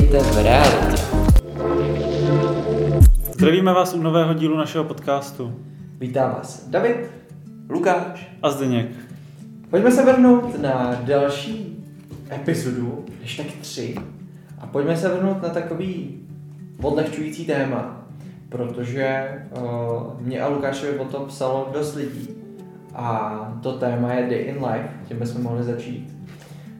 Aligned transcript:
Vítejte 0.00 0.24
v 0.24 0.42
realitě. 0.42 1.02
Zdravíme 3.32 3.72
vás 3.72 3.94
u 3.94 4.02
nového 4.02 4.34
dílu 4.34 4.56
našeho 4.56 4.84
podcastu. 4.84 5.54
Vítám 5.98 6.30
vás 6.30 6.68
David, 6.68 7.10
Lukáš. 7.68 8.32
A 8.42 8.50
Zdeněk. 8.50 8.88
Pojďme 9.70 9.90
se 9.90 10.04
vrhnout 10.04 10.62
na 10.62 11.00
další 11.04 11.84
epizodu, 12.34 13.04
než 13.20 13.36
tak 13.36 13.46
tři. 13.46 13.94
A 14.58 14.66
pojďme 14.66 14.96
se 14.96 15.08
vrhnout 15.08 15.42
na 15.42 15.48
takový 15.48 16.20
odlehčující 16.82 17.46
téma, 17.46 18.06
protože 18.48 19.28
uh, 19.50 20.20
mě 20.20 20.40
a 20.40 20.48
Lukášovi 20.48 20.98
o 20.98 21.04
tom 21.04 21.26
psalo 21.26 21.70
dost 21.72 21.94
lidí. 21.94 22.28
A 22.94 23.58
to 23.62 23.72
téma 23.72 24.12
je 24.12 24.26
Day 24.26 24.38
in 24.38 24.64
Life, 24.64 24.90
tím 25.08 25.18
bychom 25.18 25.42
mohli 25.42 25.64
začít. 25.64 26.17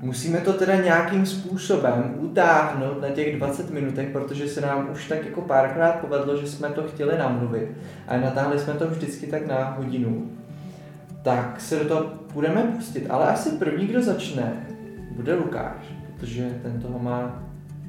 Musíme 0.03 0.39
to 0.39 0.53
teda 0.53 0.77
nějakým 0.77 1.27
způsobem 1.27 2.15
utáhnout 2.19 3.02
na 3.02 3.09
těch 3.09 3.37
20 3.37 3.70
minutech, 3.70 4.09
protože 4.09 4.48
se 4.48 4.61
nám 4.61 4.88
už 4.93 5.09
tak 5.09 5.24
jako 5.24 5.41
párkrát 5.41 5.93
povedlo, 5.93 6.37
že 6.37 6.47
jsme 6.47 6.69
to 6.69 6.83
chtěli 6.83 7.19
namluvit 7.19 7.69
a 8.09 8.16
natáhli 8.16 8.59
jsme 8.59 8.73
to 8.73 8.87
vždycky 8.87 9.27
tak 9.27 9.47
na 9.47 9.65
hodinu. 9.65 10.30
Tak 11.23 11.61
se 11.61 11.77
do 11.77 11.84
toho 11.84 12.07
budeme 12.33 12.62
pustit, 12.62 13.07
ale 13.11 13.27
asi 13.27 13.51
první, 13.51 13.87
kdo 13.87 14.02
začne, 14.02 14.66
bude 15.11 15.34
Lukáš, 15.34 15.95
protože 16.07 16.51
ten 16.62 16.80
toho 16.83 16.99
má 16.99 17.43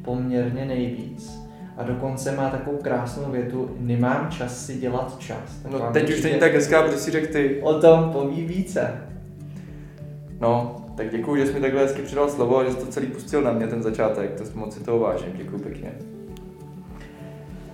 poměrně 0.06 0.66
nejvíc. 0.66 1.40
A 1.78 1.84
dokonce 1.84 2.32
má 2.32 2.50
takovou 2.50 2.78
krásnou 2.78 3.32
větu, 3.32 3.76
nemám 3.80 4.28
čas 4.32 4.66
si 4.66 4.78
dělat 4.78 5.20
čas. 5.20 5.60
Tak 5.64 5.72
No 5.72 5.90
teď 5.94 6.10
už 6.10 6.24
není 6.24 6.40
tak 6.40 6.54
hezká, 6.54 6.84
protože 6.84 6.98
si 6.98 7.12
řekl 7.12 7.34
ty. 7.34 7.62
O 7.62 7.74
tom 7.74 8.12
poví 8.12 8.46
více. 8.46 8.94
No, 10.40 10.76
tak 11.00 11.10
děkuji, 11.10 11.36
že 11.36 11.48
jsi 11.48 11.54
mi 11.54 11.60
takhle 11.60 11.82
hezky 11.82 12.02
předal 12.02 12.30
slovo 12.30 12.58
a 12.58 12.64
že 12.64 12.72
jsi 12.72 12.78
to 12.78 12.86
celý 12.86 13.08
pustil 13.08 13.42
na 13.42 13.52
mě, 13.52 13.68
ten 13.68 13.84
začátek. 13.84 14.32
To 14.38 14.60
moc 14.60 14.74
si 14.74 14.84
toho 14.84 15.00
vážím, 15.00 15.34
děkuji 15.36 15.58
pěkně. 15.58 15.92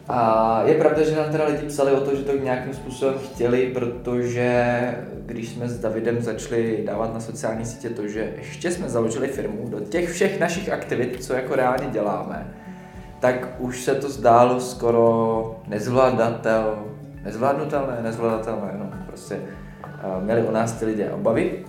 A 0.07 0.61
je 0.65 0.75
pravda, 0.75 1.03
že 1.03 1.15
nám 1.15 1.31
teda 1.31 1.45
lidi 1.45 1.67
psali 1.67 1.91
o 1.91 2.01
to, 2.01 2.15
že 2.15 2.23
to 2.23 2.37
nějakým 2.37 2.73
způsobem 2.73 3.15
chtěli, 3.17 3.71
protože 3.73 4.75
když 5.25 5.49
jsme 5.49 5.69
s 5.69 5.79
Davidem 5.79 6.21
začali 6.21 6.83
dávat 6.85 7.13
na 7.13 7.19
sociální 7.19 7.65
sítě 7.65 7.89
to, 7.89 8.07
že 8.07 8.33
ještě 8.37 8.71
jsme 8.71 8.89
založili 8.89 9.27
firmu 9.27 9.69
do 9.69 9.79
těch 9.79 10.09
všech 10.09 10.39
našich 10.39 10.69
aktivit, 10.69 11.23
co 11.23 11.33
jako 11.33 11.55
reálně 11.55 11.87
děláme, 11.91 12.53
tak 13.19 13.55
už 13.59 13.83
se 13.83 13.95
to 13.95 14.09
zdálo 14.09 14.59
skoro 14.59 15.59
nezvládatel, 15.67 16.85
nezvládnutelné, 17.23 17.99
nezvládatelné, 18.01 18.73
no 18.77 18.89
prostě 19.07 19.39
eh, 19.83 20.23
měli 20.23 20.41
o 20.43 20.51
nás 20.51 20.71
ty 20.71 20.85
lidé 20.85 21.11
obavy 21.11 21.65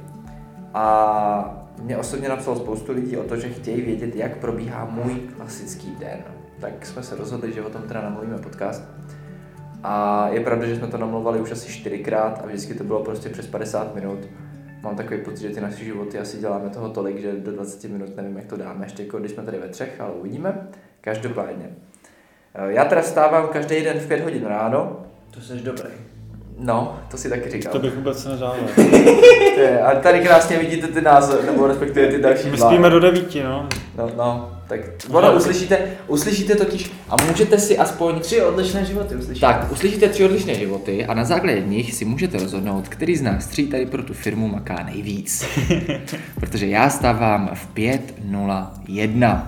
a 0.77 1.67
mě 1.83 1.97
osobně 1.97 2.29
napsalo 2.29 2.57
spoustu 2.57 2.93
lidí 2.93 3.17
o 3.17 3.25
to, 3.25 3.37
že 3.37 3.49
chtějí 3.49 3.81
vědět, 3.81 4.17
jak 4.17 4.37
probíhá 4.37 4.85
můj 4.85 5.15
klasický 5.37 5.97
den. 6.01 6.19
Tak 6.61 6.87
jsme 6.87 7.03
se 7.03 7.17
rozhodli, 7.17 7.53
že 7.53 7.63
o 7.63 7.71
tom 7.71 7.83
teda 7.83 8.03
namluvíme 8.03 8.39
podcast. 8.39 8.85
A 9.83 10.29
je 10.29 10.41
pravda, 10.41 10.67
že 10.67 10.77
jsme 10.77 10.87
to 10.87 10.99
namluvali 10.99 11.41
už 11.41 11.51
asi 11.53 11.73
čtyřikrát 11.73 12.41
a 12.43 12.47
vždycky 12.47 12.75
to 12.75 12.85
bylo 12.85 13.05
prostě 13.05 13.29
přes 13.29 13.47
50 13.47 13.95
minut. 13.95 14.19
Mám 14.83 14.97
takový 14.97 15.21
pocit, 15.21 15.41
že 15.41 15.55
ty 15.55 15.61
naše 15.61 15.85
životy 15.85 16.19
asi 16.19 16.39
děláme 16.39 16.71
toho 16.71 16.89
tolik, 16.89 17.19
že 17.19 17.33
do 17.33 17.53
20 17.53 17.91
minut 17.91 18.17
nevím, 18.17 18.37
jak 18.37 18.47
to 18.47 18.57
dáme, 18.57 18.87
ještě 18.87 19.03
jako 19.03 19.19
když 19.19 19.33
jsme 19.33 19.43
tady 19.43 19.59
ve 19.59 19.69
třech, 19.69 20.01
ale 20.01 20.13
uvidíme. 20.13 20.69
Každopádně. 21.01 21.71
Eh, 22.55 22.73
Já 22.73 22.85
teda 22.85 23.03
vstávám 23.03 23.49
každý 23.49 23.83
den 23.83 23.99
v 23.99 24.09
5 24.09 24.21
hodin 24.25 24.45
ráno. 24.47 25.07
To 25.31 25.41
jsi 25.41 25.55
dobrý. 25.55 25.91
No, 26.59 26.99
to 27.11 27.17
si 27.17 27.29
taky 27.31 27.51
říkal. 27.51 27.73
To 27.73 27.79
bych 27.79 27.95
vůbec 27.95 28.27
je- 29.57 29.81
A 29.81 29.95
tady 30.01 30.21
krásně 30.21 30.59
vidíte 30.59 30.87
ty 30.87 31.01
názor, 31.01 31.45
nebo 31.45 31.67
respektive 31.67 32.07
ty 32.07 32.19
další 32.23 32.49
My 32.51 32.57
dva. 32.57 32.69
spíme 32.71 32.91
do 32.91 33.01
devíti, 33.01 33.43
no. 33.43 33.69
No, 33.99 34.11
no, 34.17 34.51
tak 34.69 34.81
ono 35.11 35.33
uslyšíte, 35.37 35.79
uslyšíte 36.07 36.55
totiž 36.55 36.91
a 37.09 37.17
můžete 37.29 37.59
si 37.59 37.79
aspoň 37.79 38.21
Tři 38.21 38.43
odlišné 38.43 38.85
životy 38.85 39.17
uslyšíte. 39.17 39.47
Tak, 39.47 39.73
uslyšíte 39.73 40.09
tři 40.09 40.25
odlišné 40.25 40.55
životy 40.55 41.07
a 41.07 41.15
na 41.15 41.25
základě 41.25 41.61
nich 41.61 41.95
si 41.95 42.05
můžete 42.05 42.39
rozhodnout, 42.39 42.89
který 42.89 43.17
z 43.17 43.23
nás 43.23 43.47
tří 43.47 43.67
tady 43.67 43.87
pro 43.87 44.03
tu 44.03 44.15
firmu 44.15 44.49
maká 44.49 44.83
nejvíc. 44.85 45.45
Protože 46.41 46.67
já 46.67 46.91
stávám 46.91 47.51
v 47.55 47.75
5.01. 47.75 49.43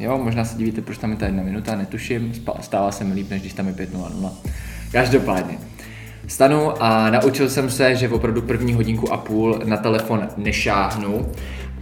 Jo, 0.00 0.18
možná 0.18 0.44
se 0.44 0.58
divíte, 0.58 0.80
proč 0.82 0.98
tam 0.98 1.10
je 1.10 1.16
ta 1.16 1.26
jedna 1.26 1.42
minuta, 1.42 1.76
netuším, 1.76 2.32
stává 2.60 2.92
se 2.92 3.04
mi 3.04 3.14
líp, 3.14 3.30
než 3.30 3.40
když 3.40 3.52
tam 3.52 3.66
je 3.66 3.72
5.00. 3.72 4.30
Každopádně. 4.92 5.58
Stanu 6.26 6.82
a 6.82 7.10
naučil 7.10 7.50
jsem 7.50 7.70
se, 7.70 7.96
že 7.96 8.08
opravdu 8.08 8.42
první 8.42 8.74
hodinku 8.74 9.12
a 9.12 9.16
půl 9.16 9.60
na 9.64 9.76
telefon 9.76 10.28
nešáhnu 10.36 11.26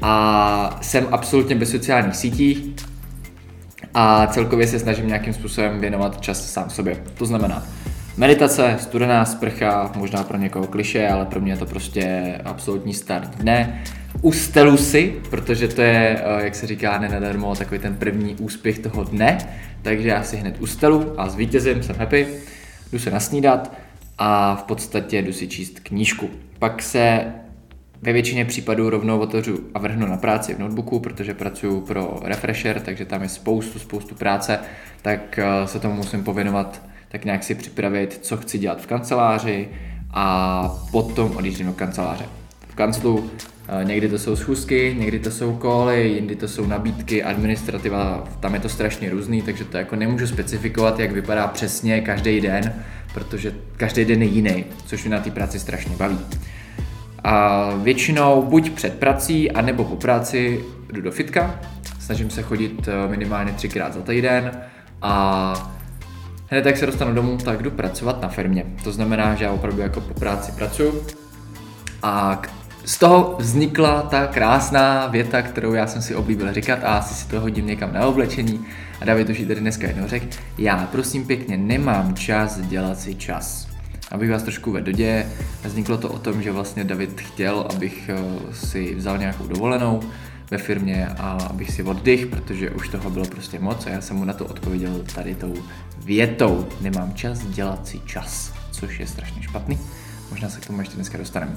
a 0.03 0.79
jsem 0.83 1.07
absolutně 1.11 1.55
bez 1.55 1.71
sociálních 1.71 2.17
sítí, 2.17 2.75
a 3.95 4.27
celkově 4.27 4.67
se 4.67 4.79
snažím 4.79 5.07
nějakým 5.07 5.33
způsobem 5.33 5.81
věnovat 5.81 6.21
čas 6.21 6.53
sám 6.53 6.71
sobě. 6.71 6.97
To 7.15 7.27
znamená 7.27 7.67
meditace, 8.17 8.77
studená 8.81 9.25
sprcha, 9.25 9.91
možná 9.97 10.25
pro 10.25 10.39
někoho 10.39 10.67
kliše, 10.67 11.09
ale 11.09 11.25
pro 11.25 11.41
mě 11.41 11.53
je 11.53 11.57
to 11.57 11.67
prostě 11.67 12.35
absolutní 12.45 12.95
start 12.95 13.37
dne. 13.37 13.83
Ustelu 14.23 14.77
si, 14.77 15.15
protože 15.31 15.69
to 15.69 15.83
je, 15.83 16.23
eh, 16.25 16.45
jak 16.45 16.55
se 16.55 16.67
říká, 16.67 16.99
nenadarmo 16.99 17.55
takový 17.55 17.81
ten 17.81 17.95
první 17.95 18.35
úspěch 18.35 18.79
toho 18.79 19.05
dne, 19.05 19.39
takže 19.83 20.09
já 20.09 20.23
si 20.23 20.37
hned 20.37 20.61
ustelu 20.61 21.15
a 21.17 21.29
zvítězím, 21.29 21.83
jsem 21.83 21.97
happy, 21.97 22.27
jdu 22.93 22.99
se 22.99 23.11
nasnídat 23.11 23.73
a 24.23 24.57
v 24.57 24.63
podstatě 24.63 25.23
jdu 25.23 25.33
si 25.33 25.49
číst 25.49 25.81
knížku. 25.81 26.31
Pak 26.59 26.83
se 26.83 27.33
ve 28.03 28.13
většině 28.13 28.45
případů 28.45 28.91
rovnou 28.91 29.19
otevřu 29.19 29.61
a 29.75 29.79
vrhnu 29.79 30.07
na 30.07 30.17
práci 30.17 30.55
v 30.55 30.59
notebooku, 30.59 31.01
protože 31.01 31.35
pracuji 31.35 31.81
pro 31.81 32.21
Refresher, 32.23 32.81
takže 32.81 33.05
tam 33.05 33.23
je 33.23 33.29
spoustu, 33.29 33.79
spoustu 33.79 34.15
práce, 34.15 34.59
tak 35.03 35.39
eh, 35.39 35.67
se 35.67 35.81
tomu 35.81 35.95
musím 35.95 36.25
pověnovat, 36.25 36.83
tak 37.09 37.25
nějak 37.25 37.43
si 37.43 37.55
připravit, 37.55 38.19
co 38.23 38.37
chci 38.37 38.59
dělat 38.59 38.83
v 38.83 38.87
kanceláři 38.87 39.69
a 40.11 40.69
potom 40.91 41.37
odjíždím 41.37 41.67
do 41.67 41.73
kanceláře. 41.73 42.25
V 42.69 42.75
kanclu 42.75 43.31
někdy 43.83 44.09
to 44.09 44.19
jsou 44.19 44.37
schůzky, 44.37 44.97
někdy 44.99 45.19
to 45.19 45.31
jsou 45.31 45.57
koly, 45.57 46.09
jindy 46.09 46.37
to 46.37 46.49
jsou 46.49 46.67
nabídky, 46.67 47.23
administrativa, 47.23 48.25
tam 48.41 48.55
je 48.55 48.61
to 48.61 48.69
strašně 48.69 49.11
různý, 49.11 49.43
takže 49.43 49.65
to 49.65 49.77
jako 49.77 49.97
nemůžu 49.97 50.27
specifikovat, 50.27 50.99
jak 50.99 51.13
vypadá 51.13 51.47
přesně 51.47 52.01
každý 52.01 52.41
den, 52.41 52.73
protože 53.15 53.55
každý 53.77 54.05
den 54.05 54.23
je 54.23 54.29
jiný, 54.29 54.65
což 54.87 55.05
mě 55.05 55.11
na 55.11 55.21
té 55.21 55.31
práci 55.31 55.59
strašně 55.59 55.97
baví. 55.97 56.19
A 57.25 57.71
většinou 57.83 58.43
buď 58.43 58.71
před 58.71 58.99
prací, 58.99 59.51
anebo 59.51 59.85
po 59.85 59.97
práci 59.97 60.65
jdu 60.93 61.01
do 61.01 61.11
fitka. 61.11 61.61
Snažím 62.01 62.31
se 62.31 62.43
chodit 62.43 62.89
eh, 62.89 63.09
minimálně 63.09 63.53
třikrát 63.53 63.95
za 63.95 64.01
týden 64.01 64.51
a 65.03 65.73
hned 66.47 66.67
jak 66.67 66.77
se 66.77 66.87
dostanu 66.87 67.15
domů, 67.15 67.37
tak 67.45 67.63
jdu 67.63 67.71
pracovat 67.71 68.23
na 68.23 68.29
firmě. 68.29 68.65
To 68.85 68.93
znamená, 68.93 69.35
že 69.35 69.45
já 69.45 69.53
opravdu 69.53 69.81
jako 69.83 70.01
po 70.01 70.15
práci 70.15 70.53
pracuji 70.53 70.93
a 72.03 72.39
k- 72.41 72.60
z 72.85 72.99
toho 72.99 73.37
vznikla 73.39 74.03
ta 74.03 74.27
krásná 74.27 75.07
věta, 75.07 75.43
kterou 75.43 75.75
já 75.75 75.87
jsem 75.87 76.03
si 76.03 76.15
oblíbil 76.15 76.53
říkat 76.53 76.79
a 76.85 76.99
asi 76.99 77.15
si 77.15 77.29
to 77.29 77.41
hodím 77.41 77.67
někam 77.67 77.93
na 77.93 78.07
oblečení. 78.07 78.67
A 79.01 79.05
David 79.05 79.29
už 79.29 79.39
ji 79.39 79.47
tady 79.47 79.61
dneska 79.61 79.87
jednou 79.87 80.09
řekl. 80.09 80.27
Já 80.59 80.89
prosím 80.93 81.27
pěkně 81.27 81.57
nemám 81.57 82.15
čas 82.15 82.61
dělat 82.61 83.01
si 83.01 83.15
čas. 83.15 83.69
Abych 84.11 84.31
vás 84.31 84.43
trošku 84.43 84.73
vedl 84.73 84.87
do 84.87 84.93
děje, 84.93 85.27
vzniklo 85.65 85.99
to 85.99 86.09
o 86.09 86.19
tom, 86.19 86.43
že 86.43 86.53
vlastně 86.53 86.85
David 86.85 87.21
chtěl, 87.21 87.67
abych 87.75 88.09
eh, 88.09 88.55
si 88.55 88.95
vzal 88.95 89.19
nějakou 89.19 89.47
dovolenou 89.47 90.01
ve 90.51 90.59
firmě 90.59 91.07
a 91.07 91.31
abych 91.31 91.71
si 91.71 91.83
oddych, 91.83 92.27
protože 92.27 92.71
už 92.71 92.89
toho 92.89 93.11
bylo 93.11 93.25
prostě 93.27 93.59
moc 93.59 93.87
a 93.87 93.91
já 93.91 94.01
jsem 94.01 94.17
mu 94.17 94.25
na 94.25 94.33
to 94.33 94.47
odpověděl 94.47 95.05
tady 95.15 95.35
tou 95.35 95.55
větou. 95.99 96.69
Nemám 96.81 97.15
čas 97.15 97.39
dělat 97.39 97.89
si 97.89 98.01
čas, 98.01 98.53
což 98.71 98.99
je 98.99 99.07
strašně 99.07 99.43
špatný. 99.43 99.79
Možná 100.31 100.49
se 100.49 100.61
k 100.61 100.67
tomu 100.67 100.81
ještě 100.81 100.95
dneska 100.95 101.19
dostaneme. 101.19 101.57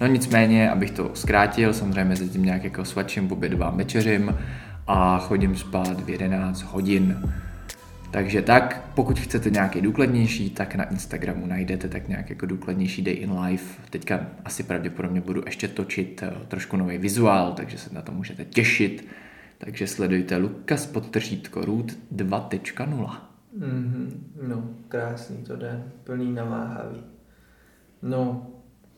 No 0.00 0.06
nicméně, 0.06 0.70
abych 0.70 0.90
to 0.90 1.10
zkrátil, 1.14 1.72
samozřejmě 1.72 2.04
mezi 2.04 2.28
tím 2.28 2.44
nějak 2.44 2.64
jako 2.64 2.84
svačím, 2.84 3.32
obědovám, 3.32 3.76
večeřím 3.76 4.36
a 4.86 5.18
chodím 5.18 5.56
spát 5.56 6.00
v 6.00 6.08
11 6.08 6.62
hodin. 6.62 7.32
Takže 8.10 8.42
tak, 8.42 8.90
pokud 8.94 9.18
chcete 9.18 9.50
nějaký 9.50 9.80
důkladnější, 9.80 10.50
tak 10.50 10.74
na 10.74 10.84
Instagramu 10.84 11.46
najdete 11.46 11.88
tak 11.88 12.08
nějak 12.08 12.30
jako 12.30 12.46
důkladnější 12.46 13.02
day 13.02 13.14
in 13.14 13.38
life. 13.38 13.82
Teďka 13.90 14.26
asi 14.44 14.62
pravděpodobně 14.62 15.20
budu 15.20 15.42
ještě 15.46 15.68
točit 15.68 16.22
eh, 16.22 16.32
trošku 16.48 16.76
nový 16.76 16.98
vizuál, 16.98 17.52
takže 17.52 17.78
se 17.78 17.94
na 17.94 18.02
to 18.02 18.12
můžete 18.12 18.44
těšit. 18.44 19.06
Takže 19.58 19.86
sledujte 19.86 20.36
Lukas 20.36 20.86
podtržítko 20.86 21.60
Root 21.60 21.92
2.0. 22.14 23.16
Mm-hmm. 23.58 24.10
No, 24.48 24.68
krásný 24.88 25.36
to 25.36 25.56
jde, 25.56 25.82
plný 26.04 26.32
namáhavý. 26.32 27.00
No, 28.02 28.46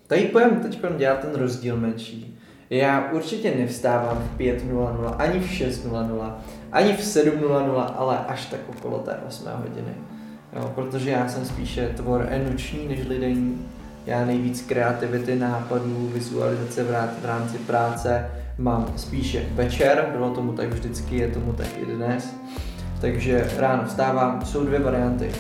tady 0.07 0.23
půjdem 0.23 0.61
teď 0.61 0.81
dělat 0.97 1.19
ten 1.19 1.35
rozdíl 1.35 1.77
menší. 1.77 2.39
Já 2.71 3.11
určitě 3.13 3.55
nevstávám 3.59 4.19
v 4.19 4.39
5.00, 4.39 5.15
ani 5.19 5.41
v 5.41 5.51
6.00, 5.51 6.35
ani 6.73 6.93
v 6.93 7.01
7.00, 7.01 7.93
ale 7.97 8.19
až 8.29 8.47
tak 8.47 8.61
okolo 8.69 8.99
té 8.99 9.19
8 9.29 9.49
hodiny. 9.63 9.95
Jo, 10.53 10.73
protože 10.75 11.11
já 11.11 11.29
jsem 11.29 11.45
spíše 11.45 11.89
tvor 11.97 12.29
noční 12.51 12.89
než 12.89 13.07
denní. 13.07 13.67
Já 14.07 14.25
nejvíc 14.25 14.63
kreativity, 14.63 15.37
nápadů, 15.37 16.11
vizualizace 16.15 16.85
v 16.85 16.91
rá- 16.91 17.09
v 17.23 17.25
rámci 17.25 17.59
práce 17.59 18.31
mám 18.59 18.93
spíše 18.97 19.45
večer, 19.53 20.09
bylo 20.13 20.31
tomu 20.31 20.53
tak 20.53 20.69
vždycky, 20.69 21.17
je 21.17 21.29
tomu 21.29 21.53
tak 21.53 21.67
i 21.79 21.87
dnes. 21.87 22.35
takže 23.01 23.51
ráno 23.57 23.85
vstávám, 23.87 24.43
jsou 24.45 24.65
dvě 24.65 24.79
varianty. 24.79 25.33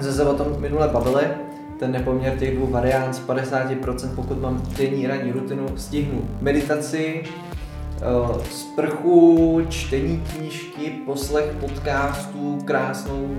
Zase 0.00 0.24
o 0.24 0.34
tom 0.34 0.60
minule 0.60 0.88
bavili, 0.88 1.24
ten 1.78 1.92
nepoměr 1.92 2.38
těch 2.38 2.56
dvou 2.56 2.66
variant 2.66 3.14
z 3.14 3.26
50%, 3.26 4.14
pokud 4.14 4.40
mám 4.40 4.62
denní 4.78 5.06
ranní 5.06 5.32
rutinu, 5.32 5.66
stihnu 5.76 6.28
meditaci, 6.40 7.22
eh, 7.24 8.44
sprchu, 8.50 9.60
čtení 9.68 10.22
knížky, 10.32 10.90
poslech 11.06 11.54
podcastů, 11.60 12.58
krásnou 12.64 13.36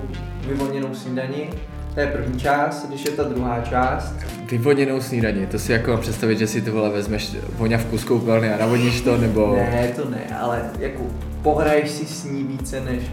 vyvolněnou 0.48 0.94
snídani. 0.94 1.50
To 1.94 2.02
je 2.02 2.08
první 2.08 2.40
část, 2.40 2.88
když 2.88 3.06
je 3.06 3.12
ta 3.12 3.24
druhá 3.24 3.62
část. 3.62 4.14
Vyvoněnou 4.52 5.02
snídaní, 5.02 5.46
to 5.46 5.60
si 5.60 5.72
jako 5.72 5.98
představit, 5.98 6.40
že 6.40 6.48
si 6.48 6.62
ty 6.62 6.70
vole 6.70 6.90
vezmeš 6.90 7.36
voňavku 7.58 7.98
z 7.98 8.04
koupelny 8.04 8.54
a 8.54 8.58
navoníš 8.58 9.02
to, 9.02 9.18
nebo... 9.18 9.56
Ne, 9.56 9.94
to 9.96 10.10
ne, 10.10 10.38
ale 10.40 10.62
jako 10.80 11.04
pohraješ 11.42 11.90
si 11.90 12.06
s 12.06 12.24
ní 12.24 12.44
více 12.44 12.82
než 12.82 13.04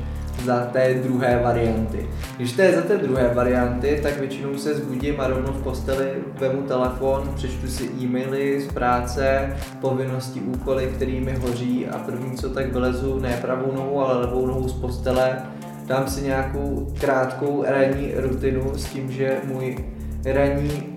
za 0.44 0.61
té 0.73 0.94
druhé 0.94 1.40
varianty. 1.44 2.08
Když 2.37 2.52
to 2.52 2.62
je 2.62 2.73
za 2.73 2.82
té 2.82 2.96
druhé 2.96 3.34
varianty, 3.34 4.00
tak 4.02 4.19
většinou 4.19 4.55
se 4.55 4.75
zbudím 4.75 5.20
a 5.20 5.26
rovnou 5.26 5.52
v 5.52 5.62
posteli 5.62 6.11
vemu 6.38 6.62
telefon, 6.62 7.32
přečtu 7.34 7.69
si 7.69 7.90
e-maily 8.00 8.61
z 8.61 8.73
práce, 8.73 9.56
povinnosti, 9.81 10.40
úkoly, 10.40 10.93
které 10.96 11.12
mi 11.12 11.34
hoří 11.34 11.87
a 11.87 11.99
první 11.99 12.37
co 12.37 12.50
tak 12.50 12.73
vylezu 12.73 13.19
ne 13.19 13.38
pravou 13.40 13.73
nohou, 13.73 14.00
ale 14.00 14.20
levou 14.20 14.46
nohou 14.46 14.69
z 14.69 14.73
postele, 14.73 15.43
dám 15.87 16.08
si 16.08 16.23
nějakou 16.23 16.93
krátkou 17.00 17.64
ranní 17.67 18.12
rutinu 18.17 18.73
s 18.75 18.85
tím, 18.85 19.11
že 19.11 19.37
můj 19.44 19.76
ranní 20.25 20.93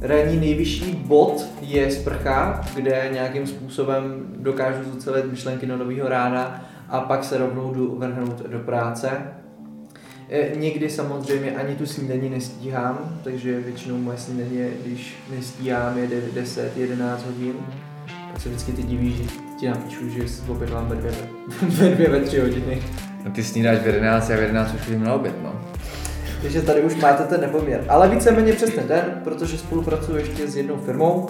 ranní 0.00 0.36
nejvyšší 0.36 0.94
bod 0.94 1.46
je 1.60 1.90
sprcha, 1.90 2.60
kde 2.74 3.08
nějakým 3.12 3.46
způsobem 3.46 4.02
dokážu 4.36 4.84
zucelit 4.92 5.30
myšlenky 5.30 5.66
do 5.66 5.76
nového 5.76 6.08
rána 6.08 6.64
a 6.90 7.00
pak 7.00 7.24
se 7.24 7.38
rovnou 7.38 7.74
jdu 7.74 7.96
vrhnout 7.98 8.42
do 8.46 8.58
práce. 8.58 9.10
E, 10.28 10.56
Někdy 10.56 10.90
samozřejmě 10.90 11.52
ani 11.56 11.74
tu 11.76 11.86
snídaní 11.86 12.28
nestíhám, 12.28 13.20
takže 13.24 13.60
většinou 13.60 13.96
moje 13.98 14.18
snídaně, 14.18 14.68
když 14.84 15.14
nestíhám, 15.36 15.98
je 15.98 16.08
10, 16.34 16.76
11 16.76 17.26
hodin. 17.26 17.54
Tak 18.32 18.42
se 18.42 18.48
vždycky 18.48 18.72
ty 18.72 18.82
diví, 18.82 19.16
že 19.16 19.22
ti 19.60 19.68
napíšu, 19.68 20.08
že 20.08 20.28
si 20.28 20.50
obědvám 20.50 20.88
ve 20.88 20.96
dvě, 20.96 21.12
ve 21.68 21.88
dvě, 21.88 22.08
ve 22.08 22.20
tři 22.20 22.40
hodiny. 22.40 22.82
No 23.24 23.30
ty 23.30 23.44
snídáš 23.44 23.78
v 23.78 23.86
11 23.86 24.30
a 24.30 24.36
v 24.36 24.40
11 24.40 24.74
už 24.74 24.88
jim 24.88 25.04
na 25.04 25.14
oběd, 25.14 25.34
no. 25.42 25.60
Takže 26.42 26.62
tady 26.62 26.80
už 26.80 26.94
máte 26.94 27.24
ten 27.24 27.40
nepoměr. 27.40 27.84
Ale 27.88 28.08
víceméně 28.08 28.52
přes 28.52 28.70
ten 28.70 28.88
den, 28.88 29.20
protože 29.24 29.58
spolupracuji 29.58 30.16
ještě 30.16 30.48
s 30.48 30.56
jednou 30.56 30.76
firmou, 30.76 31.28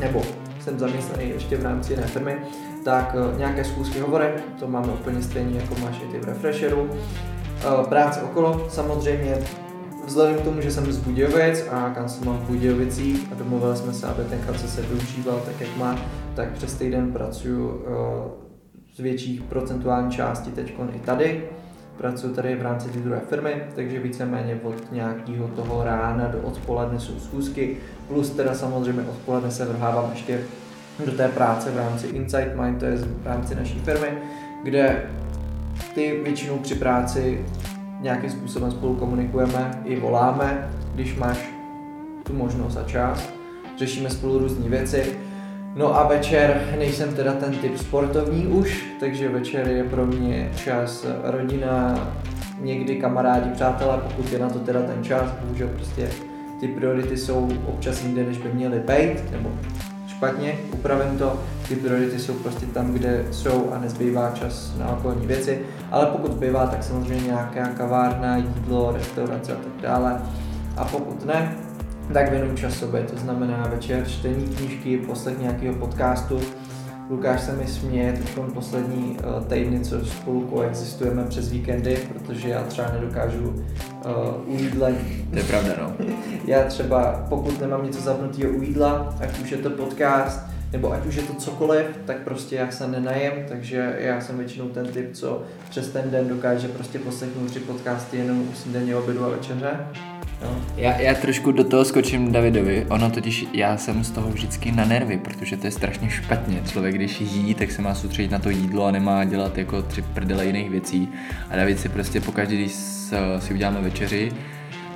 nebo 0.00 0.22
jsem 0.60 0.78
zaměstnaný 0.78 1.28
ještě 1.28 1.56
v 1.56 1.62
rámci 1.62 1.92
jiné 1.92 2.06
firmy, 2.06 2.36
tak 2.84 3.16
eh, 3.18 3.38
nějaké 3.38 3.64
schůzky 3.64 4.00
hovorek, 4.00 4.42
to 4.58 4.68
máme 4.68 4.92
úplně 4.92 5.22
stejně 5.22 5.60
jako 5.60 5.74
máš 5.80 6.00
i 6.02 6.06
ty 6.06 6.18
v 6.18 6.24
Refresheru. 6.24 6.90
Eh, 6.92 7.88
Práce 7.88 8.22
okolo, 8.22 8.66
samozřejmě 8.70 9.38
Vzhledem 10.06 10.38
k 10.38 10.44
tomu, 10.44 10.60
že 10.60 10.70
jsem 10.70 10.92
z 10.92 10.98
Budějovic 10.98 11.66
a 11.70 11.90
kancel 11.90 12.24
mám 12.24 12.38
v 12.38 12.46
Budějovicích 12.46 13.28
a 13.32 13.34
domluvili 13.34 13.76
jsme 13.76 13.92
se, 13.92 14.06
aby 14.06 14.24
ten 14.24 14.38
kancel 14.38 14.68
se 14.68 14.82
využíval 14.82 15.42
tak, 15.46 15.60
jak 15.60 15.76
má, 15.76 15.98
tak 16.34 16.52
přes 16.52 16.74
týden 16.74 17.12
pracuju 17.12 17.82
eh, 17.86 18.30
z 18.94 18.98
větších 18.98 19.42
procentuální 19.42 20.10
části 20.10 20.50
teď 20.50 20.74
i 20.94 20.98
tady. 20.98 21.44
Pracuji 21.96 22.34
tady 22.34 22.56
v 22.56 22.62
rámci 22.62 22.88
té 22.88 22.98
druhé 22.98 23.20
firmy, 23.28 23.62
takže 23.74 23.98
víceméně 23.98 24.60
od 24.62 24.92
nějakého 24.92 25.48
toho 25.48 25.84
rána 25.84 26.28
do 26.28 26.38
odpoledne 26.38 27.00
jsou 27.00 27.18
schůzky, 27.20 27.76
plus 28.08 28.30
teda 28.30 28.54
samozřejmě 28.54 29.02
odpoledne 29.02 29.50
se 29.50 29.64
vrhávám 29.64 30.10
ještě 30.10 30.40
do 31.06 31.12
té 31.12 31.28
práce 31.28 31.70
v 31.70 31.76
rámci 31.76 32.06
Insight 32.06 32.56
Mind, 32.60 32.78
to 32.78 32.84
je 32.84 32.96
v 32.96 33.26
rámci 33.26 33.54
naší 33.54 33.78
firmy, 33.78 34.08
kde 34.62 35.02
ty 35.94 36.20
většinou 36.24 36.58
při 36.58 36.74
práci 36.74 37.46
nějakým 38.00 38.30
způsobem 38.30 38.70
spolu 38.70 38.94
komunikujeme 38.94 39.82
i 39.84 40.00
voláme, 40.00 40.70
když 40.94 41.16
máš 41.16 41.38
tu 42.26 42.32
možnost 42.32 42.76
a 42.76 42.82
čas. 42.82 43.28
Řešíme 43.78 44.10
spolu 44.10 44.38
různé 44.38 44.68
věci. 44.68 45.16
No 45.74 45.98
a 45.98 46.08
večer 46.08 46.74
nejsem 46.78 47.14
teda 47.14 47.32
ten 47.32 47.54
typ 47.54 47.78
sportovní 47.78 48.46
už, 48.46 48.84
takže 49.00 49.28
večer 49.28 49.68
je 49.68 49.84
pro 49.84 50.06
mě 50.06 50.50
čas 50.56 51.06
rodina, 51.22 52.08
někdy 52.60 52.96
kamarádi, 52.96 53.50
přátelé, 53.50 53.98
pokud 53.98 54.32
je 54.32 54.38
na 54.38 54.48
to 54.48 54.58
teda 54.58 54.82
ten 54.82 55.04
čas, 55.04 55.30
bohužel 55.42 55.68
prostě 55.68 56.08
ty 56.60 56.68
priority 56.68 57.16
jsou 57.16 57.48
občas 57.66 58.04
jinde, 58.04 58.24
než 58.24 58.38
by 58.38 58.48
měly 58.52 58.78
být, 58.78 59.30
nebo 59.32 59.50
špatně, 60.22 60.58
upravím 60.72 61.18
to, 61.18 61.40
ty 61.68 61.76
priority 61.76 62.18
jsou 62.18 62.34
prostě 62.34 62.66
tam, 62.66 62.92
kde 62.92 63.24
jsou 63.30 63.72
a 63.72 63.78
nezbývá 63.78 64.30
čas 64.34 64.72
na 64.78 64.88
okolní 64.88 65.26
věci, 65.26 65.62
ale 65.90 66.06
pokud 66.06 66.32
zbývá, 66.32 66.66
tak 66.66 66.84
samozřejmě 66.84 67.26
nějaká 67.26 67.66
kavárna, 67.66 68.36
jídlo, 68.36 68.92
restaurace 68.92 69.52
a 69.52 69.56
tak 69.56 69.82
dále. 69.82 70.22
A 70.76 70.84
pokud 70.84 71.26
ne, 71.26 71.56
tak 72.12 72.30
věnuju 72.30 72.56
čas 72.56 72.74
sobě, 72.74 73.02
to 73.02 73.16
znamená 73.18 73.68
večer 73.70 74.08
čtení 74.08 74.56
knížky, 74.56 74.96
poslech 74.96 75.38
nějakého 75.38 75.74
podcastu. 75.74 76.40
Lukáš 77.10 77.40
se 77.40 77.52
mi 77.52 77.66
směje 77.66 78.12
teď 78.12 78.44
poslední 78.54 79.16
uh, 79.16 79.44
týdny, 79.44 79.80
co 79.80 80.06
spolu 80.06 80.40
koexistujeme 80.40 81.24
přes 81.24 81.50
víkendy, 81.50 81.98
protože 82.08 82.48
já 82.48 82.62
třeba 82.62 82.92
nedokážu 82.92 83.48
uh, 83.48 84.54
u 84.54 84.58
jídla. 84.58 84.88
To 85.30 85.38
je 85.38 85.44
pravda, 85.44 85.72
no. 85.80 86.06
já 86.44 86.64
třeba, 86.64 87.26
pokud 87.28 87.60
nemám 87.60 87.84
něco 87.84 88.00
zapnutého 88.00 88.52
u 88.52 88.62
jídla, 88.62 89.16
ať 89.20 89.38
už 89.38 89.50
je 89.50 89.58
to 89.58 89.70
podcast, 89.70 90.40
nebo 90.72 90.92
ať 90.92 91.06
už 91.06 91.14
je 91.14 91.22
to 91.22 91.34
cokoliv, 91.34 91.86
tak 92.04 92.16
prostě 92.18 92.56
já 92.56 92.70
se 92.70 92.88
nenajem, 92.88 93.32
takže 93.48 93.96
já 93.98 94.20
jsem 94.20 94.38
většinou 94.38 94.68
ten 94.68 94.86
typ, 94.86 95.12
co 95.12 95.42
přes 95.70 95.88
ten 95.88 96.10
den 96.10 96.28
dokáže 96.28 96.68
prostě 96.68 96.98
poslechnout 96.98 97.50
tři 97.50 97.60
podcasty 97.60 98.16
jenom 98.16 98.48
u 98.48 98.52
snídaně, 98.54 98.96
obědu 98.96 99.24
a 99.24 99.28
večeře. 99.28 99.80
Já, 100.76 101.00
já 101.00 101.14
trošku 101.14 101.52
do 101.52 101.64
toho 101.64 101.84
skočím 101.84 102.32
Davidovi, 102.32 102.86
ono 102.88 103.10
totiž, 103.10 103.46
já 103.52 103.76
jsem 103.76 104.04
z 104.04 104.10
toho 104.10 104.30
vždycky 104.30 104.72
na 104.72 104.84
nervy, 104.84 105.18
protože 105.18 105.56
to 105.56 105.66
je 105.66 105.70
strašně 105.70 106.10
špatně. 106.10 106.62
Člověk, 106.72 106.94
když 106.94 107.20
jí, 107.20 107.54
tak 107.54 107.70
se 107.70 107.82
má 107.82 107.94
soustředit 107.94 108.30
na 108.30 108.38
to 108.38 108.50
jídlo 108.50 108.84
a 108.84 108.90
nemá 108.90 109.24
dělat 109.24 109.58
jako 109.58 109.82
tři 109.82 110.02
prdele 110.02 110.46
jiných 110.46 110.70
věcí. 110.70 111.08
A 111.50 111.56
David 111.56 111.80
si 111.80 111.88
prostě 111.88 112.20
pokaždé, 112.20 112.54
když 112.54 112.72
si 113.38 113.54
uděláme 113.54 113.80
večeři, 113.80 114.32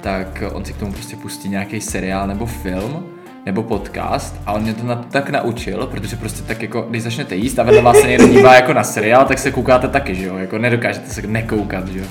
tak 0.00 0.42
on 0.52 0.64
si 0.64 0.72
k 0.72 0.76
tomu 0.76 0.92
prostě 0.92 1.16
pustí 1.16 1.48
nějaký 1.48 1.80
seriál 1.80 2.26
nebo 2.26 2.46
film 2.46 3.04
nebo 3.46 3.62
podcast 3.62 4.40
a 4.46 4.52
on 4.52 4.62
mě 4.62 4.74
to 4.74 4.86
na, 4.86 4.94
tak 4.96 5.30
naučil, 5.30 5.86
protože 5.86 6.16
prostě 6.16 6.42
tak 6.42 6.62
jako, 6.62 6.82
když 6.82 7.02
začnete 7.02 7.36
jíst 7.36 7.58
a 7.58 7.62
vedle 7.62 7.82
vás 7.82 8.00
se 8.00 8.08
někdo 8.08 8.28
dívá 8.28 8.54
jako 8.54 8.72
na 8.72 8.84
seriál, 8.84 9.24
tak 9.24 9.38
se 9.38 9.52
koukáte 9.52 9.88
taky, 9.88 10.14
že 10.14 10.26
jo, 10.26 10.36
jako 10.36 10.58
nedokážete 10.58 11.10
se 11.10 11.26
nekoukat, 11.26 11.88
že 11.88 11.98
jo. 11.98 12.04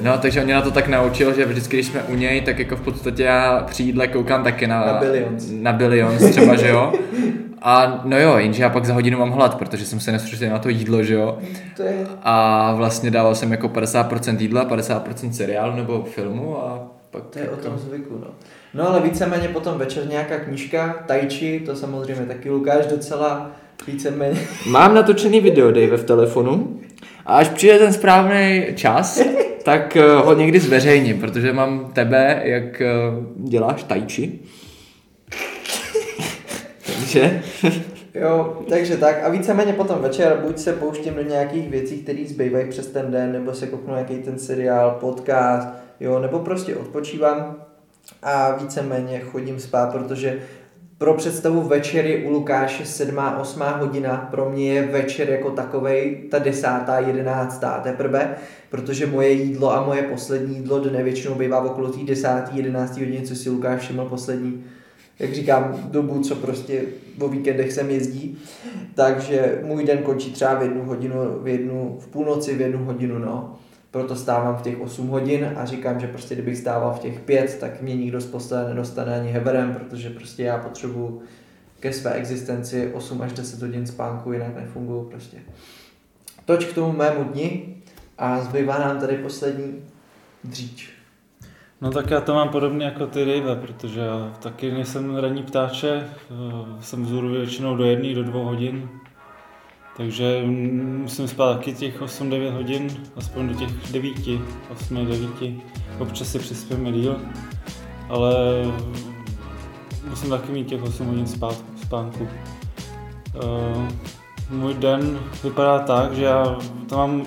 No, 0.00 0.18
takže 0.18 0.40
on 0.40 0.44
mě 0.44 0.54
na 0.54 0.62
to 0.62 0.70
tak 0.70 0.88
naučil, 0.88 1.34
že 1.34 1.44
vždycky, 1.46 1.76
když 1.76 1.86
jsme 1.86 2.02
u 2.02 2.14
něj, 2.14 2.40
tak 2.40 2.58
jako 2.58 2.76
v 2.76 2.80
podstatě 2.80 3.22
já 3.22 3.64
při 3.70 3.82
jídle 3.82 4.06
koukám 4.08 4.44
taky 4.44 4.66
na, 4.66 4.86
Na 4.86 4.92
Billions. 4.92 5.50
na 5.52 5.72
Billions 5.72 6.30
třeba, 6.30 6.56
že 6.56 6.68
jo. 6.68 6.92
A 7.62 8.00
no 8.04 8.18
jo, 8.20 8.36
jenže 8.38 8.62
já 8.62 8.68
pak 8.70 8.84
za 8.84 8.94
hodinu 8.94 9.18
mám 9.18 9.30
hlad, 9.30 9.54
protože 9.58 9.84
jsem 9.86 10.00
se 10.00 10.12
nesoustředil 10.12 10.50
na 10.50 10.58
to 10.58 10.68
jídlo, 10.68 11.02
že 11.02 11.14
jo. 11.14 11.38
To 11.76 11.82
je, 11.82 12.06
A 12.22 12.72
vlastně 12.76 13.10
dával 13.10 13.34
jsem 13.34 13.50
jako 13.52 13.68
50% 13.68 14.36
jídla, 14.40 14.64
50% 14.68 15.30
seriálu 15.32 15.76
nebo 15.76 16.02
filmu 16.02 16.58
a 16.58 16.86
pak 17.10 17.22
to 17.26 17.38
je 17.38 17.48
o 17.48 17.50
jako- 17.50 17.62
tom 17.68 17.78
zvyku, 17.78 18.18
no. 18.20 18.26
No 18.74 18.88
ale 18.88 19.00
víceméně 19.00 19.48
potom 19.48 19.78
večer 19.78 20.06
nějaká 20.08 20.38
knížka, 20.38 20.96
Tai 21.06 21.28
Chi, 21.28 21.60
to 21.66 21.76
samozřejmě 21.76 22.26
taky 22.26 22.50
Lukáš 22.50 22.86
docela 22.86 23.50
víceméně. 23.86 24.40
Mám 24.70 24.94
natočený 24.94 25.40
video, 25.40 25.70
Dave, 25.72 25.96
v 25.96 26.04
telefonu 26.04 26.80
a 27.26 27.36
až 27.36 27.48
přijde 27.48 27.78
ten 27.78 27.92
správný 27.92 28.66
čas, 28.74 29.20
tak 29.68 29.96
eh, 29.96 30.16
ho 30.16 30.34
někdy 30.34 30.60
zveřejním, 30.60 31.20
protože 31.20 31.52
mám 31.52 31.90
tebe, 31.92 32.40
jak 32.44 32.80
eh, 32.80 32.88
děláš 33.36 33.82
tai 33.82 34.02
chi. 34.08 34.38
Takže, 36.86 37.42
Jo, 38.14 38.62
takže 38.68 38.96
tak. 38.96 39.24
A 39.24 39.28
víceméně 39.28 39.72
potom 39.72 39.98
večer 39.98 40.40
buď 40.46 40.58
se 40.58 40.72
pouštím 40.72 41.14
do 41.14 41.22
nějakých 41.22 41.70
věcí, 41.70 41.98
které 41.98 42.24
zbývají 42.26 42.68
přes 42.68 42.86
ten 42.86 43.10
den, 43.10 43.32
nebo 43.32 43.54
se 43.54 43.66
kouknu 43.66 43.94
nějaký 43.94 44.18
ten 44.18 44.38
seriál, 44.38 44.90
podcast, 45.00 45.68
jo, 46.00 46.18
nebo 46.18 46.38
prostě 46.38 46.76
odpočívám 46.76 47.56
a 48.22 48.56
víceméně 48.56 49.20
chodím 49.20 49.60
spát, 49.60 49.92
protože 49.92 50.38
pro 50.98 51.14
představu 51.14 51.62
večer 51.62 52.06
je 52.06 52.24
u 52.24 52.30
Lukáše 52.30 52.84
7. 52.84 53.18
8. 53.40 53.62
hodina, 53.80 54.28
pro 54.30 54.50
mě 54.50 54.72
je 54.72 54.86
večer 54.86 55.30
jako 55.30 55.50
takovej 55.50 56.22
ta 56.30 56.38
10. 56.38 56.68
11. 57.06 57.64
teprve, 57.82 58.36
protože 58.70 59.06
moje 59.06 59.30
jídlo 59.30 59.72
a 59.72 59.86
moje 59.86 60.02
poslední 60.02 60.56
jídlo 60.56 60.80
dne 60.80 61.02
většinou 61.02 61.34
bývá 61.34 61.60
okolo 61.60 61.92
té 61.92 62.04
10. 62.04 62.28
11. 62.52 62.98
hodiny, 62.98 63.22
co 63.22 63.36
si 63.36 63.50
Lukáš 63.50 63.80
všiml 63.80 64.04
poslední 64.04 64.64
jak 65.18 65.34
říkám, 65.34 65.88
dobu, 65.90 66.20
co 66.20 66.36
prostě 66.36 66.82
o 67.20 67.28
víkendech 67.28 67.72
sem 67.72 67.90
jezdí. 67.90 68.38
Takže 68.94 69.60
můj 69.64 69.84
den 69.84 69.98
končí 69.98 70.32
třeba 70.32 70.54
v 70.54 70.62
jednu 70.62 70.84
hodinu, 70.84 71.14
v 71.42 71.48
jednu, 71.48 71.98
v 72.00 72.06
půlnoci, 72.06 72.54
v 72.54 72.60
jednu 72.60 72.84
hodinu, 72.84 73.18
no. 73.18 73.58
Proto 73.90 74.16
stávám 74.16 74.56
v 74.56 74.62
těch 74.62 74.80
8 74.80 75.08
hodin 75.08 75.52
a 75.56 75.64
říkám, 75.64 76.00
že 76.00 76.06
prostě 76.06 76.34
kdybych 76.34 76.56
stával 76.56 76.94
v 76.94 76.98
těch 76.98 77.20
5, 77.20 77.58
tak 77.60 77.82
mě 77.82 77.96
nikdo 77.96 78.20
z 78.20 78.26
postele 78.26 78.68
nedostane 78.68 79.20
ani 79.20 79.30
heverem, 79.30 79.74
protože 79.74 80.10
prostě 80.10 80.42
já 80.42 80.58
potřebuju 80.58 81.22
ke 81.80 81.92
své 81.92 82.12
existenci 82.12 82.92
8 82.92 83.22
až 83.22 83.32
10 83.32 83.62
hodin 83.62 83.86
spánku, 83.86 84.32
jinak 84.32 84.56
nefunguju 84.56 85.04
prostě. 85.04 85.38
Toč 86.44 86.64
k 86.64 86.74
tomu 86.74 86.92
mému 86.92 87.24
dni, 87.24 87.74
A 88.18 88.40
zbývá 88.40 88.78
nám 88.78 89.00
tady 89.00 89.16
poslední 89.16 89.82
dříč. 90.44 90.90
No 91.80 91.90
tak 91.90 92.10
já 92.10 92.20
to 92.20 92.34
mám 92.34 92.48
podobně 92.48 92.84
jako 92.84 93.06
ty 93.06 93.24
Dave, 93.24 93.56
protože 93.56 94.00
já 94.00 94.36
taky 94.42 94.72
nejsem 94.72 95.16
ranní 95.16 95.42
ptáče, 95.42 95.88
eh, 95.90 96.82
jsem 96.82 97.04
vzhůru 97.04 97.30
většinou 97.30 97.76
do 97.76 97.84
jedné, 97.84 98.14
do 98.14 98.22
dvou 98.22 98.44
hodin, 98.44 98.88
takže 99.98 100.42
mm, 100.46 100.98
musím 101.02 101.28
spát 101.28 101.56
taky 101.56 101.72
těch 101.72 102.02
8-9 102.02 102.52
hodin, 102.52 102.88
aspoň 103.16 103.48
do 103.48 103.54
těch 103.54 103.92
9, 103.92 104.14
8, 104.70 105.06
9, 105.06 105.30
občas 105.98 106.28
si 106.28 106.38
přispěme 106.38 106.92
díl, 106.92 107.16
ale 108.08 108.34
musím 110.10 110.30
taky 110.30 110.52
mít 110.52 110.66
těch 110.66 110.82
8 110.82 111.06
hodin 111.06 111.26
spát, 111.26 111.56
spánku. 111.82 112.28
Uh, 113.34 113.88
můj 114.50 114.74
den 114.74 115.18
vypadá 115.44 115.78
tak, 115.78 116.12
že 116.12 116.24
já 116.24 116.58
to 116.88 116.96
mám 116.96 117.22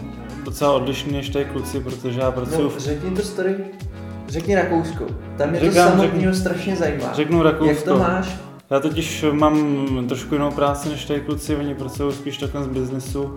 docela 0.46 0.72
odlišný 0.74 1.14
než 1.14 1.30
tady 1.30 1.46
kluci, 1.46 1.80
protože 1.80 2.20
já 2.20 2.32
pracuji... 2.32 2.64
No, 2.64 2.72
řekni 2.78 3.12
to 3.12 3.22
story, 3.22 3.56
řekni 4.28 4.56
Rakousko. 4.56 5.06
Tam 5.38 5.50
mě 5.50 5.60
Říkám, 5.60 5.92
to 5.92 5.98
samotného 5.98 6.34
strašně 6.34 6.76
zajímá. 6.76 7.14
Řeknu 7.14 7.44
Rakousko. 7.44 7.76
Jak 7.76 7.84
to 7.84 8.00
máš? 8.00 8.51
Já 8.72 8.80
totiž 8.80 9.26
mám 9.32 10.08
trošku 10.08 10.36
jinou 10.36 10.52
práci 10.52 10.90
než 10.90 11.06
tady 11.06 11.22
kluci, 11.22 11.56
oni 11.56 11.76
pracují 11.76 12.14
spíš 12.14 12.38
takhle 12.38 12.64
z 12.64 12.68
biznesu, 12.68 13.36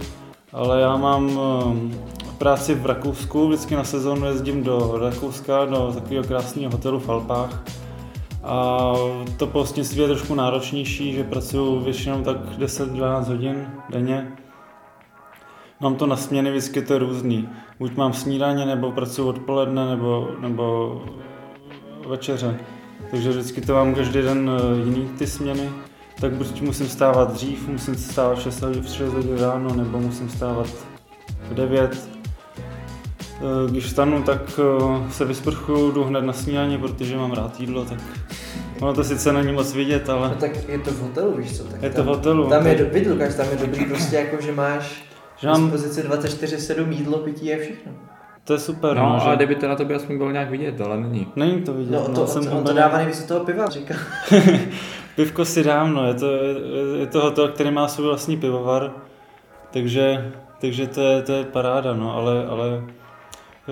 ale 0.53 0.81
já 0.81 0.97
mám 0.97 1.37
um, 1.37 1.95
práci 2.39 2.75
v 2.75 2.87
Rakousku, 2.87 3.49
vždycky 3.49 3.75
na 3.75 3.85
sezónu 3.85 4.27
jezdím 4.27 4.63
do 4.63 4.99
Rakouska, 4.99 5.65
do 5.65 5.93
takového 5.95 6.25
krásného 6.25 6.73
hotelu 6.73 7.01
v 7.01 7.09
Alpách. 7.09 7.65
A 8.43 8.93
to 9.37 9.47
postnictví 9.47 10.01
je 10.01 10.07
trošku 10.09 10.35
náročnější, 10.35 11.13
že 11.13 11.25
pracuju 11.25 11.81
většinou 11.81 12.23
tak 12.23 12.37
10-12 12.59 13.25
hodin 13.25 13.67
denně. 13.91 14.33
Mám 15.81 15.97
to 15.97 16.07
na 16.07 16.17
směny, 16.17 16.51
vždycky 16.51 16.83
to 16.83 16.93
je 16.93 16.99
různý. 16.99 17.49
Buď 17.79 17.97
mám 17.97 18.13
snídaně, 18.13 18.67
nebo 18.67 18.93
pracuji 18.93 19.29
odpoledne, 19.29 19.87
nebo, 19.87 20.31
nebo 20.41 21.03
večeře. 22.09 22.59
Takže 23.15 23.31
vždycky 23.31 23.61
to 23.61 23.75
mám 23.75 23.95
každý 23.95 24.23
den 24.23 24.51
eh, 24.51 24.85
jiný 24.85 25.09
ty 25.19 25.27
směny. 25.27 25.71
Tak 26.21 26.33
buď 26.33 26.61
musím 26.61 26.89
stávat 26.89 27.33
dřív, 27.33 27.69
musím 27.69 27.95
stávat 27.95 28.39
v 28.39 28.43
6 28.43 28.63
hodin, 28.63 28.83
v 28.83 28.89
6 28.89 29.13
hodin 29.13 29.39
ráno, 29.39 29.75
nebo 29.75 30.01
musím 30.01 30.29
stávat 30.29 30.67
v 31.51 31.55
9. 31.55 32.09
Eh, 33.21 33.71
Když 33.71 33.85
vstanu, 33.85 34.23
tak 34.23 34.61
eh, 34.61 35.13
se 35.13 35.25
vysprchuju, 35.25 35.93
jdu 35.93 36.05
hned 36.05 36.21
na 36.21 36.33
snídaně, 36.33 36.79
protože 36.79 37.17
mám 37.17 37.33
rád 37.33 37.61
jídlo, 37.61 37.85
tak 37.85 37.99
ono 38.81 38.95
to 38.95 39.05
sice 39.05 39.33
není 39.33 39.53
moc 39.53 39.75
vidět, 39.75 40.09
No 40.09 40.15
ale 40.15 40.35
tak 40.35 40.69
je 40.69 40.79
to 40.79 40.91
v 40.91 41.01
hotelu, 41.01 41.37
víš 41.37 41.57
co? 41.57 41.65
Tak 41.65 41.83
je 41.83 41.91
to 41.91 41.97
tam, 41.97 42.07
v 42.07 42.09
hotelu. 42.09 42.49
Tam 42.49 42.67
je, 42.67 42.85
vidíš, 42.85 43.35
tam 43.37 43.47
je 43.51 43.57
dobrý 43.57 43.85
prostě 43.85 44.17
jako, 44.17 44.43
že 44.43 44.53
máš 44.53 45.05
že 45.37 45.49
mám, 45.49 45.71
dispozici 45.71 46.09
24-7 46.09 46.91
jídlo, 46.91 47.19
pití 47.19 47.47
je 47.47 47.59
všechno. 47.59 47.93
To 48.45 48.53
je 48.53 48.59
super, 48.59 48.97
No, 48.97 49.17
že- 49.23 49.27
ale 49.27 49.37
kdyby 49.37 49.55
to 49.55 49.69
na 49.69 49.77
tobě 49.77 49.97
aspoň 49.97 50.19
bylo 50.19 50.31
nějak 50.31 50.51
vidět, 50.51 50.81
ale 50.81 51.01
není. 51.01 51.27
Není 51.37 51.63
to 51.63 51.73
vidět, 51.75 51.93
No, 51.93 52.15
to, 52.15 52.27
jsem 52.27 52.47
to, 52.47 52.51
on 52.59 52.65
to 52.65 52.73
dává 52.73 52.97
nejvíc 52.99 53.23
toho 53.25 53.41
piva, 53.45 53.69
říká. 53.69 53.95
Pivko 55.17 55.45
si 55.45 55.65
dám, 55.65 55.95
no, 55.95 56.07
je 56.07 56.15
to, 56.15 56.27
je, 56.27 56.55
je 57.01 57.07
to 57.07 57.21
hotel, 57.21 57.49
který 57.49 57.71
má 57.71 57.89
svůj 57.89 58.07
vlastní 58.07 58.37
pivovar, 58.37 58.91
takže, 59.71 60.33
takže 60.61 60.87
to, 60.87 61.01
je, 61.01 61.23
to 61.23 61.33
je 61.33 61.45
paráda, 61.45 61.93
no, 61.95 62.17
ale, 62.17 62.47
ale 62.47 62.85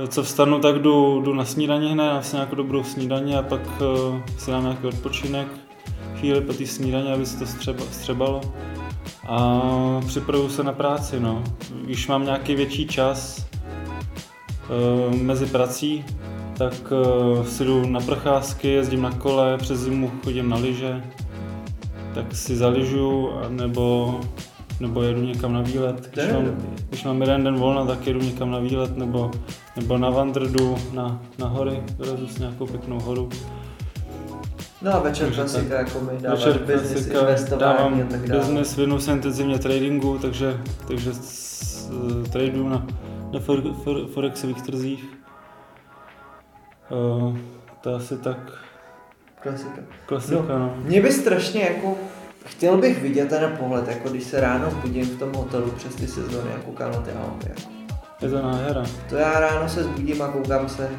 co 0.08 0.22
vstanu, 0.22 0.58
tak 0.60 0.78
jdu, 0.78 1.20
jdu 1.20 1.34
na 1.34 1.44
snídaně 1.44 1.88
hned, 1.92 2.04
já 2.06 2.22
si 2.22 2.36
nějakou 2.36 2.54
dobrou 2.56 2.84
snídaně 2.84 3.38
a 3.38 3.42
pak 3.42 3.60
uh, 3.80 4.20
si 4.38 4.50
dám 4.50 4.62
nějaký 4.62 4.86
odpočinek, 4.86 5.48
chvíli 6.16 6.40
po 6.40 6.52
té 6.52 6.66
snídaně, 6.66 7.12
aby 7.14 7.26
se 7.26 7.38
to 7.38 7.46
střeba, 7.46 7.84
střebalo 7.90 8.40
a 9.28 9.60
připravuju 10.06 10.48
se 10.48 10.62
na 10.62 10.72
práci, 10.72 11.20
no. 11.20 11.42
Když 11.84 12.08
mám 12.08 12.24
nějaký 12.24 12.54
větší 12.54 12.86
čas 12.86 13.46
mezi 15.22 15.46
prací, 15.46 16.04
tak 16.58 16.92
uh, 16.92 17.44
si 17.46 17.64
jdu 17.64 17.86
na 17.86 18.00
procházky, 18.00 18.68
jezdím 18.68 19.02
na 19.02 19.10
kole, 19.10 19.58
přes 19.58 19.78
zimu 19.80 20.12
chodím 20.24 20.48
na 20.48 20.56
lyže, 20.56 21.02
tak 22.14 22.36
si 22.36 22.56
zaližu, 22.56 23.30
nebo, 23.48 24.20
nebo 24.80 25.02
jedu 25.02 25.22
někam 25.22 25.52
na 25.52 25.60
výlet. 25.60 26.10
Když 26.12 26.32
mám, 26.32 26.56
když 26.88 27.04
mám 27.04 27.20
jeden 27.20 27.44
den 27.44 27.54
volna, 27.54 27.86
tak 27.86 28.06
jedu 28.06 28.20
někam 28.20 28.50
na 28.50 28.58
výlet, 28.58 28.96
nebo, 28.96 29.30
nebo 29.76 29.98
na 29.98 30.10
vandr 30.10 30.46
jdu 30.50 30.76
na, 30.92 31.22
na 31.38 31.48
hory, 31.48 31.82
vylezu 31.98 32.26
si 32.26 32.40
nějakou 32.40 32.66
pěknou 32.66 33.00
horu. 33.00 33.28
No 34.82 34.94
a 34.94 34.98
večer 34.98 35.26
Takže 35.26 35.42
klasika, 35.42 35.78
jako 35.78 36.00
my 36.00 36.20
dáváš 36.20 36.44
Večer 36.44 36.58
business, 36.58 37.06
klasika, 37.06 37.56
dávám 37.56 37.94
a 37.94 38.10
tak 38.10 38.28
dále. 38.28 38.40
business, 38.40 38.76
věnuju 38.76 39.00
se 39.00 39.12
intenzivně 39.12 39.58
tradingu, 39.58 40.18
takže, 40.18 40.60
takže 40.88 41.14
s, 41.14 41.90
traduju 42.32 42.68
na, 42.68 42.86
na 43.32 43.40
for, 43.40 43.74
for, 43.74 44.06
forexových 44.06 44.62
trzích. 44.62 45.04
Uh, 46.90 47.36
to 47.80 47.90
je 47.90 47.96
asi 47.96 48.16
tak 48.16 48.38
Klasika. 49.42 49.80
klasika, 50.06 50.58
no. 50.58 50.74
Mě 50.76 51.02
by 51.02 51.12
strašně 51.12 51.62
jako, 51.62 51.96
chtěl 52.44 52.76
bych 52.76 53.02
vidět 53.02 53.28
ten 53.28 53.56
pohled, 53.58 53.88
jako 53.88 54.08
když 54.08 54.24
se 54.24 54.40
ráno 54.40 54.70
budím 54.70 55.04
v 55.04 55.18
tom 55.18 55.32
hotelu 55.34 55.70
přes 55.70 55.94
ty 55.94 56.06
sezóny 56.06 56.50
a 56.54 56.58
koukám 56.64 56.92
na 56.92 56.98
ty 56.98 57.10
Alpy. 57.10 57.46
Jako. 57.48 57.60
Je 58.22 58.30
to 58.30 58.42
nádhera. 58.42 58.82
To 59.08 59.16
já 59.16 59.40
ráno 59.40 59.68
se 59.68 59.84
zbudím 59.84 60.22
a 60.22 60.28
koukám 60.28 60.68
se. 60.68 60.90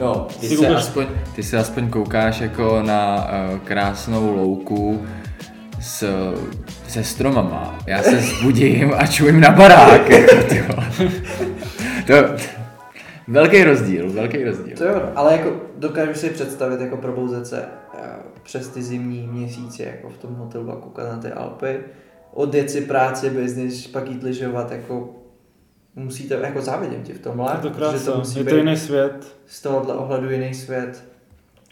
Jo, 0.00 0.26
ty 0.40 0.48
se, 0.48 0.68
aspoň, 0.68 1.06
ty 1.34 1.42
se 1.42 1.58
aspoň 1.58 1.90
koukáš 1.90 2.40
jako 2.40 2.82
na 2.82 3.16
uh, 3.16 3.58
krásnou 3.58 4.36
louku 4.36 5.06
s, 5.84 6.04
se 6.88 7.04
stromama. 7.04 7.78
Já 7.86 8.02
se 8.02 8.16
zbudím 8.20 8.92
a 8.96 9.06
čumím 9.06 9.40
na 9.40 9.50
barák. 9.50 10.10
Jako, 10.10 10.74
to, 12.06 12.14
velký 13.28 13.64
rozdíl, 13.64 14.12
velký 14.12 14.44
rozdíl. 14.44 14.76
To 14.76 14.84
jo, 14.84 15.12
ale 15.16 15.32
jako 15.32 15.52
dokážu 15.76 16.14
si 16.14 16.30
představit 16.30 16.80
jako 16.80 16.96
probouzet 16.96 17.46
se 17.46 17.64
eh, 17.94 17.98
přes 18.42 18.68
ty 18.68 18.82
zimní 18.82 19.26
měsíce 19.32 19.82
jako 19.82 20.08
v 20.08 20.18
tom 20.18 20.34
hotelu 20.34 20.70
a 20.70 20.76
koukat 20.76 21.08
na 21.12 21.18
ty 21.18 21.28
Alpy, 21.32 21.80
odjet 22.32 22.70
si 22.70 22.80
práci, 22.80 23.30
business, 23.30 23.86
pak 23.86 24.10
jít 24.10 24.22
lyžovat, 24.22 24.72
jako 24.72 25.10
musíte, 25.94 26.34
jako 26.34 26.60
závidím 26.62 27.02
ti 27.02 27.12
v 27.12 27.20
tomhle, 27.20 27.52
Je 27.52 27.58
to 27.62 27.70
krása, 27.70 28.12
to 28.12 28.18
musí 28.18 28.38
je 28.38 28.44
to 28.44 28.56
jiný 28.56 28.76
svět. 28.76 29.36
z 29.46 29.62
tohohle 29.62 29.94
ohledu 29.94 30.30
jiný 30.30 30.54
svět. 30.54 31.04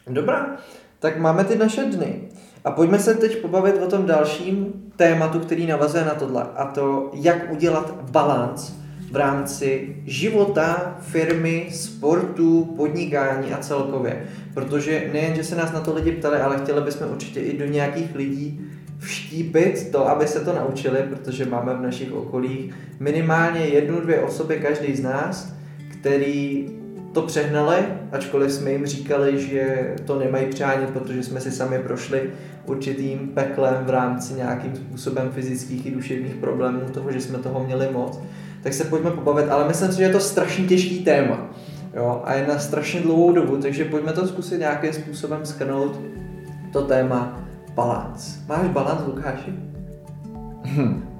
Dobrá, 0.07 0.57
tak 0.99 1.17
máme 1.19 1.43
ty 1.43 1.57
naše 1.57 1.83
dny. 1.83 2.21
A 2.63 2.71
pojďme 2.71 2.99
se 2.99 3.13
teď 3.13 3.41
pobavit 3.41 3.81
o 3.81 3.87
tom 3.87 4.05
dalším 4.05 4.73
tématu, 4.95 5.39
který 5.39 5.67
navazuje 5.67 6.05
na 6.05 6.13
tohle. 6.13 6.45
A 6.55 6.65
to, 6.65 7.11
jak 7.13 7.51
udělat 7.51 7.95
balans 8.11 8.73
v 9.11 9.15
rámci 9.15 9.95
života, 10.05 10.97
firmy, 11.01 11.67
sportu, 11.71 12.73
podnikání 12.77 13.53
a 13.53 13.57
celkově. 13.57 14.23
Protože 14.53 15.09
nejen, 15.13 15.35
že 15.35 15.43
se 15.43 15.55
nás 15.55 15.71
na 15.71 15.79
to 15.79 15.93
lidi 15.93 16.11
ptali, 16.11 16.37
ale 16.37 16.57
chtěli 16.57 16.81
bychom 16.81 17.11
určitě 17.11 17.39
i 17.39 17.57
do 17.57 17.65
nějakých 17.65 18.15
lidí 18.15 18.61
vštípit 18.99 19.89
to, 19.91 20.09
aby 20.09 20.27
se 20.27 20.39
to 20.39 20.53
naučili, 20.53 20.99
protože 21.09 21.45
máme 21.45 21.73
v 21.73 21.81
našich 21.81 22.13
okolích 22.13 22.73
minimálně 22.99 23.61
jednu, 23.61 24.01
dvě 24.01 24.21
osoby, 24.21 24.59
každý 24.59 24.95
z 24.95 25.01
nás, 25.01 25.53
který 25.99 26.67
to 27.13 27.21
přehnali, 27.21 27.77
ačkoliv 28.11 28.51
jsme 28.51 28.71
jim 28.71 28.85
říkali, 28.85 29.41
že 29.41 29.93
to 30.05 30.19
nemají 30.19 30.45
přánět, 30.45 30.89
protože 30.89 31.23
jsme 31.23 31.39
si 31.39 31.51
sami 31.51 31.79
prošli 31.79 32.29
určitým 32.65 33.19
peklem 33.33 33.85
v 33.85 33.89
rámci 33.89 34.33
nějakým 34.33 34.75
způsobem 34.75 35.29
fyzických 35.31 35.85
i 35.85 35.91
duševních 35.91 36.35
problémů, 36.35 36.79
toho, 36.93 37.11
že 37.11 37.21
jsme 37.21 37.37
toho 37.37 37.63
měli 37.63 37.89
moc, 37.91 38.19
tak 38.63 38.73
se 38.73 38.83
pojďme 38.83 39.11
pobavit, 39.11 39.49
ale 39.49 39.67
myslím 39.67 39.91
si, 39.91 39.97
že 39.97 40.03
je 40.03 40.09
to 40.09 40.19
strašně 40.19 40.67
těžký 40.67 41.03
téma. 41.03 41.49
Jo, 41.93 42.21
a 42.25 42.33
je 42.33 42.47
na 42.47 42.59
strašně 42.59 43.01
dlouhou 43.01 43.31
dobu, 43.31 43.57
takže 43.57 43.85
pojďme 43.85 44.13
to 44.13 44.27
zkusit 44.27 44.59
nějakým 44.59 44.93
způsobem 44.93 45.45
schrnout 45.45 45.99
to 46.71 46.81
téma 46.81 47.43
balans. 47.75 48.37
Máš 48.47 48.67
balans, 48.67 49.01
Lukáši? 49.07 49.53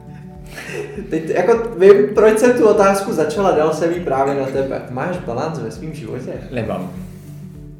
Teď 1.09 1.29
jako 1.29 1.79
vím, 1.79 1.93
proč 2.15 2.39
jsem 2.39 2.53
tu 2.53 2.67
otázku 2.67 3.13
začala, 3.13 3.51
dal 3.51 3.73
jsem 3.73 3.91
ji 3.91 3.99
právě 3.99 4.35
na 4.35 4.45
tebe. 4.45 4.81
Máš 4.91 5.17
balans 5.17 5.59
ve 5.59 5.71
svém 5.71 5.93
životě? 5.93 6.31
Nemám. 6.51 6.91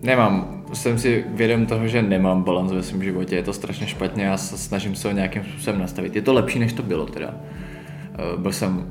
Nemám. 0.02 0.64
Jsem 0.74 1.00
si 1.00 1.26
vědom 1.28 1.66
toho, 1.66 1.88
že 1.88 2.02
nemám 2.02 2.44
balans 2.44 2.72
ve 2.72 2.84
svém 2.84 3.04
životě. 3.04 3.36
Je 3.36 3.44
to 3.44 3.54
strašně 3.54 3.88
špatně 3.88 4.32
a 4.32 4.38
snažím 4.38 4.96
se 4.96 5.08
ho 5.08 5.14
nějakým 5.14 5.44
způsobem 5.44 5.80
nastavit. 5.80 6.16
Je 6.16 6.22
to 6.22 6.34
lepší, 6.34 6.60
než 6.60 6.74
to 6.74 6.84
bylo 6.84 7.06
teda. 7.06 7.36
Eh, 8.14 8.38
Byl 8.38 8.52
jsem 8.52 8.86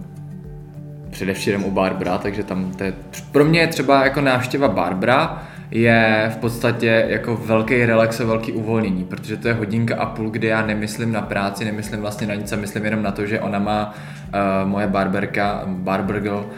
předevčírem 1.11 1.65
u 1.65 1.71
Barbara, 1.71 2.19
takže 2.19 2.43
tam 2.43 2.73
to 2.73 2.85
je, 2.85 2.95
pro 3.33 3.45
mě 3.45 3.61
je 3.61 3.67
třeba 3.67 4.05
jako 4.05 4.21
návštěva 4.21 4.69
Barbara 4.69 5.43
je 5.73 6.31
v 6.35 6.37
podstatě 6.37 7.07
jako 7.09 7.37
velký 7.37 7.87
relax 7.87 8.21
a 8.21 8.25
velký 8.25 8.53
uvolnění, 8.53 9.05
protože 9.05 9.37
to 9.37 9.49
je 9.49 9.55
hodinka 9.55 9.97
a 9.97 10.07
půl, 10.07 10.31
kdy 10.31 10.47
já 10.47 10.67
nemyslím 10.67 11.13
na 11.13 11.23
práci, 11.23 11.65
nemyslím 11.65 12.01
vlastně 12.01 12.27
na 12.27 12.35
nic 12.35 12.53
a 12.53 12.57
myslím 12.57 12.85
jenom 12.85 13.03
na 13.03 13.13
to, 13.13 13.27
že 13.27 13.41
ona 13.41 13.59
má 13.59 13.95
uh, 13.95 14.71
moje 14.71 14.87
barberka, 14.87 15.63
barbergirl, 15.67 16.51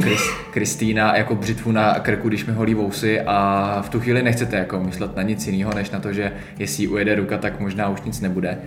Chris, 0.00 0.20
Kristýna 0.52 1.16
jako 1.16 1.34
břitvu 1.34 1.72
na 1.72 1.94
krku, 1.94 2.28
když 2.28 2.46
mi 2.46 2.52
holí 2.52 2.74
vousy 2.74 3.20
a 3.20 3.78
v 3.82 3.88
tu 3.88 4.00
chvíli 4.00 4.22
nechcete 4.22 4.56
jako 4.56 4.80
myslet 4.80 5.16
na 5.16 5.22
nic 5.22 5.46
jiného, 5.46 5.74
než 5.74 5.90
na 5.90 6.00
to, 6.00 6.12
že 6.12 6.32
jestli 6.58 6.88
ujede 6.88 7.14
ruka, 7.14 7.38
tak 7.38 7.60
možná 7.60 7.88
už 7.88 8.02
nic 8.02 8.20
nebude. 8.20 8.58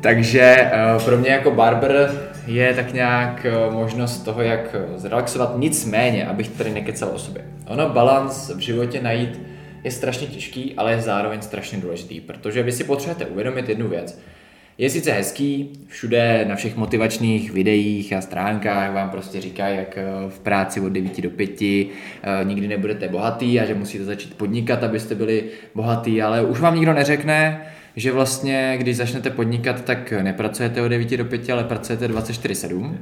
Takže 0.00 0.40
eh, 0.40 0.70
pro 1.04 1.18
mě 1.18 1.30
jako 1.30 1.50
barber 1.50 2.30
je 2.46 2.74
tak 2.74 2.92
nějak 2.92 3.46
eh, 3.46 3.70
možnost 3.70 4.18
toho, 4.18 4.42
jak 4.42 4.74
eh, 4.74 4.98
zrelaxovat, 4.98 5.52
nicméně, 5.56 6.26
abych 6.26 6.48
tady 6.48 6.70
nekecal 6.70 7.10
o 7.14 7.18
sobě. 7.18 7.44
Ono 7.66 7.88
balans 7.88 8.50
v 8.54 8.58
životě 8.58 9.02
najít 9.02 9.40
je 9.84 9.90
strašně 9.90 10.26
těžký, 10.26 10.74
ale 10.76 10.92
je 10.92 11.00
zároveň 11.00 11.42
strašně 11.42 11.78
důležitý, 11.78 12.20
protože 12.20 12.62
vy 12.62 12.72
si 12.72 12.84
potřebujete 12.84 13.26
uvědomit 13.26 13.68
jednu 13.68 13.88
věc. 13.88 14.20
Je 14.78 14.90
sice 14.90 15.12
hezký, 15.12 15.72
všude 15.88 16.44
na 16.48 16.56
všech 16.56 16.76
motivačních 16.76 17.52
videích 17.52 18.12
a 18.12 18.20
stránkách 18.20 18.94
vám 18.94 19.10
prostě 19.10 19.40
říkají, 19.40 19.76
jak 19.76 19.98
v 20.28 20.40
práci 20.40 20.80
od 20.80 20.88
9 20.88 21.20
do 21.20 21.30
5 21.30 21.60
nikdy 22.44 22.68
nebudete 22.68 23.08
bohatý 23.08 23.60
a 23.60 23.64
že 23.64 23.74
musíte 23.74 24.04
začít 24.04 24.34
podnikat, 24.34 24.84
abyste 24.84 25.14
byli 25.14 25.44
bohatý, 25.74 26.22
ale 26.22 26.42
už 26.42 26.60
vám 26.60 26.76
nikdo 26.76 26.92
neřekne, 26.92 27.60
že 27.96 28.12
vlastně, 28.12 28.76
když 28.78 28.96
začnete 28.96 29.30
podnikat, 29.30 29.84
tak 29.84 30.12
nepracujete 30.22 30.82
od 30.82 30.88
9 30.88 31.16
do 31.16 31.24
5, 31.24 31.50
ale 31.50 31.64
pracujete 31.64 32.08
24-7. 32.08 32.96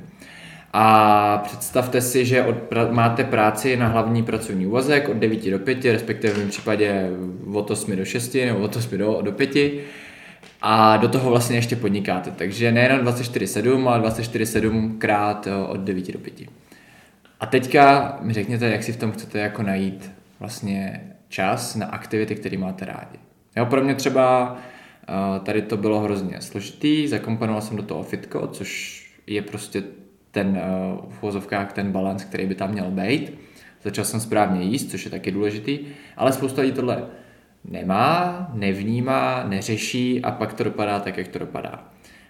A 0.73 1.39
představte 1.39 2.01
si, 2.01 2.25
že 2.25 2.43
od, 2.43 2.57
máte 2.91 3.25
práci 3.25 3.77
na 3.77 3.89
hlavní 3.89 4.23
pracovní 4.23 4.67
úvazek 4.67 5.09
od 5.09 5.17
9 5.17 5.51
do 5.51 5.59
5, 5.59 5.85
respektive 5.85 6.33
v 6.33 6.39
mém 6.39 6.49
případě 6.49 7.11
od 7.53 7.71
8 7.71 7.97
do 7.97 8.05
6 8.05 8.35
nebo 8.35 8.59
od 8.59 8.77
8 8.77 8.99
do, 8.99 9.19
do 9.23 9.33
5 9.33 9.57
a 10.63 10.97
do 10.97 11.09
toho 11.09 11.31
vlastně 11.31 11.57
ještě 11.57 11.77
podnikáte. 11.77 12.31
Takže 12.31 12.73
nejenom 12.73 12.99
24-7, 12.99 13.89
ale 13.89 14.09
24-7 14.09 14.99
krát 14.99 15.47
eh, 15.47 15.55
od 15.55 15.81
9 15.81 16.13
do 16.13 16.19
5. 16.19 16.35
A 17.41 17.47
teďka 17.47 18.17
mi 18.23 18.33
řekněte, 18.33 18.69
jak 18.69 18.83
si 18.83 18.93
v 18.93 18.97
tom 18.97 19.13
chcete 19.13 19.39
jako 19.39 19.63
najít 19.63 20.11
vlastně 20.41 21.01
čas 21.29 21.75
na 21.77 21.87
aktivity, 21.87 22.35
které 22.35 22.59
máte 22.59 22.85
rádi. 22.85 23.19
Jo, 23.57 23.67
pro 23.67 23.85
mě 23.85 23.95
třeba 23.95 24.57
Tady 25.43 25.63
to 25.63 25.77
bylo 25.77 26.01
hrozně 26.01 26.41
složitý, 26.41 27.09
zakomponoval 27.09 27.61
jsem 27.61 27.77
do 27.77 27.83
toho 27.83 28.03
fitko, 28.03 28.47
což 28.47 29.03
je 29.27 29.43
prostě 29.43 29.83
ten 30.31 30.49
uh, 30.49 31.13
v 31.13 31.23
vozovkách 31.23 31.73
ten 31.73 31.93
balans, 31.93 32.25
který 32.25 32.47
by 32.47 32.55
tam 32.55 32.73
měl 32.73 32.91
být. 32.91 33.39
Začal 33.83 34.05
jsem 34.05 34.21
správně 34.21 34.63
jíst, 34.63 34.91
což 34.91 35.05
je 35.05 35.11
taky 35.11 35.31
důležitý, 35.31 35.79
ale 36.17 36.33
spousta 36.33 36.63
lidí 36.63 36.73
tohle 36.73 37.07
nemá, 37.65 38.51
nevnímá, 38.55 39.45
neřeší 39.49 40.23
a 40.23 40.31
pak 40.31 40.53
to 40.53 40.65
dopadá 40.65 41.01
tak, 41.01 41.17
jak 41.17 41.29
to 41.29 41.39
dopadá. 41.39 41.85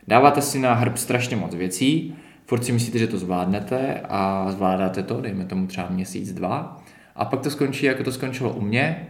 Dáváte 0.09 0.43
si 0.43 0.59
na 0.59 0.75
hrb 0.75 0.97
strašně 0.97 1.37
moc 1.37 1.55
věcí, 1.55 2.15
furt 2.47 2.65
si 2.65 2.73
myslíte, 2.73 2.99
že 2.99 3.07
to 3.07 3.19
zvládnete 3.19 4.01
a 4.09 4.47
zvládáte 4.51 5.03
to, 5.03 5.21
dejme 5.21 5.45
tomu 5.45 5.67
třeba 5.67 5.89
měsíc, 5.89 6.33
dva, 6.33 6.83
a 7.17 7.25
pak 7.25 7.41
to 7.41 7.51
skončí, 7.51 7.87
jako 7.87 8.05
to 8.05 8.13
skončilo 8.13 8.53
u 8.53 8.61
mě, 8.61 9.07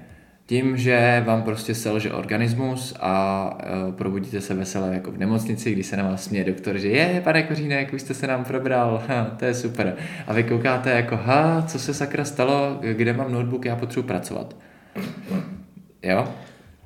tím, 0.49 0.76
že 0.76 1.23
vám 1.26 1.43
prostě 1.43 1.75
selže 1.75 2.12
organismus 2.12 2.95
a 3.00 3.50
uh, 3.87 3.95
probudíte 3.95 4.40
se 4.40 4.55
veselé 4.55 4.95
jako 4.95 5.11
v 5.11 5.19
nemocnici, 5.19 5.73
kdy 5.73 5.83
se 5.83 5.97
na 5.97 6.09
vás 6.09 6.25
směje 6.25 6.45
doktor, 6.45 6.78
že 6.78 6.88
je, 6.88 7.21
pane 7.25 7.43
Kořínek, 7.43 7.93
už 7.93 8.02
jste 8.02 8.14
se 8.14 8.26
nám 8.26 8.45
probral, 8.45 9.02
ha, 9.09 9.25
to 9.25 9.45
je 9.45 9.55
super. 9.55 9.97
A 10.26 10.33
vy 10.33 10.45
koukáte 10.45 10.90
jako, 10.90 11.17
ha, 11.17 11.64
co 11.67 11.78
se 11.78 11.95
sakra 11.95 12.25
stalo, 12.25 12.78
kde 12.93 13.12
mám 13.12 13.33
notebook, 13.33 13.64
já 13.64 13.76
potřebuji 13.76 14.07
pracovat. 14.07 14.57
Jo? 14.97 15.02
jo, 16.02 16.26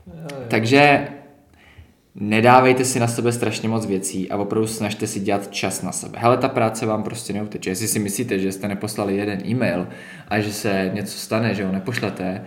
jo. 0.07 0.37
Takže 0.49 1.09
nedávejte 2.15 2.85
si 2.85 3.01
na 3.01 3.07
sebe 3.07 3.33
strašně 3.33 3.69
moc 3.69 3.87
věcí 3.87 4.31
a 4.31 4.37
opravdu 4.37 4.67
snažte 4.67 5.07
si 5.07 5.21
dělat 5.21 5.51
čas 5.51 5.83
na 5.83 5.93
sebe. 5.93 6.19
Hele, 6.21 6.37
ta 6.37 6.49
práce 6.49 6.87
vám 6.87 7.03
prostě 7.03 7.33
neuteče. 7.33 7.71
Jestli 7.71 7.89
si 7.89 7.99
myslíte, 7.99 8.39
že 8.39 8.53
jste 8.53 8.69
neposlali 8.69 9.17
jeden 9.17 9.47
e-mail 9.47 9.89
a 10.29 10.41
že 10.41 10.53
se 10.53 10.91
něco 10.95 11.19
stane, 11.19 11.55
že 11.55 11.65
ho 11.65 11.73
nepošlete, 11.73 12.45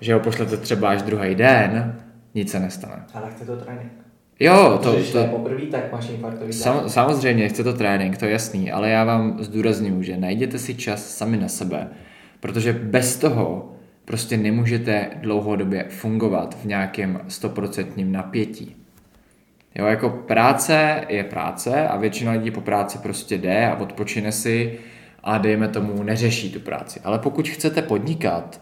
že 0.00 0.14
ho 0.14 0.20
pošlete 0.20 0.56
třeba 0.56 0.88
až 0.88 1.02
druhý 1.02 1.34
den, 1.34 2.00
nic 2.34 2.50
se 2.50 2.60
nestane. 2.60 3.04
Ale 3.14 3.30
chce 3.30 3.44
to 3.44 3.56
trénink. 3.56 3.92
Jo, 4.40 4.80
to, 4.82 4.92
Když 4.92 5.12
to, 5.12 5.24
to 5.24 5.30
poprvé, 5.30 5.66
tak 5.66 5.92
máš 5.92 6.10
infarktový 6.10 6.52
sam, 6.52 6.88
Samozřejmě, 6.88 7.48
chce 7.48 7.64
to 7.64 7.72
trénink, 7.72 8.18
to 8.18 8.24
je 8.24 8.30
jasný, 8.30 8.72
ale 8.72 8.90
já 8.90 9.04
vám 9.04 9.36
zdůraznuju, 9.40 10.02
že 10.02 10.16
najděte 10.16 10.58
si 10.58 10.74
čas 10.74 11.16
sami 11.16 11.36
na 11.36 11.48
sebe, 11.48 11.88
protože 12.40 12.72
bez 12.72 13.16
toho 13.16 13.72
prostě 14.04 14.36
nemůžete 14.36 15.10
dlouhodobě 15.16 15.84
fungovat 15.88 16.56
v 16.62 16.64
nějakém 16.64 17.20
stoprocentním 17.28 18.12
napětí. 18.12 18.76
Jo, 19.74 19.86
jako 19.86 20.10
práce 20.10 21.04
je 21.08 21.24
práce 21.24 21.88
a 21.88 21.96
většina 21.96 22.32
lidí 22.32 22.50
po 22.50 22.60
práci 22.60 22.98
prostě 22.98 23.38
jde 23.38 23.66
a 23.66 23.76
odpočine 23.76 24.32
si 24.32 24.78
a 25.24 25.38
dejme 25.38 25.68
tomu 25.68 26.02
neřeší 26.02 26.52
tu 26.52 26.60
práci. 26.60 27.00
Ale 27.04 27.18
pokud 27.18 27.48
chcete 27.48 27.82
podnikat, 27.82 28.60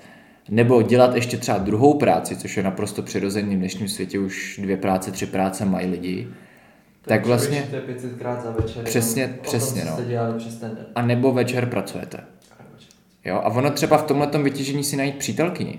nebo 0.49 0.83
dělat 0.83 1.15
ještě 1.15 1.37
třeba 1.37 1.59
druhou 1.59 1.95
práci, 1.95 2.37
což 2.37 2.57
je 2.57 2.63
naprosto 2.63 3.03
přirozený 3.03 3.57
v 3.57 3.59
dnešním 3.59 3.89
světě, 3.89 4.19
už 4.19 4.61
dvě 4.63 4.77
práce, 4.77 5.13
tři 5.13 5.27
práce 5.27 5.65
mají 5.65 5.91
lidi, 5.91 6.29
tak, 7.03 7.19
tak 7.19 7.27
vlastně... 7.27 7.69
500 7.87 8.19
krát 8.19 8.43
za 8.43 8.51
večer. 8.51 8.85
Přesně, 8.85 9.39
přesně, 9.43 9.83
tom, 9.83 9.95
no. 10.33 10.39
přes 10.39 10.55
ten 10.57 10.71
den. 10.71 10.87
A 10.95 11.03
nebo 11.03 11.33
večer 11.33 11.67
pracujete. 11.67 12.19
Jo, 13.25 13.35
a 13.35 13.47
ono 13.47 13.71
třeba 13.71 13.99
v 13.99 14.03
tomhle 14.03 14.27
vytížení 14.43 14.85
si 14.85 14.97
najít 14.97 15.17
přítelkyni. 15.17 15.79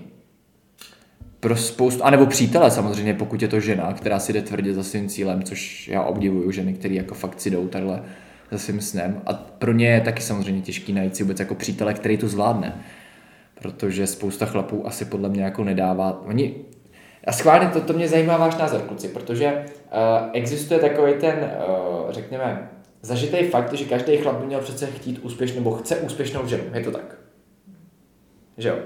Pro 1.40 1.56
spoustu, 1.56 2.04
anebo 2.04 2.26
přítele 2.26 2.70
samozřejmě, 2.70 3.14
pokud 3.14 3.42
je 3.42 3.48
to 3.48 3.60
žena, 3.60 3.92
která 3.92 4.18
si 4.18 4.32
jde 4.32 4.42
tvrdě 4.42 4.74
za 4.74 4.82
svým 4.82 5.08
cílem, 5.08 5.42
což 5.42 5.88
já 5.88 6.02
obdivuju 6.02 6.50
ženy, 6.50 6.74
které 6.74 6.94
jako 6.94 7.14
fakt 7.14 7.40
si 7.40 7.50
jdou 7.50 7.68
takhle 7.68 8.02
za 8.50 8.58
svým 8.58 8.80
snem. 8.80 9.22
A 9.26 9.34
pro 9.34 9.72
ně 9.72 9.88
je 9.88 10.00
taky 10.00 10.22
samozřejmě 10.22 10.62
těžký 10.62 10.92
najít 10.92 11.16
si 11.16 11.22
vůbec 11.22 11.40
jako 11.40 11.54
přítele, 11.54 11.94
který 11.94 12.16
to 12.16 12.28
zvládne 12.28 12.84
protože 13.62 14.06
spousta 14.06 14.46
chlapů 14.46 14.86
asi 14.86 15.04
podle 15.04 15.28
mě 15.28 15.42
jako 15.42 15.64
nedává. 15.64 16.22
Oni, 16.26 16.54
a 17.26 17.32
schválně, 17.32 17.68
to, 17.68 17.80
to 17.80 17.92
mě 17.92 18.08
zajímá 18.08 18.36
váš 18.36 18.56
názor, 18.56 18.80
kluci, 18.80 19.08
protože 19.08 19.52
uh, 19.52 20.30
existuje 20.32 20.80
takový 20.80 21.12
ten, 21.14 21.50
uh, 21.68 22.10
řekněme, 22.10 22.70
zažitý 23.02 23.44
fakt, 23.44 23.72
že 23.72 23.84
každý 23.84 24.16
chlap 24.16 24.36
by 24.36 24.46
měl 24.46 24.60
přece 24.60 24.86
chtít 24.86 25.18
úspěšnou, 25.18 25.58
nebo 25.58 25.70
chce 25.70 25.96
úspěšnou 25.96 26.46
ženu, 26.46 26.64
je 26.74 26.84
to 26.84 26.90
tak? 26.90 27.18
Že 28.58 28.68
jo? 28.68 28.76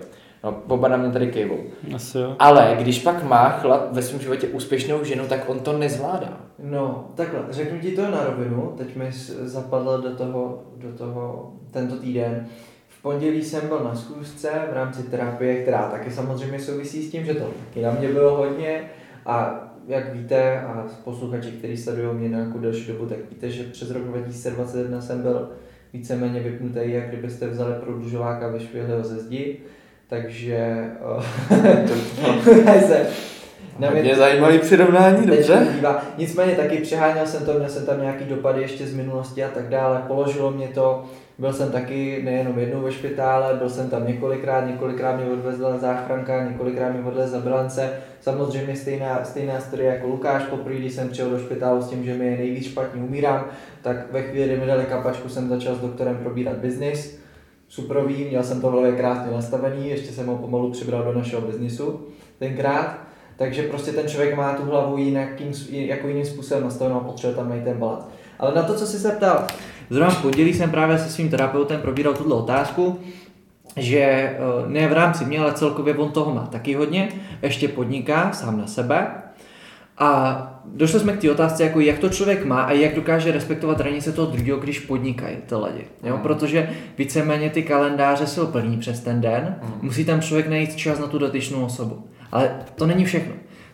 No, 0.45 0.63
oba 0.69 0.89
na 0.89 0.97
mě 0.97 1.11
tady 1.11 1.27
kejvou. 1.27 1.59
Asi 1.95 2.19
jo. 2.19 2.37
Ale 2.39 2.77
když 2.81 2.99
pak 2.99 3.25
má 3.25 3.51
chlap 3.51 3.93
ve 3.93 4.03
svém 4.03 4.21
životě 4.21 4.49
úspěšnou 4.49 5.05
ženu, 5.05 5.27
tak 5.29 5.49
on 5.49 5.61
to 5.61 5.79
nezvládá. 5.79 6.41
No, 6.59 7.09
takhle, 7.15 7.41
řeknu 7.51 7.81
ti 7.81 7.97
to 7.97 8.11
na 8.11 8.25
rovinu, 8.25 8.75
teď 8.79 8.97
mi 8.97 9.11
zapadlo 9.43 10.01
do 10.01 10.17
toho, 10.17 10.63
do 10.77 10.93
toho 10.93 11.53
tento 11.71 11.97
týden 11.97 12.47
pondělí 13.03 13.45
jsem 13.45 13.69
byl 13.69 13.81
na 13.85 13.95
schůzce 13.95 14.49
v 14.71 14.75
rámci 14.75 15.03
terapie, 15.03 15.63
která 15.63 15.83
taky 15.83 16.11
samozřejmě 16.11 16.59
souvisí 16.59 17.03
s 17.03 17.11
tím, 17.11 17.25
že 17.25 17.35
to 17.35 17.45
taky 17.45 17.83
na 17.83 17.91
mě 17.91 18.09
bylo 18.09 18.37
hodně 18.37 18.91
a 19.27 19.69
jak 19.89 20.15
víte, 20.15 20.61
a 20.61 20.87
posluchači, 21.05 21.51
kteří 21.51 21.77
sledují 21.77 22.15
mě 22.15 22.29
nějakou 22.29 22.59
delší 22.59 22.87
dobu, 22.87 23.07
tak 23.07 23.19
víte, 23.31 23.51
že 23.51 23.65
přes 23.65 23.91
rok 23.91 24.03
2021 24.03 25.01
jsem 25.01 25.23
byl 25.23 25.51
víceméně 25.93 26.41
vypnutý, 26.41 26.81
jak 26.85 27.09
kdybyste 27.09 27.47
vzali 27.49 27.75
prodlužováka 27.75 28.49
ve 28.49 28.61
švihli 28.61 29.05
ze 29.05 29.17
zdi. 29.17 29.57
Takže... 30.09 30.91
se, 32.87 33.07
na 33.79 33.91
mě, 33.91 34.03
mě 34.03 34.17
zajímavý 34.17 34.59
přirovnání, 34.59 35.27
dobře? 35.27 35.67
Nicméně 36.19 36.55
taky 36.55 36.77
přeháněl 36.77 37.27
jsem 37.27 37.45
to, 37.45 37.53
měl 37.53 37.69
jsem 37.69 37.87
tam 37.87 38.01
nějaký 38.01 38.25
dopady 38.25 38.63
ještě 38.63 38.87
z 38.87 38.95
minulosti 38.95 39.45
a 39.45 39.49
tak 39.49 39.69
dále. 39.69 40.03
Položilo 40.07 40.51
mě 40.51 40.69
to 40.69 41.05
byl 41.39 41.53
jsem 41.53 41.73
taky 41.73 42.23
nejenom 42.25 42.59
jednou 42.59 42.81
ve 42.81 42.93
špitále, 42.93 43.55
byl 43.55 43.71
jsem 43.71 43.91
tam 43.91 44.07
několikrát, 44.07 44.67
několikrát 44.67 45.17
mě 45.17 45.33
odvezla 45.33 45.79
záchranka, 45.79 46.49
několikrát 46.49 46.93
mě 46.93 47.05
odvezla 47.05 47.41
bilance. 47.41 47.91
Samozřejmě 48.21 48.77
stejná, 48.77 49.25
stejná 49.25 49.61
story 49.61 49.85
jako 49.85 50.07
Lukáš, 50.07 50.43
poprvé, 50.43 50.77
když 50.77 50.93
jsem 50.93 51.09
přijel 51.09 51.31
do 51.31 51.39
špitálu 51.39 51.83
s 51.83 51.89
tím, 51.89 52.05
že 52.05 52.15
mi 52.15 52.27
je 52.27 52.37
nejvíc 52.37 52.65
špatně 52.65 53.03
umírám, 53.03 53.45
tak 53.83 54.13
ve 54.13 54.23
chvíli, 54.23 54.47
kdy 54.47 54.57
mi 54.57 54.67
dali 54.67 54.85
kapačku, 54.85 55.29
jsem 55.29 55.49
začal 55.49 55.75
s 55.75 55.81
doktorem 55.81 56.17
probírat 56.17 56.57
biznis. 56.57 57.23
Suprový, 57.69 58.25
měl 58.25 58.43
jsem 58.43 58.61
to 58.61 58.69
v 58.69 58.73
hlavě 58.73 58.93
krásně 58.93 59.33
nastavený, 59.33 59.91
ještě 59.91 60.13
jsem 60.13 60.27
ho 60.27 60.37
pomalu 60.37 60.71
přibral 60.71 61.05
do 61.05 61.13
našeho 61.13 61.43
biznisu 61.43 62.07
tenkrát. 62.39 62.99
Takže 63.37 63.63
prostě 63.63 63.93
ten 63.93 64.09
člověk 64.09 64.37
má 64.37 64.55
tu 64.55 64.63
hlavu 64.63 64.99
jinakým, 64.99 65.53
jako 65.71 66.09
jiným 66.09 66.25
způsobem 66.25 66.65
nastavenou 66.65 67.01
a 67.01 67.05
potřebuje 67.05 67.37
tam 67.37 67.49
najít 67.49 67.65
ten 67.65 67.79
balans. 67.79 68.05
Ale 68.39 68.55
na 68.55 68.63
to, 68.63 68.75
co 68.75 68.87
jsi 68.87 68.99
se 68.99 69.11
ptal, 69.11 69.47
zrovna 69.93 70.15
v 70.15 70.23
pondělí 70.23 70.55
jsem 70.55 70.71
právě 70.71 70.99
se 70.99 71.11
svým 71.11 71.29
terapeutem 71.29 71.81
probíral 71.81 72.15
tuto 72.15 72.37
otázku, 72.37 73.01
že 73.77 73.99
eh, 73.99 74.39
ne 74.67 74.89
v 74.89 74.93
rámci 74.93 75.25
mě, 75.25 75.41
ale 75.41 75.53
celkově 75.53 75.97
on 75.97 76.11
toho 76.11 76.35
má 76.35 76.47
taky 76.47 76.75
hodně, 76.75 77.09
ještě 77.43 77.69
podniká 77.69 78.33
sám 78.33 78.59
na 78.59 78.67
sebe. 78.67 79.07
A 79.99 80.63
došli 80.65 81.01
jsme 81.01 81.13
k 81.13 81.21
té 81.21 81.31
otázce, 81.31 81.65
jako 81.65 81.81
jak 81.81 81.99
to 81.99 82.09
člověk 82.09 82.45
má 82.45 82.63
a 82.63 82.73
jak 82.73 82.95
dokáže 82.95 83.33
respektovat 83.33 83.81
hranice 83.81 84.13
toho 84.13 84.31
druhého, 84.31 84.59
když 84.59 84.81
podnikají 84.81 85.37
ty 85.47 85.55
lidi. 85.55 85.85
Jo? 86.03 86.17
Mm. 86.17 86.23
Protože 86.23 86.71
víceméně 86.99 87.51
ty 87.51 87.63
kalendáře 87.63 88.27
jsou 88.27 88.47
plní 88.47 88.79
přes 88.79 89.01
ten 89.01 89.21
den, 89.21 89.57
mm. 89.63 89.73
musí 89.83 90.05
tam 90.05 90.21
člověk 90.21 90.49
najít 90.49 90.77
čas 90.77 90.99
na 90.99 91.07
tu 91.07 91.19
dotyčnou 91.19 91.65
osobu. 91.65 92.05
Ale 92.33 92.57
to 92.75 92.87
není 92.87 93.05
všechno. 93.05 93.33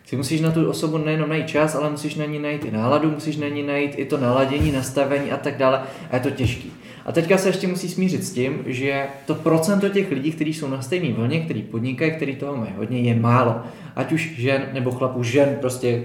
Ty 0.09 0.15
musíš 0.15 0.41
na 0.41 0.51
tu 0.51 0.69
osobu 0.69 0.97
nejenom 0.97 1.29
najít 1.29 1.47
čas, 1.47 1.75
ale 1.75 1.89
musíš 1.89 2.15
na 2.15 2.25
ní 2.25 2.39
najít 2.39 2.65
i 2.65 2.71
náladu, 2.71 3.11
musíš 3.11 3.37
na 3.37 3.47
ní 3.47 3.63
najít 3.63 3.91
i 3.95 4.05
to 4.05 4.17
naladění, 4.17 4.71
nastavení 4.71 5.31
a 5.31 5.37
tak 5.37 5.57
dále. 5.57 5.81
A 6.11 6.15
je 6.15 6.21
to 6.21 6.31
těžký. 6.31 6.71
A 7.05 7.11
teďka 7.11 7.37
se 7.37 7.49
ještě 7.49 7.67
musí 7.67 7.89
smířit 7.89 8.23
s 8.23 8.33
tím, 8.33 8.63
že 8.65 9.05
to 9.25 9.35
procento 9.35 9.89
těch 9.89 10.11
lidí, 10.11 10.31
kteří 10.31 10.53
jsou 10.53 10.67
na 10.67 10.81
stejné 10.81 11.13
vlně, 11.13 11.39
kteří 11.39 11.61
podnikají, 11.61 12.11
kteří 12.11 12.35
toho 12.35 12.57
mají 12.57 12.71
hodně, 12.77 12.99
je 12.99 13.15
málo. 13.15 13.55
Ať 13.95 14.11
už 14.11 14.33
žen 14.37 14.69
nebo 14.73 14.91
chlapů, 14.91 15.23
žen 15.23 15.57
prostě 15.61 16.03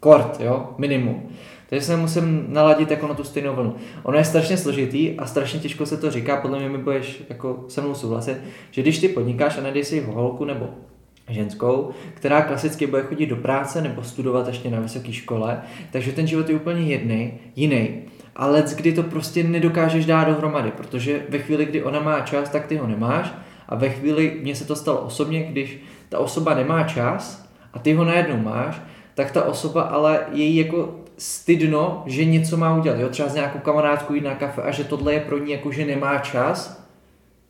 kort, 0.00 0.40
jo, 0.40 0.68
minimum. 0.78 1.22
Takže 1.68 1.86
se 1.86 1.96
musím 1.96 2.44
naladit 2.48 2.90
jako 2.90 3.06
na 3.08 3.14
tu 3.14 3.24
stejnou 3.24 3.54
vlnu. 3.54 3.74
Ono 4.02 4.18
je 4.18 4.24
strašně 4.24 4.56
složitý 4.56 5.18
a 5.18 5.26
strašně 5.26 5.60
těžko 5.60 5.86
se 5.86 5.96
to 5.96 6.10
říká, 6.10 6.36
podle 6.36 6.58
mě 6.58 6.68
mi 6.68 6.78
budeš 6.78 7.22
jako 7.28 7.64
se 7.68 7.80
mnou 7.80 7.94
souhlasit, 7.94 8.36
že 8.70 8.82
když 8.82 8.98
ty 8.98 9.08
podnikáš 9.08 9.58
a 9.58 9.60
najdeš 9.60 9.86
si 9.86 10.00
holku 10.00 10.44
nebo 10.44 10.68
ženskou, 11.28 11.90
která 12.14 12.42
klasicky 12.42 12.86
bude 12.86 13.02
chodit 13.02 13.26
do 13.26 13.36
práce 13.36 13.82
nebo 13.82 14.02
studovat 14.02 14.46
ještě 14.46 14.70
na 14.70 14.80
vysoké 14.80 15.12
škole, 15.12 15.62
takže 15.90 16.12
ten 16.12 16.26
život 16.26 16.48
je 16.48 16.56
úplně 16.56 16.82
jedný, 16.82 17.32
jiný. 17.56 18.02
Ale 18.36 18.64
kdy 18.76 18.92
to 18.92 19.02
prostě 19.02 19.42
nedokážeš 19.42 20.06
dát 20.06 20.24
dohromady, 20.24 20.70
protože 20.70 21.22
ve 21.28 21.38
chvíli, 21.38 21.64
kdy 21.64 21.82
ona 21.82 22.00
má 22.00 22.20
čas, 22.20 22.48
tak 22.48 22.66
ty 22.66 22.76
ho 22.76 22.86
nemáš 22.86 23.32
a 23.68 23.74
ve 23.74 23.88
chvíli, 23.88 24.38
mně 24.42 24.54
se 24.54 24.64
to 24.64 24.76
stalo 24.76 25.00
osobně, 25.00 25.42
když 25.42 25.78
ta 26.08 26.18
osoba 26.18 26.54
nemá 26.54 26.84
čas 26.84 27.48
a 27.72 27.78
ty 27.78 27.92
ho 27.92 28.04
najednou 28.04 28.36
máš, 28.36 28.80
tak 29.14 29.30
ta 29.30 29.44
osoba 29.44 29.82
ale 29.82 30.26
je 30.32 30.44
jí 30.44 30.56
jako 30.56 30.94
stydno, 31.18 32.02
že 32.06 32.24
něco 32.24 32.56
má 32.56 32.76
udělat. 32.76 33.00
Jo? 33.00 33.08
Třeba 33.08 33.28
s 33.28 33.34
nějakou 33.34 33.58
kamarádkou 33.58 34.14
jít 34.14 34.24
na 34.24 34.34
kafe 34.34 34.62
a 34.62 34.70
že 34.70 34.84
tohle 34.84 35.14
je 35.14 35.20
pro 35.20 35.38
ní 35.38 35.52
jako, 35.52 35.72
že 35.72 35.86
nemá 35.86 36.18
čas, 36.18 36.85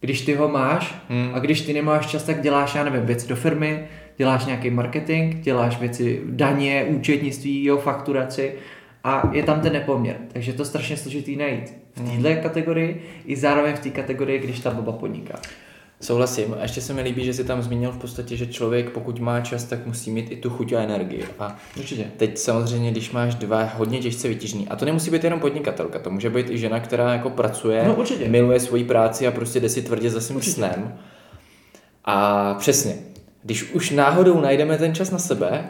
když 0.01 0.21
ty 0.21 0.35
ho 0.35 0.49
máš 0.49 0.95
hmm. 1.09 1.31
a 1.35 1.39
když 1.39 1.61
ty 1.61 1.73
nemáš 1.73 2.07
čas, 2.07 2.23
tak 2.23 2.43
děláš, 2.43 2.75
já 2.75 2.85
nevím, 2.85 3.07
věci 3.07 3.29
do 3.29 3.37
firmy, 3.37 3.85
děláš 4.17 4.45
nějaký 4.45 4.71
marketing, 4.71 5.35
děláš 5.35 5.79
věci 5.79 6.21
daně, 6.25 6.85
účetnictví, 6.89 7.65
jo, 7.65 7.77
fakturaci 7.77 8.55
a 9.05 9.31
je 9.33 9.43
tam 9.43 9.61
ten 9.61 9.73
nepoměr. 9.73 10.17
Takže 10.33 10.53
to 10.53 10.65
strašně 10.65 10.97
složitý 10.97 11.37
najít 11.37 11.75
v 11.97 12.23
této 12.23 12.43
kategorii 12.43 13.03
i 13.27 13.37
zároveň 13.37 13.75
v 13.75 13.81
té 13.81 13.91
kategorii, 13.91 14.39
když 14.39 14.61
ta 14.61 14.71
baba 14.71 14.93
podniká. 14.93 15.41
Souhlasím. 16.01 16.55
A 16.59 16.63
ještě 16.63 16.81
se 16.81 16.93
mi 16.93 17.03
líbí, 17.03 17.25
že 17.25 17.35
jsi 17.35 17.45
tam 17.45 17.63
zmínil 17.63 17.93
v 17.93 17.99
podstatě, 17.99 18.37
že 18.37 18.47
člověk, 18.47 18.91
pokud 18.91 19.19
má 19.19 19.41
čas, 19.41 19.65
tak 19.65 19.87
musí 19.87 20.11
mít 20.11 20.31
i 20.31 20.37
tu 20.37 20.51
chuť 20.51 20.73
a 20.73 20.81
energii. 20.81 21.25
A 21.39 21.57
Určitě. 21.79 22.05
teď 22.17 22.39
samozřejmě, 22.39 22.91
když 22.91 23.11
máš 23.11 23.35
dva 23.35 23.65
hodně 23.65 23.99
těžce 23.99 24.29
vytížený, 24.29 24.69
a 24.69 24.77
to 24.77 24.85
nemusí 24.85 25.11
být 25.11 25.25
jenom 25.25 25.41
podnikatelka, 25.41 25.99
to 25.99 26.11
může 26.11 26.31
být 26.31 26.51
i 26.51 26.59
žena, 26.59 26.81
která 26.81 27.13
jako 27.13 27.31
pracuje, 27.31 27.85
No, 27.89 27.95
určitě. 27.95 28.29
miluje 28.29 28.61
svoji 28.61 28.85
práci 28.85 29.27
a 29.27 29.31
prostě 29.31 29.61
jde 29.61 29.69
si 29.69 29.83
tvrdě 29.83 30.11
za 30.11 30.21
svým 30.21 30.43
snem. 30.43 30.95
A 32.05 32.55
přesně, 32.55 32.97
když 33.43 33.73
už 33.73 33.91
náhodou 33.91 34.41
najdeme 34.41 34.79
ten 34.79 34.95
čas 34.95 35.11
na 35.11 35.19
sebe, 35.19 35.69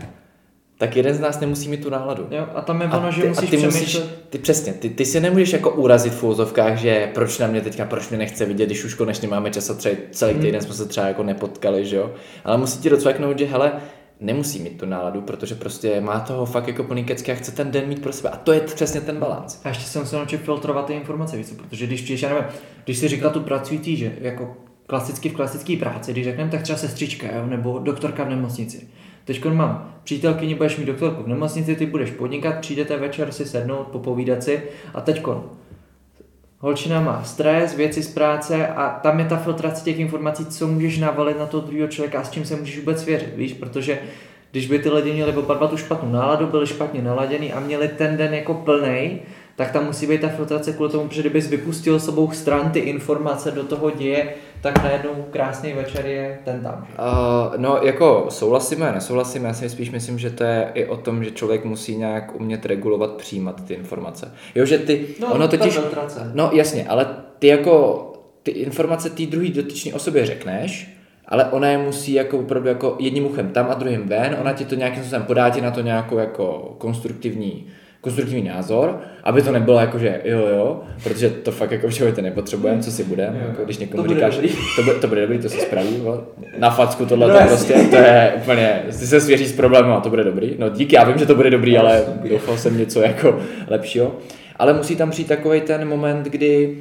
tak 0.78 0.96
jeden 0.96 1.14
z 1.14 1.20
nás 1.20 1.40
nemusí 1.40 1.68
mít 1.68 1.82
tu 1.82 1.90
náladu. 1.90 2.26
Jo, 2.30 2.46
a 2.54 2.60
tam 2.62 2.80
je 2.80 2.86
A 2.88 2.98
ono, 2.98 3.10
že 3.12 3.22
ty, 3.22 3.28
musíš 3.28 3.48
a 3.48 3.50
ty 3.50 3.56
musíš, 3.56 3.70
přemýšlet. 3.72 4.20
ty 4.30 4.38
přesně, 4.38 4.72
ty, 4.72 4.90
ty 4.90 5.04
si 5.04 5.20
nemůžeš 5.20 5.52
jako 5.52 5.70
urazit 5.70 6.12
v 6.14 6.22
úvozovkách, 6.22 6.76
že 6.78 7.10
proč 7.14 7.38
na 7.38 7.46
mě 7.46 7.60
teďka, 7.60 7.84
proč 7.84 8.08
mě 8.08 8.18
nechce 8.18 8.44
vidět, 8.44 8.66
když 8.66 8.84
už 8.84 8.94
konečně 8.94 9.28
máme 9.28 9.50
čas 9.50 9.70
a 9.70 9.74
třeba 9.74 9.96
celý 10.10 10.32
Hmm. 10.32 10.42
týden 10.42 10.60
jsme 10.60 10.74
se 10.74 10.86
třeba 10.88 11.06
jako 11.08 11.22
nepotkali, 11.22 11.84
že 11.86 11.96
jo. 11.96 12.10
Ale 12.44 12.58
musí 12.58 12.78
ti 12.78 12.90
docvaknout, 12.90 13.38
že 13.38 13.44
hele, 13.46 13.72
nemusí 14.20 14.58
mít 14.62 14.78
tu 14.78 14.86
náladu, 14.86 15.20
protože 15.20 15.54
prostě 15.54 16.00
má 16.00 16.20
toho 16.20 16.46
fakt 16.46 16.68
jako 16.68 16.84
plný 16.84 17.04
kecky 17.04 17.32
a 17.32 17.34
chce 17.34 17.52
ten 17.52 17.70
den 17.70 17.86
mít 17.88 18.02
pro 18.02 18.12
sebe. 18.12 18.30
A 18.30 18.36
to 18.36 18.52
je 18.52 18.60
přesně 18.60 19.00
ten 19.00 19.16
balans. 19.18 19.60
A 19.64 19.68
ještě 19.68 19.84
jsem 19.84 20.06
se 20.06 20.16
naučil 20.16 20.38
filtrovat 20.38 20.86
ty 20.86 20.92
informace, 20.92 21.36
víš 21.36 21.46
co? 21.46 21.54
protože 21.54 21.86
když 21.86 22.00
přijdeš, 22.02 22.22
já 22.22 22.28
nevím, 22.28 22.44
když 22.84 22.98
si 22.98 23.08
říkal 23.08 23.30
tu 23.30 23.40
pracující, 23.40 23.96
že 23.96 24.12
jako 24.20 24.56
klasicky 24.86 25.28
v 25.28 25.32
klasické 25.34 25.76
práci, 25.76 26.12
když 26.12 26.24
řekneme, 26.24 26.50
tak 26.50 26.62
třeba 26.62 26.78
sestřička, 26.78 27.26
jo, 27.36 27.46
nebo 27.46 27.78
doktorka 27.78 28.24
v 28.24 28.28
nemocnici. 28.28 28.88
Teď 29.26 29.44
mám 29.44 29.94
přítelkyni, 30.04 30.54
budeš 30.54 30.76
mít 30.76 30.84
doktorku 30.84 31.22
v 31.22 31.28
nemocnici, 31.28 31.76
ty 31.76 31.86
budeš 31.86 32.10
podnikat, 32.10 32.58
přijdete 32.60 32.96
večer 32.96 33.32
si 33.32 33.44
sednout, 33.44 33.86
popovídat 33.86 34.42
si. 34.42 34.62
A 34.94 35.00
teď 35.00 35.22
holčina 36.58 37.00
má 37.00 37.24
stres, 37.24 37.76
věci 37.76 38.02
z 38.02 38.14
práce 38.14 38.68
a 38.68 39.00
tam 39.02 39.18
je 39.18 39.24
ta 39.24 39.36
filtrace 39.36 39.84
těch 39.84 39.98
informací, 39.98 40.46
co 40.46 40.66
můžeš 40.66 40.98
navalit 40.98 41.38
na 41.38 41.46
toho 41.46 41.66
druhého 41.66 41.88
člověka 41.88 42.20
a 42.20 42.24
s 42.24 42.30
čím 42.30 42.44
se 42.44 42.56
můžeš 42.56 42.78
vůbec 42.78 43.04
věřit, 43.04 43.36
víš, 43.36 43.52
protože 43.52 43.98
když 44.50 44.68
by 44.68 44.78
ty 44.78 44.90
lidi 44.90 45.12
měli 45.12 45.32
oba 45.32 45.68
tu 45.68 45.76
špatnou 45.76 46.12
náladu, 46.12 46.46
byli 46.46 46.66
špatně 46.66 47.02
naladěný 47.02 47.52
a 47.52 47.60
měli 47.60 47.88
ten 47.88 48.16
den 48.16 48.34
jako 48.34 48.54
plnej, 48.54 49.18
tak 49.56 49.70
tam 49.70 49.86
musí 49.86 50.06
být 50.06 50.20
ta 50.20 50.28
filtrace 50.28 50.72
kvůli 50.72 50.90
tomu, 50.90 51.08
protože 51.08 51.20
kdybys 51.20 51.48
vypustil 51.50 52.00
s 52.00 52.08
obou 52.08 52.30
stran 52.32 52.70
ty 52.70 52.78
informace 52.78 53.50
do 53.50 53.64
toho 53.64 53.90
děje, 53.90 54.34
tak 54.60 54.84
najednou 54.84 55.10
krásný 55.30 55.72
večer 55.72 56.06
je 56.06 56.38
ten 56.44 56.60
tam. 56.62 56.86
Uh, 56.98 57.56
no, 57.56 57.78
jako 57.82 58.26
souhlasíme, 58.28 58.92
nesouhlasíme, 58.92 59.48
já 59.48 59.54
si 59.54 59.68
spíš 59.68 59.90
myslím, 59.90 60.18
že 60.18 60.30
to 60.30 60.44
je 60.44 60.70
i 60.74 60.86
o 60.86 60.96
tom, 60.96 61.24
že 61.24 61.30
člověk 61.30 61.64
musí 61.64 61.96
nějak 61.96 62.34
umět 62.40 62.66
regulovat, 62.66 63.10
přijímat 63.10 63.64
ty 63.64 63.74
informace. 63.74 64.32
Jo, 64.54 64.64
že 64.66 64.78
ty, 64.78 65.06
No, 65.20 65.34
ono 65.34 65.48
totiž, 65.48 65.72
filtrace. 65.74 66.30
no 66.34 66.50
jasně, 66.52 66.86
ale 66.88 67.06
ty 67.38 67.46
jako, 67.46 68.02
ty 68.42 68.50
informace 68.50 69.10
té 69.10 69.26
druhé 69.26 69.48
dotyčné 69.48 69.94
osobě 69.94 70.26
řekneš, 70.26 70.92
ale 71.28 71.44
ona 71.44 71.68
je 71.68 71.78
musí 71.78 72.12
jako 72.12 72.38
opravdu 72.38 72.68
jako 72.68 72.96
jedním 72.98 73.26
uchem 73.26 73.48
tam 73.50 73.66
a 73.70 73.74
druhým 73.74 74.08
ven, 74.08 74.36
ona 74.40 74.52
ti 74.52 74.64
to 74.64 74.74
nějakým 74.74 75.02
způsobem 75.02 75.22
podá 75.26 75.50
ti 75.50 75.60
na 75.60 75.70
to 75.70 75.80
nějakou 75.80 76.18
jako 76.18 76.74
konstruktivní 76.78 77.66
konstruktivní 78.06 78.48
názor, 78.48 79.00
aby 79.24 79.42
to 79.42 79.52
nebylo 79.52 79.80
jako, 79.80 79.98
že 79.98 80.20
jo, 80.24 80.38
jo, 80.38 80.80
protože 81.04 81.30
to 81.30 81.52
fakt 81.52 81.70
jako 81.72 81.86
v 81.86 81.90
životě 81.90 82.22
nepotřebujeme, 82.22 82.82
co 82.82 82.90
si 82.90 83.04
budeme, 83.04 83.44
jako 83.48 83.64
když 83.64 83.78
někomu 83.78 84.02
To 84.02 84.08
říkáš, 84.14 84.34
dobrý. 84.34 84.50
to 84.76 84.82
bude, 84.82 84.94
to 84.96 85.06
bude 85.06 85.20
dobrý, 85.20 85.38
to 85.38 85.48
se 85.48 85.60
spraví, 85.60 85.96
vole. 85.96 86.18
na 86.58 86.70
facku 86.70 87.06
tohle 87.06 87.28
No 87.28 87.38
to 87.38 87.46
prostě, 87.46 87.74
to 87.74 87.96
je 87.96 88.32
úplně, 88.36 88.82
ty 88.86 89.06
se 89.06 89.20
svěří 89.20 89.46
s 89.46 89.52
problémem 89.52 89.92
a 89.92 90.00
to 90.00 90.10
bude 90.10 90.24
dobrý, 90.24 90.54
no 90.58 90.68
díky, 90.68 90.94
já 90.96 91.04
vím, 91.04 91.18
že 91.18 91.26
to 91.26 91.34
bude 91.34 91.50
dobrý, 91.50 91.78
ale 91.78 92.02
doufal 92.30 92.56
jsem 92.56 92.78
něco 92.78 93.00
jako 93.00 93.40
lepšího, 93.68 94.14
ale 94.56 94.72
musí 94.72 94.96
tam 94.96 95.10
přijít 95.10 95.28
takový 95.28 95.60
ten 95.60 95.88
moment, 95.88 96.26
kdy 96.26 96.76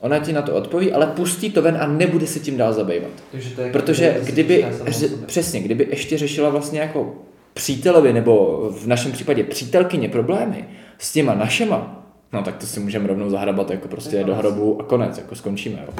ona 0.00 0.18
ti 0.18 0.32
na 0.32 0.42
to 0.42 0.54
odpoví, 0.54 0.92
ale 0.92 1.06
pustí 1.06 1.50
to 1.50 1.62
ven 1.62 1.76
a 1.80 1.86
nebude 1.86 2.26
se 2.26 2.40
tím 2.40 2.56
dál 2.56 2.72
zabývat. 2.72 3.10
Takže 3.32 3.50
to 3.50 3.62
je 3.62 3.70
Protože 3.72 4.16
kdyby, 4.24 4.66
sobě. 4.78 5.08
přesně, 5.26 5.60
kdyby 5.60 5.86
ještě 5.90 6.18
řešila 6.18 6.48
vlastně 6.50 6.80
jako 6.80 7.14
přítelovi 7.60 8.12
nebo 8.12 8.68
v 8.70 8.86
našem 8.86 9.12
případě 9.12 9.44
přítelkyně 9.44 10.08
problémy 10.08 10.64
s 10.98 11.12
těma 11.12 11.34
našema, 11.34 12.06
no 12.32 12.42
tak 12.42 12.56
to 12.56 12.66
si 12.66 12.80
můžeme 12.80 13.08
rovnou 13.08 13.30
zahrabat 13.30 13.70
jako 13.70 13.88
prostě 13.88 14.16
Je 14.16 14.24
do 14.24 14.34
hrobu 14.34 14.80
a 14.80 14.84
konec, 14.84 15.18
jako 15.18 15.34
skončíme. 15.34 15.78
Jo. 15.86 15.94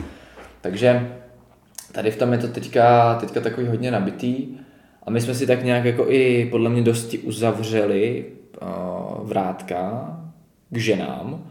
Takže 0.60 1.16
tady 1.92 2.10
v 2.10 2.16
tom 2.16 2.32
je 2.32 2.38
to 2.38 2.48
teďka, 2.48 3.14
teďka 3.14 3.40
takový 3.40 3.66
hodně 3.66 3.90
nabitý 3.90 4.48
a 5.02 5.10
my 5.10 5.20
jsme 5.20 5.34
si 5.34 5.46
tak 5.46 5.64
nějak 5.64 5.84
jako 5.84 6.06
i 6.08 6.48
podle 6.50 6.70
mě 6.70 6.82
dosti 6.82 7.18
uzavřeli 7.18 8.24
uh, 8.62 9.28
vrátka 9.28 10.10
k 10.70 10.76
ženám, 10.76 11.44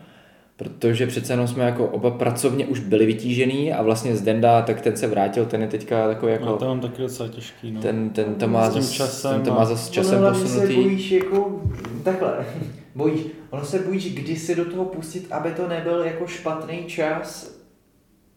protože 0.59 1.07
přece 1.07 1.33
jenom 1.33 1.47
jsme 1.47 1.63
jako 1.63 1.85
oba 1.85 2.11
pracovně 2.11 2.65
už 2.65 2.79
byli 2.79 3.05
vytížený 3.05 3.73
a 3.73 3.81
vlastně 3.81 4.15
z 4.15 4.21
Denda, 4.21 4.61
tak 4.61 4.81
ten 4.81 4.97
se 4.97 5.07
vrátil, 5.07 5.45
ten 5.45 5.61
je 5.61 5.67
teďka 5.67 6.07
takový 6.07 6.31
jako... 6.31 6.45
No, 6.45 6.57
to 6.57 6.65
mám 6.65 6.79
taky 6.79 7.01
docela 7.01 7.29
těžký, 7.29 7.71
no. 7.71 7.81
Ten, 7.81 8.09
ten 8.09 8.35
to 8.35 8.47
má 8.47 8.71
S 8.71 8.73
tím 8.73 8.83
časem 8.83 9.33
ten 9.33 9.41
to 9.41 9.53
má 9.53 9.65
zas 9.65 9.89
časem 9.89 10.17
ono 10.17 10.21
hlavně 10.21 10.39
se 10.39 10.45
posunutý. 10.45 10.75
bojíš 10.75 11.11
jako, 11.11 11.61
takhle, 12.03 12.45
bojíš, 12.95 13.21
ono 13.49 13.65
se 13.65 13.79
bojíš, 13.79 14.13
kdy 14.13 14.35
si 14.35 14.55
do 14.55 14.65
toho 14.65 14.85
pustit, 14.85 15.27
aby 15.31 15.51
to 15.51 15.67
nebyl 15.67 16.03
jako 16.03 16.27
špatný 16.27 16.85
čas 16.87 17.55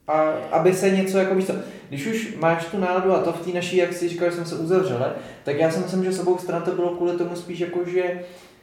a 0.09 0.21
aby 0.51 0.75
se 0.75 0.91
něco 0.91 1.19
jako 1.19 1.35
víš 1.35 1.47
co, 1.47 1.53
když 1.89 2.07
už 2.07 2.37
máš 2.41 2.65
tu 2.65 2.79
náladu 2.79 3.13
a 3.13 3.19
to 3.19 3.33
v 3.33 3.41
té 3.41 3.51
naší, 3.51 3.77
jak 3.77 3.93
si 3.93 4.09
říkal, 4.09 4.31
že 4.31 4.37
jsme 4.37 4.47
se 4.47 4.55
uzavřeli, 4.55 5.05
tak 5.45 5.59
já 5.59 5.71
si 5.71 5.81
myslím, 5.81 6.05
že 6.05 6.13
s 6.13 6.21
obou 6.21 6.39
stran 6.39 6.63
to 6.63 6.71
bylo 6.71 6.91
kvůli 6.91 7.19
tomu 7.19 7.37
spíš 7.37 7.61
jako, 7.61 7.81
že 7.85 8.21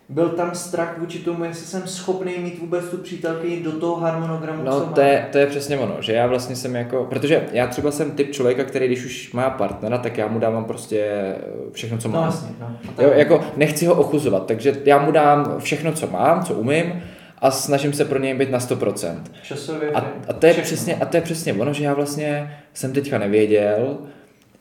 byl 0.10 0.30
tam 0.30 0.56
strach 0.56 0.98
vůči 1.00 1.20
tomu, 1.20 1.44
jestli 1.44 1.66
jsem 1.66 1.82
schopný 1.88 2.32
mít 2.38 2.60
vůbec 2.60 2.86
tu 2.86 2.98
přítelkyni 2.98 3.60
do 3.64 3.72
toho 3.72 3.96
harmonogramu, 3.96 4.60
co 4.64 4.70
No 4.70 4.80
mám. 4.86 4.94
to 4.94 5.02
je, 5.02 5.28
to 5.32 5.38
je 5.38 5.48
přesně 5.48 5.78
ono, 5.78 5.96
že 6.00 6.14
já 6.14 6.28
vlastně 6.28 6.56
jsem 6.56 6.76
jako, 6.76 7.06
protože 7.10 7.46
já 7.52 7.68
třeba 7.68 7.92
jsem 7.92 8.12
typ 8.12 8.32
člověka, 8.32 8.64
který 8.64 8.88
když 8.88 9.06
už 9.06 9.32
má 9.34 9.50
partnera, 9.50 9.98
tak 9.98 10.18
já 10.18 10.28
mu 10.28 10.40
dávám 10.40 10.66
prostě 10.66 11.36
všechno, 11.72 11.98
co 11.98 12.08
No 12.08 12.14
mám. 12.22 12.34
no. 12.60 12.68
A 12.90 12.92
tak- 12.96 13.06
Jo, 13.06 13.12
jako 13.16 13.42
nechci 13.58 13.86
ho 13.86 13.94
ochuzovat, 13.96 14.46
takže 14.46 14.82
já 14.86 15.00
mu 15.00 15.12
dám 15.12 15.56
všechno, 15.60 15.92
co 15.94 16.08
mám, 16.08 16.44
co 16.44 16.54
umím 16.54 17.02
a 17.42 17.52
snažím 17.52 17.94
se 17.94 18.06
pro 18.06 18.20
něj 18.20 18.34
být 18.34 18.52
na 18.52 18.60
100%. 18.60 19.16
Časově 19.44 19.92
A, 19.92 20.00
a, 20.28 20.34
to 20.34 20.46
je 20.46 20.52
všechno. 20.54 20.66
přesně, 20.68 20.96
a 20.96 21.06
to 21.06 21.18
je 21.18 21.22
přesně 21.22 21.54
ono, 21.54 21.74
že 21.74 21.84
já 21.84 21.94
vlastně 21.94 22.58
jsem 22.74 22.94
teďka 22.94 23.18
nevěděl, 23.18 23.98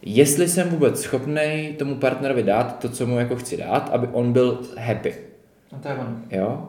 jestli 0.02 0.48
jsem 0.48 0.68
vůbec 0.68 1.00
schopný 1.00 1.74
tomu 1.78 1.94
partnerovi 1.94 2.42
dát 2.42 2.78
to, 2.78 2.88
co 2.88 3.06
mu 3.06 3.18
jako 3.18 3.36
chci 3.36 3.56
dát, 3.56 3.90
aby 3.92 4.08
on 4.12 4.32
byl 4.32 4.58
happy. 4.78 5.14
No 5.72 5.78
to 5.82 5.88
je 5.88 5.94
ono. 5.94 6.16
Jo? 6.30 6.68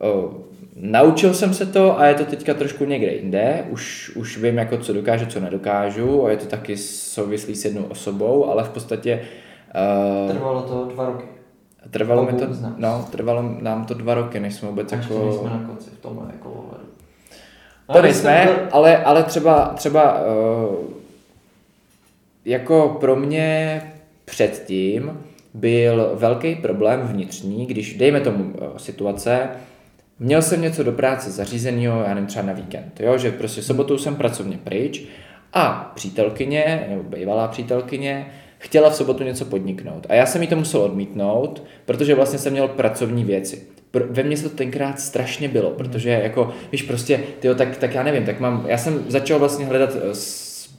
O, 0.00 0.32
naučil 0.76 1.34
jsem 1.34 1.54
se 1.54 1.66
to 1.66 1.98
a 1.98 2.06
je 2.06 2.14
to 2.14 2.24
teďka 2.24 2.54
trošku 2.54 2.84
někde 2.84 3.12
jinde. 3.12 3.64
Už, 3.70 4.12
už 4.16 4.38
vím, 4.38 4.58
jako, 4.58 4.78
co 4.78 4.92
dokážu, 4.92 5.26
co 5.26 5.40
nedokážu 5.40 6.26
a 6.26 6.30
je 6.30 6.36
to 6.36 6.46
taky 6.46 6.76
souvislý 6.76 7.54
s 7.56 7.64
jednou 7.64 7.82
osobou, 7.84 8.46
ale 8.50 8.64
v 8.64 8.68
podstatě 8.68 9.20
uh, 10.24 10.30
Trvalo 10.32 10.62
to 10.62 10.84
dva 10.94 11.06
roky. 11.06 11.24
trvalo, 11.90 12.24
mi 12.24 12.32
to, 12.32 12.46
no, 12.76 13.06
trvalo 13.12 13.42
nám 13.60 13.84
to 13.84 13.94
dva 13.94 14.14
roky, 14.14 14.40
než 14.40 14.54
jsme 14.54 14.68
vůbec 14.68 14.92
A 14.92 14.96
ještě 14.96 15.12
jako... 15.12 15.24
nejsme 15.26 15.50
na 15.50 15.62
konci 15.66 15.90
v 15.90 15.98
tomhle 16.02 16.26
jako 16.32 16.50
ohledu. 16.50 16.84
To 17.92 18.02
nejsme, 18.02 18.42
jsme- 18.44 18.68
ale, 18.72 19.04
ale 19.04 19.22
třeba, 19.22 19.66
třeba 19.76 20.20
uh, 20.24 20.74
jako 22.44 22.96
pro 23.00 23.16
mě 23.16 23.82
předtím 24.24 25.18
byl 25.54 26.12
velký 26.14 26.54
problém 26.54 27.00
vnitřní, 27.00 27.66
když 27.66 27.94
dejme 27.94 28.20
tomu 28.20 28.44
uh, 28.44 28.76
situace, 28.76 29.48
měl 30.18 30.42
jsem 30.42 30.62
něco 30.62 30.82
do 30.82 30.92
práce 30.92 31.30
zařízeného, 31.30 32.02
já 32.02 32.14
nevím, 32.14 32.26
třeba 32.26 32.46
na 32.46 32.52
víkend, 32.52 33.00
jo, 33.00 33.18
že 33.18 33.32
prostě 33.32 33.62
sobotou 33.62 33.98
jsem 33.98 34.16
pracovně 34.16 34.58
pryč 34.64 35.04
a 35.52 35.92
přítelkyně, 35.94 36.86
nebo 36.88 37.02
bývalá 37.02 37.48
přítelkyně, 37.48 38.26
chtěla 38.58 38.90
v 38.90 38.96
sobotu 38.96 39.24
něco 39.24 39.44
podniknout. 39.44 40.06
A 40.08 40.14
já 40.14 40.26
jsem 40.26 40.42
jí 40.42 40.48
to 40.48 40.56
musel 40.56 40.80
odmítnout, 40.80 41.62
protože 41.84 42.14
vlastně 42.14 42.38
jsem 42.38 42.52
měl 42.52 42.68
pracovní 42.68 43.24
věci. 43.24 43.62
Pro, 43.90 44.04
ve 44.10 44.22
mně 44.22 44.36
se 44.36 44.48
to 44.48 44.56
tenkrát 44.56 45.00
strašně 45.00 45.48
bylo, 45.48 45.70
protože 45.70 46.10
jako, 46.10 46.52
víš, 46.72 46.82
prostě, 46.82 47.20
tyjo, 47.40 47.54
tak, 47.54 47.76
tak 47.76 47.94
já 47.94 48.02
nevím, 48.02 48.24
tak 48.24 48.40
mám, 48.40 48.64
já 48.68 48.78
jsem 48.78 49.04
začal 49.08 49.38
vlastně 49.38 49.66
hledat 49.66 49.96
eh, 49.96 50.14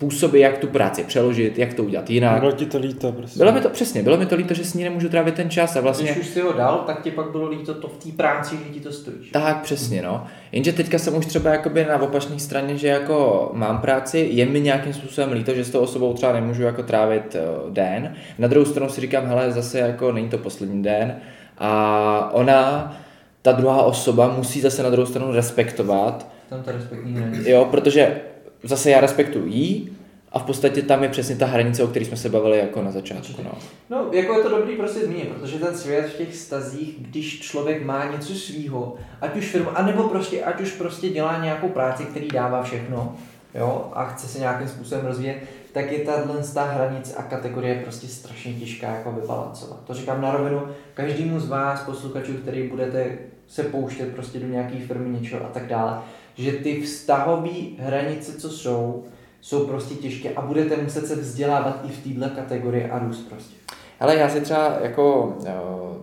způsoby, 0.10 0.42
jak 0.42 0.58
tu 0.58 0.68
práci 0.68 1.04
přeložit, 1.04 1.58
jak 1.58 1.74
to 1.74 1.84
udělat 1.84 2.10
jinak. 2.10 2.40
Bylo 2.40 2.52
ti 2.52 2.66
to 2.66 2.78
líto 2.78 3.12
prostě. 3.12 3.40
Bylo 3.40 3.52
mi 3.52 3.62
to 3.62 3.70
přesně, 3.70 4.04
bylo 4.04 4.18
mi 4.18 4.26
to 4.26 4.36
líto, 4.36 4.54
že 4.54 4.66
s 4.66 4.74
ní 4.74 4.84
nemůžu 4.84 5.10
trávit 5.10 5.36
ten 5.36 5.50
čas 5.50 5.76
a 5.76 5.82
vlastně... 5.82 6.12
Když 6.12 6.18
už 6.18 6.28
si 6.28 6.42
ho 6.42 6.54
dal, 6.54 6.84
tak 6.88 7.02
ti 7.02 7.12
pak 7.12 7.32
bylo 7.32 7.50
líto 7.50 7.74
to 7.74 7.88
v 7.88 8.04
té 8.04 8.12
práci, 8.18 8.56
že 8.68 8.74
ti 8.74 8.80
to 8.80 8.92
stojí. 8.92 9.18
Tak, 9.32 9.62
přesně, 9.62 10.02
no. 10.02 10.26
Jenže 10.52 10.74
teďka 10.74 11.00
jsem 11.00 11.16
už 11.18 11.26
třeba 11.26 11.50
jakoby 11.50 11.86
na 11.86 12.02
opačné 12.02 12.40
straně, 12.40 12.78
že 12.78 12.88
jako 12.88 13.50
mám 13.54 13.78
práci, 13.78 14.28
je 14.32 14.46
mi 14.46 14.62
nějakým 14.62 14.94
způsobem 14.94 15.32
líto, 15.32 15.54
že 15.54 15.66
s 15.66 15.70
tou 15.70 15.80
osobou 15.80 16.14
třeba 16.14 16.34
nemůžu 16.34 16.64
jako 16.64 16.84
trávit 16.84 17.36
uh, 17.66 17.74
den. 17.74 18.16
Na 18.40 18.48
druhou 18.48 18.66
stranu 18.66 18.90
si 18.90 19.02
říkám, 19.02 19.26
hele, 19.26 19.52
zase 19.52 19.80
jako 19.80 20.12
není 20.12 20.30
to 20.30 20.38
poslední 20.38 20.84
den 20.84 21.16
a 21.58 22.30
ona, 22.34 22.98
ta 23.42 23.52
druhá 23.52 23.84
osoba 23.84 24.34
musí 24.38 24.62
zase 24.62 24.84
na 24.84 24.90
druhou 24.90 25.06
stranu 25.06 25.32
respektovat, 25.32 26.28
Tam 26.50 26.64
to 26.64 26.72
respektní 26.72 27.14
není. 27.14 27.50
jo, 27.50 27.68
protože 27.72 28.22
zase 28.64 28.90
já 28.90 29.00
respektuji 29.00 29.54
jí 29.54 29.98
a 30.32 30.40
v 30.40 30.44
podstatě 30.44 30.82
tam 30.82 31.04
je 31.04 31.10
přesně 31.10 31.36
ta 31.36 31.46
hranice, 31.46 31.84
o 31.84 31.88
které 31.88 32.06
jsme 32.06 32.18
se 32.18 32.30
bavili 32.30 32.58
jako 32.58 32.82
na 32.82 32.92
začátku, 32.92 33.44
no. 33.44 33.52
No, 33.90 34.08
jako 34.12 34.38
je 34.38 34.44
to 34.44 34.50
dobrý 34.50 34.76
prostě 34.76 35.06
zmínit, 35.06 35.30
protože 35.30 35.60
ten 35.60 35.78
svět 35.78 36.06
v 36.06 36.18
těch 36.18 36.36
stazích, 36.36 36.96
když 37.00 37.40
člověk 37.40 37.86
má 37.86 38.12
něco 38.12 38.34
svýho, 38.34 38.96
ať 39.22 39.36
už 39.36 39.46
firma, 39.46 39.72
anebo 39.72 40.04
prostě, 40.04 40.44
ať 40.44 40.62
už 40.62 40.72
prostě 40.72 41.10
dělá 41.10 41.44
nějakou 41.44 41.70
práci, 41.70 42.04
který 42.04 42.28
dává 42.28 42.64
všechno, 42.64 43.16
jo, 43.56 43.90
a 43.94 44.06
chce 44.06 44.28
se 44.28 44.40
nějakým 44.40 44.68
způsobem 44.68 45.06
rozvíjet, 45.06 45.38
tak 45.74 45.92
je 45.92 46.00
tahle 46.00 46.44
ta 46.54 46.64
hranice 46.64 47.16
a 47.16 47.24
kategorie 47.24 47.82
prostě 47.84 48.08
strašně 48.08 48.54
těžká 48.54 48.88
jako 48.88 49.12
vybalancovat. 49.12 49.80
To 49.88 49.94
říkám 49.94 50.22
na 50.22 50.32
rovinu 50.32 50.62
každému 50.94 51.40
z 51.40 51.50
vás, 51.50 51.82
posluchačů, 51.82 52.34
který 52.34 52.68
budete 52.68 53.18
se 53.48 53.64
pouštět 53.64 54.16
prostě 54.16 54.40
do 54.40 54.48
nějaké 54.48 54.76
firmy 54.76 55.10
něčeho 55.10 55.46
a 55.46 55.50
tak 55.50 55.68
dále, 55.68 56.02
že 56.36 56.52
ty 56.52 56.82
vztahové 56.82 57.52
hranice, 57.80 58.40
co 58.40 58.50
jsou, 58.50 59.04
jsou 59.42 59.68
prostě 59.68 59.96
těžké 59.96 60.30
a 60.30 60.42
budete 60.42 60.78
muset 60.78 61.08
se 61.08 61.16
vzdělávat 61.16 61.86
i 61.86 61.92
v 61.92 62.20
této 62.20 62.36
kategorii 62.36 62.86
a 62.90 63.00
růst 63.00 63.30
prostě. 63.30 63.56
Ale 64.00 64.16
já 64.16 64.30
si 64.30 64.42
třeba 64.42 64.78
jako, 64.82 65.38
eh, 65.46 65.52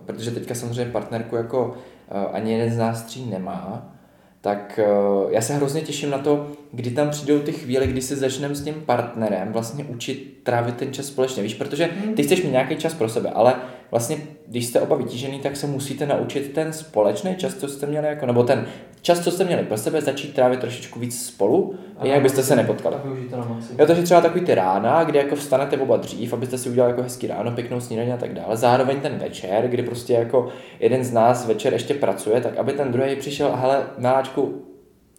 protože 0.05 0.31
teďka 0.31 0.55
samozřejmě 0.55 0.91
partnerku 0.91 1.35
jako 1.35 1.77
eh, 2.11 2.25
ani 2.31 2.51
jeden 2.51 2.73
z 2.73 2.77
nás 2.77 3.03
tří 3.03 3.29
nemá, 3.29 3.91
tak 4.41 4.79
eh, 4.83 4.85
já 5.29 5.41
se 5.41 5.53
hrozně 5.53 5.81
těším 5.81 6.09
na 6.09 6.17
to, 6.17 6.47
kdy 6.71 6.91
tam 6.91 7.09
přijdou 7.09 7.39
ty 7.39 7.51
chvíle, 7.51 7.87
kdy 7.87 8.01
se 8.01 8.15
začneme 8.15 8.55
s 8.55 8.63
tím 8.63 8.73
partnerem 8.85 9.51
vlastně 9.51 9.83
učit 9.83 10.39
trávit 10.43 10.75
ten 10.75 10.93
čas 10.93 11.05
společně, 11.05 11.43
víš, 11.43 11.53
protože 11.53 11.89
ty 12.15 12.23
chceš 12.23 12.43
mít 12.43 12.51
nějaký 12.51 12.75
čas 12.75 12.93
pro 12.93 13.09
sebe, 13.09 13.29
ale 13.29 13.55
vlastně, 13.91 14.17
když 14.51 14.65
jste 14.65 14.81
oba 14.81 14.95
vytížený, 14.95 15.39
tak 15.39 15.55
se 15.55 15.67
musíte 15.67 16.05
naučit 16.05 16.53
ten 16.53 16.73
společný 16.73 17.35
čas, 17.35 17.55
co 17.55 17.67
jste 17.67 17.85
měli, 17.85 18.07
jako, 18.07 18.25
nebo 18.25 18.43
ten 18.43 18.65
čas, 19.01 19.19
co 19.19 19.31
jste 19.31 19.43
měli 19.43 19.63
pro 19.63 19.77
sebe, 19.77 20.01
začít 20.01 20.33
trávit 20.33 20.59
trošičku 20.59 20.99
víc 20.99 21.25
spolu, 21.25 21.75
jinak 22.03 22.21
byste 22.21 22.43
se 22.43 22.55
nepotkali. 22.55 22.95
A. 22.95 23.01
Jo, 23.79 23.85
takže 23.85 24.03
třeba 24.03 24.21
takový 24.21 24.45
ty 24.45 24.55
rána, 24.55 25.03
kdy 25.03 25.17
jako 25.17 25.35
vstanete 25.35 25.77
oba 25.77 25.97
dřív, 25.97 26.33
abyste 26.33 26.57
si 26.57 26.69
udělali 26.69 26.91
jako 26.91 27.03
hezký 27.03 27.27
ráno, 27.27 27.51
pěknou 27.51 27.79
snídaní 27.79 28.13
a 28.13 28.17
tak 28.17 28.33
dále. 28.33 28.57
Zároveň 28.57 28.99
ten 28.99 29.17
večer, 29.17 29.67
kdy 29.67 29.83
prostě 29.83 30.13
jako 30.13 30.47
jeden 30.79 31.03
z 31.03 31.11
nás 31.11 31.47
večer 31.47 31.73
ještě 31.73 31.93
pracuje, 31.93 32.41
tak 32.41 32.57
aby 32.57 32.73
ten 32.73 32.91
druhý 32.91 33.15
přišel, 33.15 33.55
hele, 33.55 33.83
miláčku, 33.97 34.61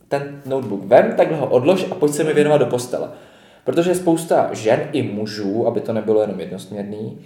ten 0.09 0.43
notebook 0.47 0.85
vem, 0.85 1.15
takhle 1.17 1.39
ho 1.39 1.47
odlož 1.47 1.87
a 1.91 1.95
pojď 1.95 2.13
se 2.13 2.25
mi 2.25 2.33
věnovat 2.33 2.59
do 2.59 2.67
postele. 2.67 3.09
Protože 3.65 3.95
spousta 3.95 4.51
žen 4.53 4.89
i 4.93 5.03
mužů, 5.03 5.67
aby 5.67 5.81
to 5.81 5.93
nebylo 5.93 6.21
jenom 6.21 6.41
jednosměrný, 6.41 7.19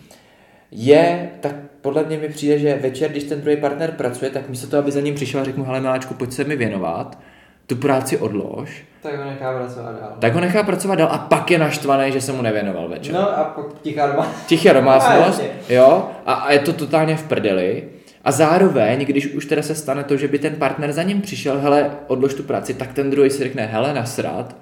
je, 0.71 1.31
tak 1.41 1.55
podle 1.87 2.05
mě 2.05 2.19
mi 2.19 2.29
přijde, 2.29 2.59
že 2.59 2.79
večer, 2.83 3.11
když 3.11 3.25
ten 3.25 3.41
druhý 3.41 3.57
partner 3.57 3.91
pracuje, 3.91 4.31
tak 4.31 4.49
místo 4.49 4.67
toho, 4.67 4.83
aby 4.83 4.93
za 4.93 5.01
ním 5.01 5.15
přišel 5.15 5.41
a 5.41 5.45
řekl 5.45 5.59
mu, 5.59 5.65
hele 5.65 5.81
miláčku, 5.81 6.15
pojď 6.15 6.33
se 6.33 6.45
mi 6.45 6.57
věnovat, 6.57 7.19
tu 7.67 7.77
práci 7.77 8.19
odlož, 8.19 8.85
Tak 9.03 9.19
ho 9.19 9.25
nechá 9.25 9.59
pracovat 9.59 10.01
dál. 10.01 10.13
tak 10.19 10.35
ho 10.35 10.41
nechá 10.41 10.63
pracovat 10.63 10.95
dál 10.95 11.09
a 11.11 11.19
pak 11.19 11.51
je 11.51 11.59
naštvaný, 11.59 12.13
že 12.13 12.21
se 12.21 12.33
mu 12.33 12.43
nevěnoval 12.43 12.89
večer. 12.89 13.15
No. 13.15 13.39
A 13.39 13.45
pak 13.45 13.67
tichá 13.83 14.07
doma. 14.07 14.33
Tichá 14.47 14.73
domácnost, 14.73 15.43
jo, 15.69 16.09
a, 16.27 16.33
a 16.33 16.53
je 16.53 16.59
to 16.59 16.73
totálně 16.73 17.17
v 17.17 17.23
prdeli. 17.23 17.85
A 18.25 18.33
zároveň, 18.33 19.05
když 19.05 19.27
už 19.35 19.47
teda 19.47 19.63
se 19.63 19.75
stane 19.75 20.05
to, 20.05 20.17
že 20.17 20.29
by 20.29 20.39
ten 20.39 20.55
partner 20.55 20.93
za 20.93 21.03
ním 21.03 21.21
přišel, 21.21 21.61
hele, 21.61 21.91
odlož 22.07 22.35
tu 22.35 22.43
práci, 22.43 22.75
tak 22.75 22.93
ten 22.93 23.11
druhý 23.11 23.31
si 23.31 23.43
řekne, 23.43 23.67
hele, 23.67 23.95
nasrat, 23.95 24.57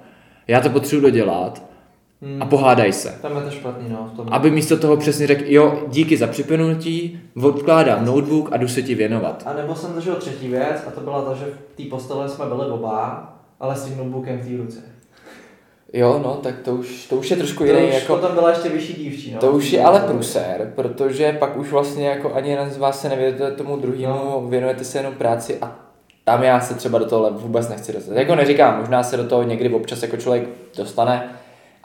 já 0.47 0.59
to 0.59 0.69
potřebuji 0.69 1.01
dodělat 1.01 1.74
Hmm. 2.21 2.41
a 2.41 2.45
pohádaj 2.45 2.93
se. 2.93 3.19
Tam 3.21 3.35
je 3.37 3.43
to 3.43 3.49
špatný, 3.49 3.89
no, 3.89 4.09
v 4.13 4.15
tom. 4.17 4.27
Aby 4.31 4.51
místo 4.51 4.77
toho 4.77 4.97
přesně 4.97 5.27
řekl, 5.27 5.43
jo, 5.45 5.79
díky 5.87 6.17
za 6.17 6.27
připomenutí, 6.27 7.19
odkládám 7.43 8.05
notebook 8.05 8.49
a 8.51 8.57
jdu 8.57 8.67
se 8.67 8.81
ti 8.81 8.95
věnovat. 8.95 9.43
A 9.45 9.53
nebo 9.53 9.75
jsem 9.75 9.93
zažil 9.93 10.15
třetí 10.15 10.47
věc 10.47 10.83
a 10.87 10.91
to 10.91 11.01
byla 11.01 11.21
ta, 11.21 11.33
že 11.33 11.45
v 11.45 11.83
té 11.83 11.89
postele 11.89 12.29
jsme 12.29 12.45
byli 12.45 12.65
oba, 12.65 13.33
ale 13.59 13.75
s 13.75 13.85
tím 13.85 13.97
notebookem 13.97 14.39
v 14.39 14.47
té 14.47 14.57
ruce. 14.57 14.79
Jo, 15.93 16.21
no, 16.23 16.33
tak 16.43 16.55
to 16.59 16.75
už, 16.75 17.05
to 17.07 17.15
už 17.15 17.31
je 17.31 17.37
trošku 17.37 17.63
To 17.63 17.69
jiný, 17.69 17.87
už 17.87 17.93
jako, 17.93 18.15
potom 18.15 18.35
byla 18.35 18.49
ještě 18.49 18.69
vyšší 18.69 18.93
dívčí, 18.93 19.31
no. 19.33 19.39
To 19.39 19.51
už 19.51 19.71
je 19.71 19.83
ale 19.83 19.99
průser, 19.99 20.71
protože 20.75 21.33
pak 21.39 21.57
už 21.57 21.71
vlastně 21.71 22.07
jako 22.07 22.33
ani 22.33 22.49
jeden 22.49 22.69
z 22.69 22.77
vás 22.77 23.01
se 23.01 23.09
nevěnujete 23.09 23.51
tomu 23.51 23.77
druhému, 23.77 24.13
No. 24.13 24.43
věnujete 24.49 24.83
se 24.83 24.97
jenom 24.97 25.13
práci 25.13 25.57
a 25.61 25.75
tam 26.23 26.43
já 26.43 26.59
se 26.59 26.73
třeba 26.73 26.99
do 26.99 27.05
toho 27.05 27.31
vůbec 27.31 27.69
nechci 27.69 27.93
dostat. 27.93 28.13
Jako 28.15 28.35
neříkám, 28.35 28.79
možná 28.79 29.03
se 29.03 29.17
do 29.17 29.23
toho 29.27 29.43
někdy 29.43 29.69
občas 29.69 30.01
jako 30.01 30.17
člověk 30.17 30.43
dostane, 30.77 31.29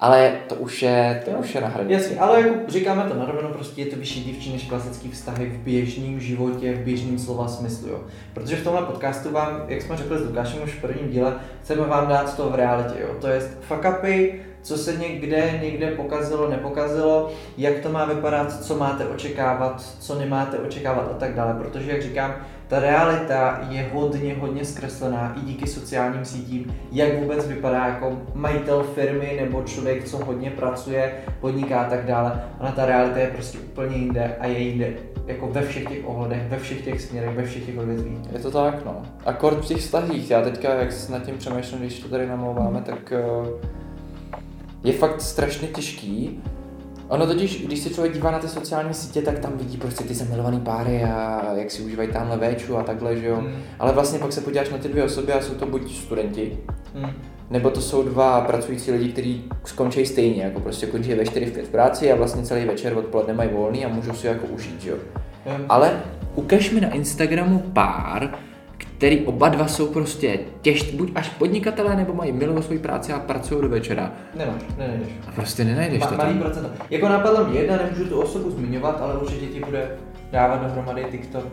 ale 0.00 0.32
to 0.48 0.54
už 0.54 0.82
je, 0.82 1.22
to 1.24 1.30
Jo. 1.30 1.36
už 1.38 1.54
je 1.54 1.60
na 1.60 1.68
hranici. 1.68 1.92
Jasně, 1.92 2.18
ale 2.18 2.40
jako 2.40 2.54
říkáme 2.68 3.02
to 3.02 3.14
na 3.14 3.24
rovinu, 3.24 3.48
prostě 3.48 3.82
je 3.82 3.86
to 3.86 3.96
vyšší 3.96 4.24
dívčí 4.24 4.52
než 4.52 4.64
klasický 4.64 5.10
vztahy 5.10 5.46
v 5.46 5.58
běžném 5.58 6.20
životě, 6.20 6.72
v 6.72 6.78
běžném 6.84 7.18
slova 7.18 7.48
smyslu, 7.48 7.88
jo. 7.88 8.00
Protože 8.34 8.56
v 8.56 8.64
tomhle 8.64 8.82
podcastu 8.82 9.30
vám, 9.30 9.62
jak 9.68 9.82
jsme 9.82 9.96
řekli 9.96 10.18
s 10.18 10.22
Lukášem 10.26 10.62
už 10.64 10.70
v 10.74 10.80
prvním 10.80 11.08
díle, 11.10 11.34
chceme 11.62 11.86
vám 11.86 12.08
dát 12.08 12.36
to 12.36 12.50
v 12.50 12.54
realitě, 12.54 12.94
jo. 13.00 13.14
To 13.20 13.26
je 13.26 13.40
fuck 13.40 13.84
upy, 13.98 14.40
co 14.62 14.76
se 14.76 14.96
někde, 14.96 15.58
někde 15.62 15.90
pokazilo, 15.90 16.50
nepokazilo, 16.50 17.30
jak 17.58 17.78
to 17.78 17.88
má 17.88 18.04
vypadat, 18.04 18.64
co 18.64 18.76
máte 18.76 19.06
očekávat, 19.06 19.82
co 20.00 20.18
nemáte 20.18 20.58
očekávat 20.58 21.08
a 21.10 21.14
tak 21.14 21.34
dále, 21.34 21.54
protože 21.54 21.90
jak 21.90 22.02
říkám, 22.02 22.34
ta 22.68 22.80
realita 22.80 23.60
je 23.68 23.90
hodně, 23.92 24.34
hodně 24.34 24.64
zkreslená 24.64 25.34
i 25.36 25.40
díky 25.40 25.66
sociálním 25.66 26.24
sítím, 26.24 26.74
jak 26.92 27.18
vůbec 27.18 27.48
vypadá 27.48 27.86
jako 27.86 28.18
majitel 28.34 28.82
firmy 28.82 29.38
nebo 29.40 29.62
člověk, 29.62 30.04
co 30.04 30.24
hodně 30.24 30.50
pracuje, 30.50 31.12
podniká 31.40 31.80
a 31.80 31.90
tak 31.90 32.06
dále. 32.06 32.44
Ona 32.60 32.72
ta 32.72 32.86
realita 32.86 33.18
je 33.18 33.26
prostě 33.26 33.58
úplně 33.58 33.96
jinde 33.96 34.36
a 34.40 34.46
je 34.46 34.58
jinde 34.58 34.92
jako 35.26 35.46
ve 35.46 35.62
všech 35.62 35.88
těch 35.88 36.08
ohledech, 36.08 36.48
ve 36.48 36.58
všech 36.58 36.84
těch 36.84 37.00
směrech, 37.00 37.36
ve 37.36 37.42
všech 37.42 37.66
těch 37.66 37.78
odvětvích. 37.78 38.18
Je 38.32 38.38
to 38.38 38.50
tak, 38.50 38.84
no. 38.84 39.02
Akord 39.26 39.64
v 39.64 39.66
těch 39.66 39.78
vztahích, 39.78 40.30
já 40.30 40.42
teďka, 40.42 40.74
jak 40.74 40.92
se 40.92 41.12
nad 41.12 41.22
tím 41.22 41.38
přemýšlím, 41.38 41.80
když 41.80 42.00
to 42.00 42.08
tady 42.08 42.26
namlouváme, 42.26 42.82
tak 42.82 43.12
eh, 43.12 43.20
je 44.84 44.92
fakt 44.92 45.20
strašně 45.20 45.68
těžký. 45.68 46.40
Ono 47.08 47.26
totiž, 47.26 47.66
když 47.66 47.80
se 47.80 47.90
člověk 47.90 48.14
dívá 48.14 48.30
na 48.30 48.38
ty 48.38 48.48
sociální 48.48 48.94
sítě, 48.94 49.22
tak 49.22 49.38
tam 49.38 49.52
vidí 49.58 49.76
prostě 49.76 50.04
ty 50.04 50.14
zamilované 50.14 50.60
páry 50.60 51.04
a 51.04 51.42
jak 51.54 51.70
si 51.70 51.82
užívají 51.82 52.08
tamhle 52.12 52.36
véču 52.36 52.76
a 52.76 52.82
takhle, 52.82 53.16
že 53.16 53.26
jo. 53.26 53.36
Hmm. 53.36 53.52
Ale 53.78 53.92
vlastně 53.92 54.18
pak 54.18 54.32
se 54.32 54.40
podíváš 54.40 54.70
na 54.70 54.78
ty 54.78 54.88
dvě 54.88 55.04
osoby 55.04 55.32
a 55.32 55.40
jsou 55.42 55.54
to 55.54 55.66
buď 55.66 55.94
studenti, 55.94 56.58
Hmm. 56.94 57.12
nebo 57.50 57.70
to 57.70 57.80
jsou 57.80 58.02
dva 58.02 58.40
pracující 58.40 58.92
lidi, 58.92 59.12
kteří 59.12 59.44
skončí 59.64 60.06
stejně, 60.06 60.42
jako 60.42 60.60
prostě 60.60 60.86
končí 60.86 61.14
ve 61.14 61.24
4 61.26 61.46
v 61.46 61.52
5 61.52 61.66
v 61.66 61.68
práci 61.68 62.12
a 62.12 62.16
vlastně 62.16 62.42
celý 62.42 62.64
večer 62.64 62.98
odpoledne 62.98 63.34
mají 63.34 63.50
volný 63.52 63.84
a 63.84 63.88
můžou 63.88 64.12
si 64.12 64.26
jako 64.26 64.46
užít, 64.46 64.80
že 64.80 64.90
jo. 64.90 64.96
Hmm. 65.46 65.64
Ale 65.68 66.02
ukaž 66.34 66.70
mi 66.70 66.80
na 66.80 66.90
Instagramu 66.90 67.58
pár, 67.58 68.34
který 68.84 69.20
oba 69.26 69.48
dva 69.48 69.66
jsou 69.68 69.86
prostě 69.86 70.38
těž, 70.62 70.94
buď 70.94 71.10
až 71.14 71.28
podnikatelé, 71.28 71.96
nebo 71.96 72.14
mají 72.14 72.32
milují 72.32 72.62
svoji 72.62 72.78
práci 72.78 73.12
a 73.12 73.18
pracují 73.18 73.62
do 73.62 73.68
večera. 73.68 74.12
Nemáš, 74.34 74.62
nenajdeš. 74.78 75.08
A 75.28 75.32
prostě 75.32 75.64
nenajdeš 75.64 76.00
Ma, 76.00 76.06
to 76.06 76.14
malý 76.16 76.30
tam. 76.32 76.38
procento. 76.42 76.68
Jako 76.90 77.08
napadlo 77.08 77.44
mě 77.44 77.58
jedna, 77.60 77.76
nemůžu 77.76 78.04
tu 78.04 78.20
osobu 78.20 78.50
zmiňovat, 78.50 79.00
ale 79.02 79.14
určitě 79.14 79.46
ti 79.46 79.60
bude 79.60 79.90
dávat 80.32 80.62
dohromady 80.62 81.04
TikTok, 81.10 81.44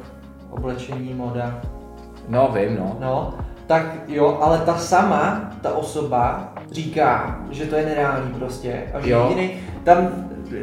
oblečení, 0.50 1.13
moda. 1.13 1.62
No, 2.30 2.50
vím, 2.54 2.76
no. 2.80 2.98
No, 3.00 3.34
tak 3.68 3.96
jo, 4.08 4.38
ale 4.42 4.58
ta 4.58 4.78
sama, 4.78 5.52
ta 5.62 5.74
osoba, 5.74 6.54
říká, 6.72 7.40
že 7.52 7.66
to 7.66 7.76
je 7.76 7.86
nereálný 7.86 8.34
prostě. 8.34 8.84
A 8.94 9.00
že 9.02 9.10
Jo. 9.12 9.28
jediný, 9.30 9.54
tam, 9.84 9.98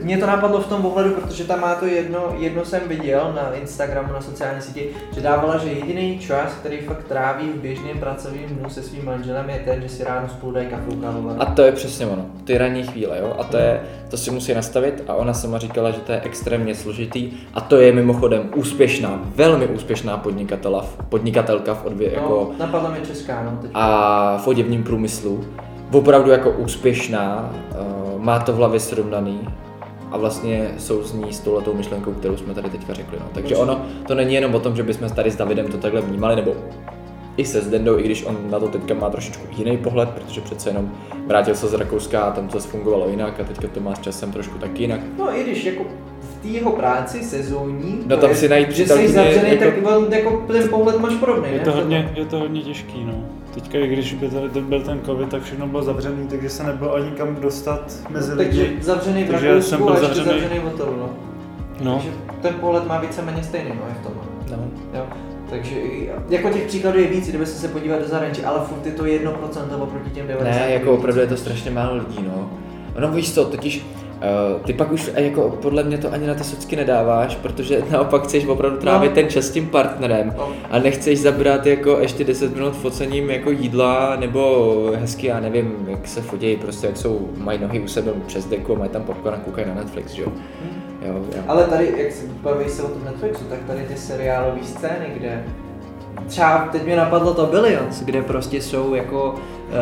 mě 0.03 0.18
to 0.18 0.27
napadlo 0.27 0.61
v 0.61 0.66
tom 0.66 0.87
ohledu, 0.87 1.11
protože 1.11 1.44
tam 1.44 1.61
má 1.61 1.75
to 1.75 1.87
jedno, 1.87 2.37
jedno 2.38 2.64
jsem 2.64 2.81
viděl 2.87 3.33
na 3.35 3.55
Instagramu, 3.55 4.12
na 4.12 4.20
sociální 4.20 4.62
síti, 4.62 4.88
že 5.14 5.20
dávala, 5.20 5.59
že 5.59 5.68
jediný 5.68 6.18
čas, 6.18 6.53
který 6.61 6.79
fakt 6.79 7.05
tráví 7.09 7.49
v 7.49 7.61
běžném 7.61 7.99
pracovním 7.99 8.49
dnu 8.49 8.70
se 8.70 8.83
svým 8.83 9.05
manželem 9.05 9.51
je 9.51 9.59
ten, 9.64 9.83
že 9.83 9.88
si 9.88 10.05
ráno 10.05 10.29
spolu 10.29 10.53
dají 10.53 10.66
kávovat. 10.66 11.37
A 11.38 11.44
to 11.44 11.62
je 11.62 11.73
přesně 11.73 12.07
ono, 12.07 12.27
ty 12.44 12.59
ranní 12.59 12.83
chvíle, 12.83 13.18
jo, 13.18 13.37
a 13.38 13.44
to 13.44 13.57
je, 13.57 13.81
to 14.11 14.16
si 14.16 14.31
musí 14.31 14.55
nastavit 14.55 15.05
a 15.09 15.14
ona 15.14 15.35
sama 15.35 15.59
říkala, 15.59 15.90
že 15.90 16.01
to 16.01 16.12
je 16.12 16.20
extrémně 16.20 16.75
složitý 16.75 17.33
a 17.55 17.61
to 17.61 17.77
je 17.77 17.92
mimochodem 17.92 18.51
úspěšná, 18.55 19.20
velmi 19.25 19.66
úspěšná 19.66 20.16
podnikatela, 20.16 20.87
podnikatelka 21.09 21.75
v 21.75 21.85
odvě, 21.85 22.11
no, 22.11 22.14
jako 22.14 22.53
napadla 22.59 22.90
mě 22.90 23.01
česká, 23.01 23.42
no, 23.42 23.59
teď. 23.62 23.70
a 23.75 24.37
v 24.37 24.47
oděvním 24.47 24.85
průmyslu, 24.85 25.44
opravdu 25.92 26.31
jako 26.31 26.51
úspěšná, 26.51 27.55
uh, 27.81 28.23
má 28.23 28.38
to 28.38 28.53
v 28.53 28.57
hlavě 28.57 28.81
srovnaný 28.81 29.49
a 30.14 30.16
vlastně 30.18 30.70
souzní 30.79 31.33
s 31.33 31.40
touhletou 31.40 31.74
myšlenkou, 31.74 32.12
kterou 32.12 32.37
jsme 32.37 32.55
tady 32.55 32.70
teďka 32.70 32.94
řekli. 32.94 33.18
No. 33.20 33.27
Takže 33.35 33.57
ono, 33.57 33.87
to 34.07 34.14
není 34.14 34.35
jenom 34.35 34.55
o 34.55 34.61
tom, 34.61 34.77
že 34.77 34.83
bychom 34.83 35.11
tady 35.11 35.31
s 35.31 35.37
Davidem 35.37 35.66
to 35.66 35.79
takhle 35.79 36.00
vnímali, 36.00 36.37
nebo 36.37 36.57
i 37.37 37.44
se 37.44 37.61
Zdendou, 37.61 37.98
i 37.98 38.03
když 38.03 38.24
on 38.24 38.38
na 38.50 38.61
to 38.61 38.68
teďka 38.68 38.94
má 38.94 39.11
trošičku 39.11 39.46
jiný 39.57 39.77
pohled, 39.77 40.09
protože 40.09 40.40
přece 40.40 40.70
jenom 40.70 40.92
vrátil 41.27 41.55
se 41.55 41.68
z 41.68 41.74
Rakouska 41.74 42.20
a 42.20 42.31
tam 42.31 42.48
to 42.48 42.59
fungovalo 42.59 43.09
jinak 43.09 43.40
a 43.40 43.44
teďka 43.44 43.68
to 43.68 43.81
má 43.81 43.94
s 43.94 44.00
časem 44.00 44.33
trošku 44.33 44.59
tak 44.59 44.81
jinak. 44.81 45.00
No 45.18 45.37
i 45.37 45.42
když 45.42 45.64
jako 45.64 45.85
té 46.44 46.50
jeho 46.50 46.70
práci 46.72 47.22
sezónní, 47.24 47.98
No 48.07 48.16
to 48.16 48.20
tam 48.20 48.30
je, 48.30 48.37
si 48.37 48.48
najít 48.48 48.70
že 48.70 48.87
jsi 48.87 49.09
zavřený, 49.09 49.50
jako- 49.50 50.00
tak 50.11 50.12
jako 50.24 50.44
ten 50.46 50.68
pohled 50.68 51.00
máš 51.00 51.14
podobný, 51.14 51.48
Je 51.52 51.59
ne? 51.59 51.64
to 51.64 51.72
hodně, 51.72 52.12
je 52.16 52.24
to 52.24 52.38
hodně 52.38 52.62
těžký, 52.62 53.04
no. 53.04 53.14
Teďka, 53.54 53.78
i 53.78 53.87
když 53.88 54.14
by 54.14 54.28
tady 54.28 54.61
byl 54.61 54.80
ten 54.83 55.00
covid, 55.07 55.28
tak 55.28 55.42
všechno 55.42 55.66
bylo 55.66 55.83
zavřený, 55.83 56.26
takže 56.28 56.48
se 56.50 56.64
nebylo 56.64 56.94
ani 56.94 57.11
kam 57.11 57.37
dostat 57.37 57.92
mezi 58.11 58.37
Takže 58.37 58.62
lidi. 58.62 58.76
zavřený 58.83 59.24
v 59.24 59.30
Takže 59.30 59.48
Rakousku 59.48 59.70
jsem 59.70 59.78
byl 59.85 59.92
a 59.92 60.00
zavřený. 60.00 60.26
zavřený 60.26 60.59
v 60.59 60.62
hotelu, 60.62 60.92
no. 60.96 61.09
No, 61.83 61.94
Takže 61.94 62.11
ten 62.42 62.54
pohled 62.54 62.87
má 62.87 63.00
víceméně 63.00 63.42
stejný, 63.42 63.68
no, 63.70 63.83
je 63.88 63.94
v 64.00 64.07
tom. 64.07 64.12
No. 64.50 64.64
Jo. 64.98 65.07
Takže 65.50 65.74
jako 66.28 66.48
těch 66.50 66.62
příkladů 66.62 66.98
je 66.98 67.07
víc, 67.07 67.28
kdyby 67.28 67.46
se 67.46 67.68
podívat 67.68 67.98
do 67.98 68.09
zahraničí, 68.09 68.44
ale 68.44 68.61
furt 68.64 68.87
je 68.87 68.92
to 68.92 69.04
1% 69.04 69.83
oproti 69.83 70.11
těm 70.11 70.26
90. 70.26 70.59
Ne, 70.61 70.70
jako 70.72 70.92
opravdu 70.94 71.20
je 71.20 71.26
to 71.26 71.37
strašně 71.37 71.70
málo 71.70 71.94
lidí, 71.96 72.18
no. 72.26 72.50
Ono 72.96 73.09
víš 73.12 73.35
co, 73.35 73.44
totiž 73.44 73.87
ty 74.64 74.72
pak 74.72 74.92
už 74.92 75.11
jako 75.16 75.50
podle 75.62 75.83
mě 75.83 75.98
to 75.98 76.12
ani 76.12 76.27
na 76.27 76.35
ty 76.35 76.44
socky 76.44 76.77
nedáváš, 76.77 77.37
protože 77.37 77.83
naopak 77.90 78.22
chceš 78.24 78.46
opravdu 78.46 78.77
trávit 78.79 79.09
No. 79.11 79.14
ten 79.14 79.29
čas 79.29 79.44
s 79.44 79.50
tím 79.50 79.66
partnerem 79.66 80.35
No. 80.38 80.48
a 80.70 80.79
nechceš 80.79 81.20
zabrat 81.20 81.66
jako 81.66 81.98
ještě 82.00 82.24
10 82.24 82.55
minut 82.55 82.77
focením 82.77 83.31
jako 83.31 83.50
jídla 83.50 84.16
nebo 84.16 84.74
hezky, 84.96 85.27
já 85.27 85.40
nevím, 85.40 85.72
jak 85.88 86.09
se 86.09 86.20
fotí, 86.22 86.57
prostě 86.57 86.87
jak 86.87 86.96
jsou, 86.96 87.29
mají 87.37 87.59
nohy 87.59 87.81
u 87.81 87.88
sebe 87.88 88.12
přes 88.27 88.44
deku 88.46 88.72
a 88.77 88.79
mají 88.79 88.90
tam 88.90 89.03
popcorn 89.03 89.37
a 89.37 89.38
koukají 89.38 89.66
na 89.68 89.74
Netflix, 89.74 90.12
že 90.12 90.22
jo. 90.22 90.29
Jo, 91.07 91.14
jo. 91.37 91.42
Ale 91.48 91.64
tady, 91.64 91.94
jak 91.96 92.12
se 92.12 92.24
baví 92.42 92.68
se 92.68 92.83
o 92.83 92.88
tom 92.88 93.05
Netflixu, 93.05 93.44
tak 93.44 93.59
tady 93.66 93.81
ty 93.88 93.96
seriálové 93.96 94.59
scény, 94.64 95.07
kde 95.16 95.44
třeba 96.27 96.68
teď 96.72 96.85
mě 96.85 96.96
napadlo 96.96 97.35
to 97.35 97.46
Billions, 97.46 98.00
kde 98.03 98.22
prostě 98.22 98.62
jsou 98.62 98.94
jako 98.94 99.35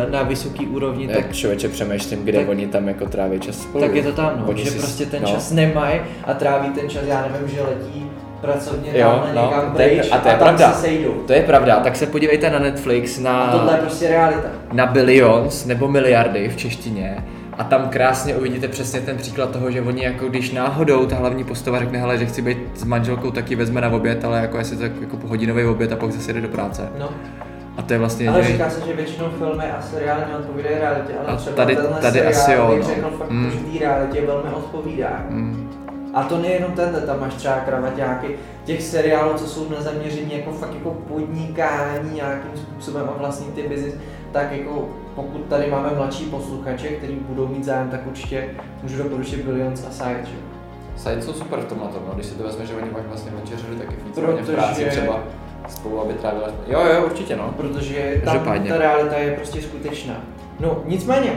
eh, 0.09 0.11
na 0.11 0.23
vysoký 0.23 0.67
úrovni, 0.67 1.07
tak, 1.09 1.17
Tak 1.17 1.33
člověče 1.33 1.69
přemýšlím, 1.69 2.25
kde 2.25 2.39
tak- 2.39 2.49
oni 2.49 2.67
tam 2.67 2.89
jako 2.89 3.07
tráví 3.07 3.41
čas 3.41 3.57
spolu. 3.59 3.85
tak 3.85 3.95
je 3.95 4.03
to 4.03 4.13
tam, 4.13 4.33
no, 4.39 4.45
Oni 4.47 4.65
že 4.65 4.71
si- 4.71 4.79
prostě 4.79 5.07
ten 5.07 5.23
no. 5.23 5.29
čas 5.29 5.51
nemají 5.53 6.01
a 6.25 6.35
tráví 6.35 6.69
ten 6.71 6.89
čas, 6.91 7.03
já 7.07 7.29
nevím, 7.33 7.49
že 7.57 7.63
letí 7.63 8.11
pracovně 8.41 8.91
Jo, 8.95 9.23
no, 9.35 9.43
někam 9.43 9.73
to 9.77 9.83
je- 9.83 9.89
pryč 9.89 10.09
a 10.13 10.19
to 10.19 10.29
je 10.29 10.35
tam 10.35 10.39
pravda. 10.39 10.73
se 10.73 10.81
sejdou. 10.81 11.11
To 11.27 11.33
je 11.33 11.43
pravda, 11.43 11.81
tak 11.81 11.97
se 11.97 12.07
podívejte 12.07 12.51
na 12.51 12.59
Netflix, 12.59 13.19
na... 13.19 13.39
A 13.43 13.53
tohle 13.59 13.75
je 13.75 13.79
prostě 13.79 14.09
realita. 14.09 14.49
na 14.73 14.87
billions 14.87 15.65
nebo 15.67 15.89
miliardy 15.89 16.49
v 16.49 16.57
češtině 16.57 17.25
a 17.59 17.65
tam 17.65 17.89
krásně 17.89 18.37
uvidíte 18.37 18.69
přesně 18.69 19.01
ten 19.01 19.17
příklad 19.17 19.51
toho, 19.51 19.71
že 19.71 19.83
oni 19.83 20.05
jako 20.05 20.29
když 20.29 20.53
náhodou 20.53 21.07
ta 21.07 21.17
hlavní 21.17 21.45
postava 21.45 21.79
řekne, 21.79 21.99
hele, 21.99 22.19
že 22.19 22.27
chci 22.27 22.43
být 22.43 22.59
s 22.75 22.85
manželkou, 22.85 23.31
tak 23.31 23.51
ji 23.51 23.57
vezme 23.57 23.81
na 23.81 23.89
oběd, 23.89 24.25
ale 24.25 24.39
jako 24.41 24.59
jestli 24.59 24.77
to 24.77 24.83
je 24.83 24.93
jako 25.01 25.17
hodinový 25.27 25.65
oběd 25.65 25.93
a 25.93 25.97
pak 25.97 26.13
zase 26.13 26.33
jde 26.33 26.41
do 26.41 26.49
práce. 26.49 26.89
No. 26.99 27.11
A 27.77 27.83
to 27.83 27.93
je 27.93 27.99
vlastně 27.99 28.29
Ale 28.29 28.45
říká 28.45 28.71
se, 28.71 28.81
že 28.87 28.93
většinou 28.93 29.27
filmy 29.39 29.65
a 29.65 29.83
seriály 29.83 30.23
neodpovídají 30.33 30.75
realitě, 30.79 31.13
ale 31.19 31.29
A 31.29 31.37
třeba 31.37 31.57
tady- 31.57 31.77
tenhle 31.77 32.01
tady 32.01 32.13
seriál 32.19 32.31
asi 32.43 32.53
jo, 32.53 32.75
no. 32.79 32.83
řekl 32.83 33.11
fakt, 33.19 33.31
Mm. 33.31 33.51
té 33.73 33.79
realitě 33.79 34.27
velmi 34.27 34.49
odpovídá. 34.55 35.25
Mm, 35.29 35.71
A 36.15 36.23
to 36.23 36.39
nejenom 36.39 36.73
tenhle, 36.73 37.01
tam 37.01 37.21
máš 37.21 37.35
třeba 37.35 37.55
kravaťáky, 37.55 38.37
těch 38.65 38.83
seriálů, 38.83 39.35
co 39.35 39.47
jsou 39.47 39.69
na 39.71 39.81
zaměření 39.83 40.37
jako 40.39 40.53
fakt 40.53 40.75
jako 40.75 40.91
podnikání 40.91 42.15
nějakým 42.15 42.51
způsobem 42.57 43.05
a 43.09 43.19
vlastní 43.19 43.47
ty 43.53 43.63
biznis, 43.69 43.95
tak 44.33 44.53
jako 44.53 44.89
pokud 45.15 45.45
tady 45.49 45.71
máme 45.71 45.91
mladší 45.97 46.25
posluchače, 46.25 46.89
kteří 46.89 47.15
budou 47.15 47.49
mít 47.49 47.65
zájem, 47.65 47.89
tak 47.91 48.07
určitě 48.07 48.49
můžu 48.83 49.03
doporučit 49.03 49.45
Billions 49.45 49.87
a 49.87 49.91
Side, 49.91 50.25
že? 50.25 50.37
Side 50.97 51.23
jsou 51.23 51.33
super 51.33 51.61
v 51.61 51.65
tomhle 51.65 51.89
tom, 51.89 52.03
no, 52.09 52.15
když 52.15 52.27
si 52.27 52.35
to 52.35 52.43
vezme, 52.43 52.67
že 52.67 52.75
oni 52.75 52.91
pak 52.91 53.07
vlastně 53.09 53.33
večeřili 53.41 53.77
taky 53.77 53.95
víceméně 54.07 54.43
v 54.43 54.55
práci 54.55 54.85
třeba 54.85 55.21
spolu, 55.69 56.01
aby 56.01 56.15
trávili. 56.15 56.45
Jo, 56.67 56.81
jo, 56.81 57.07
určitě 57.07 57.37
no. 57.37 57.55
protože 57.57 58.23
tam 58.25 58.45
ta 58.69 58.79
realita 58.79 59.17
je 59.17 59.33
prostě 59.33 59.63
skutečná. 59.63 60.15
No 60.61 60.83
nicméně, 60.87 61.33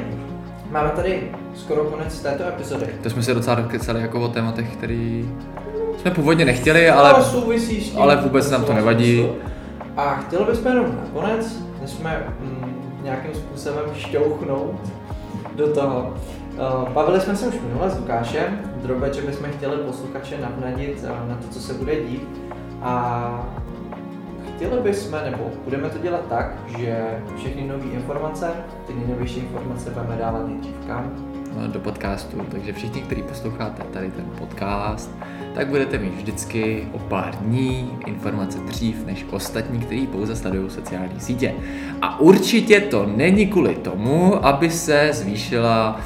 máme 0.72 0.90
tady 0.90 1.32
skoro 1.56 1.84
konec 1.84 2.20
této 2.20 2.48
epizody. 2.48 2.88
To 3.04 3.10
jsme 3.10 3.24
se 3.24 3.34
docela 3.34 3.56
dokecali 3.56 4.02
jako 4.02 4.22
o 4.22 4.28
tématech, 4.28 4.74
který 4.74 5.30
jsme 5.98 6.12
původně 6.12 6.46
nechtěli, 6.46 6.90
ale 6.90 7.10
ale 7.10 7.24
souvisí 7.24 7.82
s 7.82 7.90
tím, 7.90 8.02
ale 8.02 8.16
vůbec 8.16 8.52
nám 8.52 8.64
to 8.64 8.74
nevadí. 8.74 9.30
A 9.98 10.16
chtěli 10.16 10.46
bychom 10.46 10.68
jenom 10.68 10.98
nakonec, 11.04 11.66
jsme 11.86 12.24
mm, 12.40 12.75
nějakým 13.06 13.36
způsobem 13.36 13.86
šťouchnout 13.94 14.76
do 15.56 15.74
toho. 15.74 16.14
Uh, 16.54 16.90
bavili 16.90 17.22
jsme 17.22 17.36
se 17.36 17.48
už 17.48 17.60
minule 17.68 17.90
s 17.90 18.00
Lukášem, 18.00 18.60
drobe, 18.84 19.14
že 19.14 19.22
bychom 19.22 19.50
chtěli 19.52 19.78
posluchače 19.78 20.38
navnadit 20.38 21.04
uh, 21.04 21.30
na 21.30 21.36
to, 21.36 21.48
co 21.48 21.60
se 21.60 21.74
bude 21.74 22.04
dít. 22.04 22.42
A 22.82 23.56
chtěli 24.56 24.82
bychom, 24.82 25.20
nebo 25.24 25.44
budeme 25.64 25.90
to 25.90 25.98
dělat 25.98 26.22
tak, 26.30 26.56
že 26.78 27.20
všechny 27.38 27.68
nové 27.68 27.84
informace, 27.84 28.52
ty 28.88 28.94
nejnovější 28.94 29.40
informace 29.40 29.90
budeme 29.90 30.16
dávat 30.16 30.48
nejdřív 30.48 30.76
kam? 30.88 31.35
Do 31.68 31.80
podcastu, 31.80 32.38
takže 32.52 32.74
všichni, 32.74 33.02
kteří 33.02 33.22
posloucháte 33.24 33.84
tady 33.94 34.12
ten 34.12 34.26
podcast, 34.40 35.12
tak 35.56 35.68
budete 35.68 35.98
mít 35.98 36.14
vždycky 36.16 36.88
o 36.94 37.00
pár 37.00 37.36
dní 37.36 37.92
informace 38.06 38.58
dřív 38.60 39.06
než 39.06 39.26
ostatní, 39.32 39.80
kteří 39.80 40.08
pouze 40.08 40.36
sledují 40.36 40.70
sociální 40.70 41.20
sítě. 41.20 41.54
A 42.02 42.20
určitě 42.20 42.80
to 42.80 43.06
není 43.16 43.48
kvůli 43.48 43.76
tomu, 43.76 44.46
aby 44.46 44.70
se 44.70 45.10
zvýšila 45.14 46.00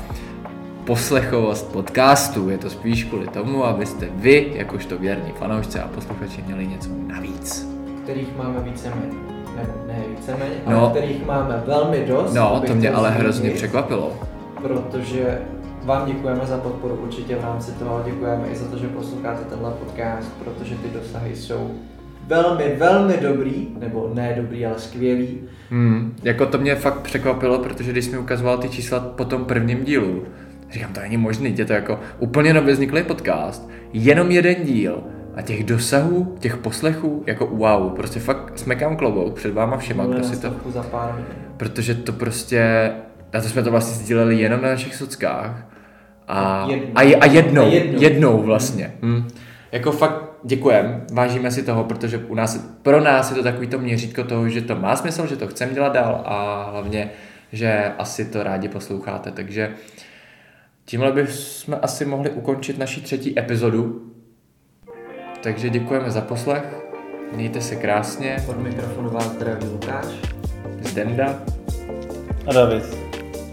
poslechovost 0.85 1.71
podcastu, 1.71 2.49
je 2.49 2.57
to 2.57 2.69
spíš 2.69 3.03
kvůli 3.03 3.27
tomu, 3.27 3.65
abyste 3.65 4.07
vy, 4.15 4.51
jakožto 4.55 4.97
věrní 4.97 5.31
fanoušci 5.39 5.79
a 5.79 5.88
posluchači, 5.88 6.43
měli 6.47 6.67
něco 6.67 6.89
navíc. 7.07 7.69
kterých 8.03 8.38
máme 8.38 8.59
víceméně, 8.59 9.17
nebo 9.57 9.71
ne 9.88 10.03
víceméně, 10.17 10.55
No. 10.67 10.79
ale 10.81 10.89
kterých 10.89 11.25
máme 11.25 11.63
velmi 11.67 12.05
dost. 12.07 12.33
No, 12.33 12.63
to 12.67 12.75
mě 12.75 12.91
ale 12.91 13.12
hrozně 13.12 13.49
překvapilo. 13.49 14.12
Protože 14.62 15.41
vám 15.84 16.08
děkujeme 16.08 16.45
za 16.45 16.58
podporu 16.58 16.95
určitě 16.95 17.36
v 17.36 17.43
rámci 17.43 17.72
toho, 17.72 18.04
děkujeme 18.06 18.48
i 18.48 18.56
za 18.56 18.67
to, 18.67 18.78
že 18.78 18.88
posloucháte 18.88 19.43
tenhle 19.43 19.72
podcast, 19.72 20.32
protože 20.43 20.76
ty 20.76 20.89
dosahy 20.89 21.36
jsou 21.36 21.72
velmi, 22.28 22.76
velmi 22.80 23.17
dobrý, 23.22 23.67
nebo 23.80 24.12
ne 24.13 24.34
dobrý, 24.38 24.65
ale 24.65 24.80
skvělý. 24.80 25.39
Hmm, 25.69 26.15
jako 26.24 26.45
to 26.45 26.58
mě 26.58 26.76
fakt 26.76 27.00
překvapilo, 27.00 27.60
protože 27.60 27.91
když 27.91 28.10
mi 28.10 28.17
ukazoval 28.17 28.58
ty 28.58 28.69
čísla 28.69 29.00
po 29.00 29.26
tom 29.26 29.45
prvním 29.45 29.86
dílu, 29.86 30.24
říkám, 30.72 30.93
to 30.93 31.00
není 31.00 31.17
možný, 31.17 31.58
je 31.58 31.65
to 31.65 31.74
jako 31.74 32.00
úplně 32.19 32.54
nově 32.54 32.74
vzniklý 32.74 33.04
podcast, 33.04 33.69
jenom 33.93 34.32
jeden 34.32 34.56
díl 34.63 35.04
a 35.36 35.41
těch 35.41 35.63
dosahů, 35.63 36.36
těch 36.39 36.58
poslechů, 36.58 37.24
jako 37.28 37.48
wow, 37.48 37.95
prostě 37.95 38.19
fakt 38.19 38.54
smekám 38.56 38.98
klobouk 38.98 39.34
před 39.34 39.54
váma 39.54 39.78
všema, 39.78 40.06
kdo 40.06 40.17
na 40.17 40.24
si 40.24 40.41
to, 40.41 40.54
za 40.65 40.84
pár 40.84 41.26
protože 41.60 41.95
to 41.95 42.12
prostě, 42.12 42.91
a 43.34 43.42
to 43.42 43.50
jsme 43.50 43.63
to 43.63 43.72
vlastně 43.72 43.96
sdíleli 44.04 44.39
jenom 44.39 44.62
na 44.62 44.70
našich 44.70 44.96
sockách 44.96 45.65
a, 46.28 46.68
Jednou. 46.70 46.92
a, 46.96 47.02
je- 47.02 47.15
a 47.15 47.26
jednou, 47.26 47.62
A 47.62 47.65
jednou, 47.65 47.92
jednou. 47.92 48.02
jednou 48.02 48.42
vlastně. 48.42 48.94
Hmm. 49.02 49.28
Jako 49.72 49.92
fakt 49.92 50.24
děkujem, 50.44 51.06
vážíme 51.13 51.52
si 51.52 51.63
toho, 51.63 51.84
protože 51.84 52.18
u 52.18 52.36
nás, 52.36 52.58
pro 52.82 53.02
nás 53.02 53.30
je 53.30 53.36
to 53.38 53.44
takový 53.44 53.68
to 53.68 53.80
měřítko 53.80 54.24
toho, 54.24 54.50
že 54.50 54.62
to 54.62 54.76
má 54.76 54.96
smysl, 54.96 55.28
že 55.28 55.36
to 55.36 55.48
chceme 55.48 55.74
dělat 55.74 55.94
dál 55.94 56.22
a 56.26 56.63
hlavně, 56.72 57.12
že 57.52 57.92
asi 57.98 58.26
to 58.26 58.44
rádi 58.44 58.68
posloucháte, 58.68 59.32
takže 59.32 59.72
tímhle 60.86 61.12
bychom 61.12 61.78
asi 61.82 62.06
mohli 62.06 62.30
ukončit 62.30 62.78
naši 62.80 63.02
třetí 63.02 63.39
epizodu. 63.39 64.02
Takže 65.44 65.70
děkujeme 65.70 66.12
za 66.12 66.22
poslech, 66.22 66.63
mějte 67.36 67.62
se 67.62 67.76
krásně, 67.76 68.38
Od 68.48 68.60
mikrofonu 68.60 69.10
vás 69.10 69.26
zdraví 69.32 69.68
Lukáš. 69.68 70.06
Zdenda. 70.82 71.39
A 72.48 72.54
David. 72.54 73.09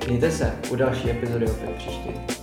Mějte 0.06 0.30
se 0.30 0.52
u 0.70 0.76
další 0.76 1.10
epizody 1.10 1.46
opět 1.50 1.70
příště. 1.70 2.35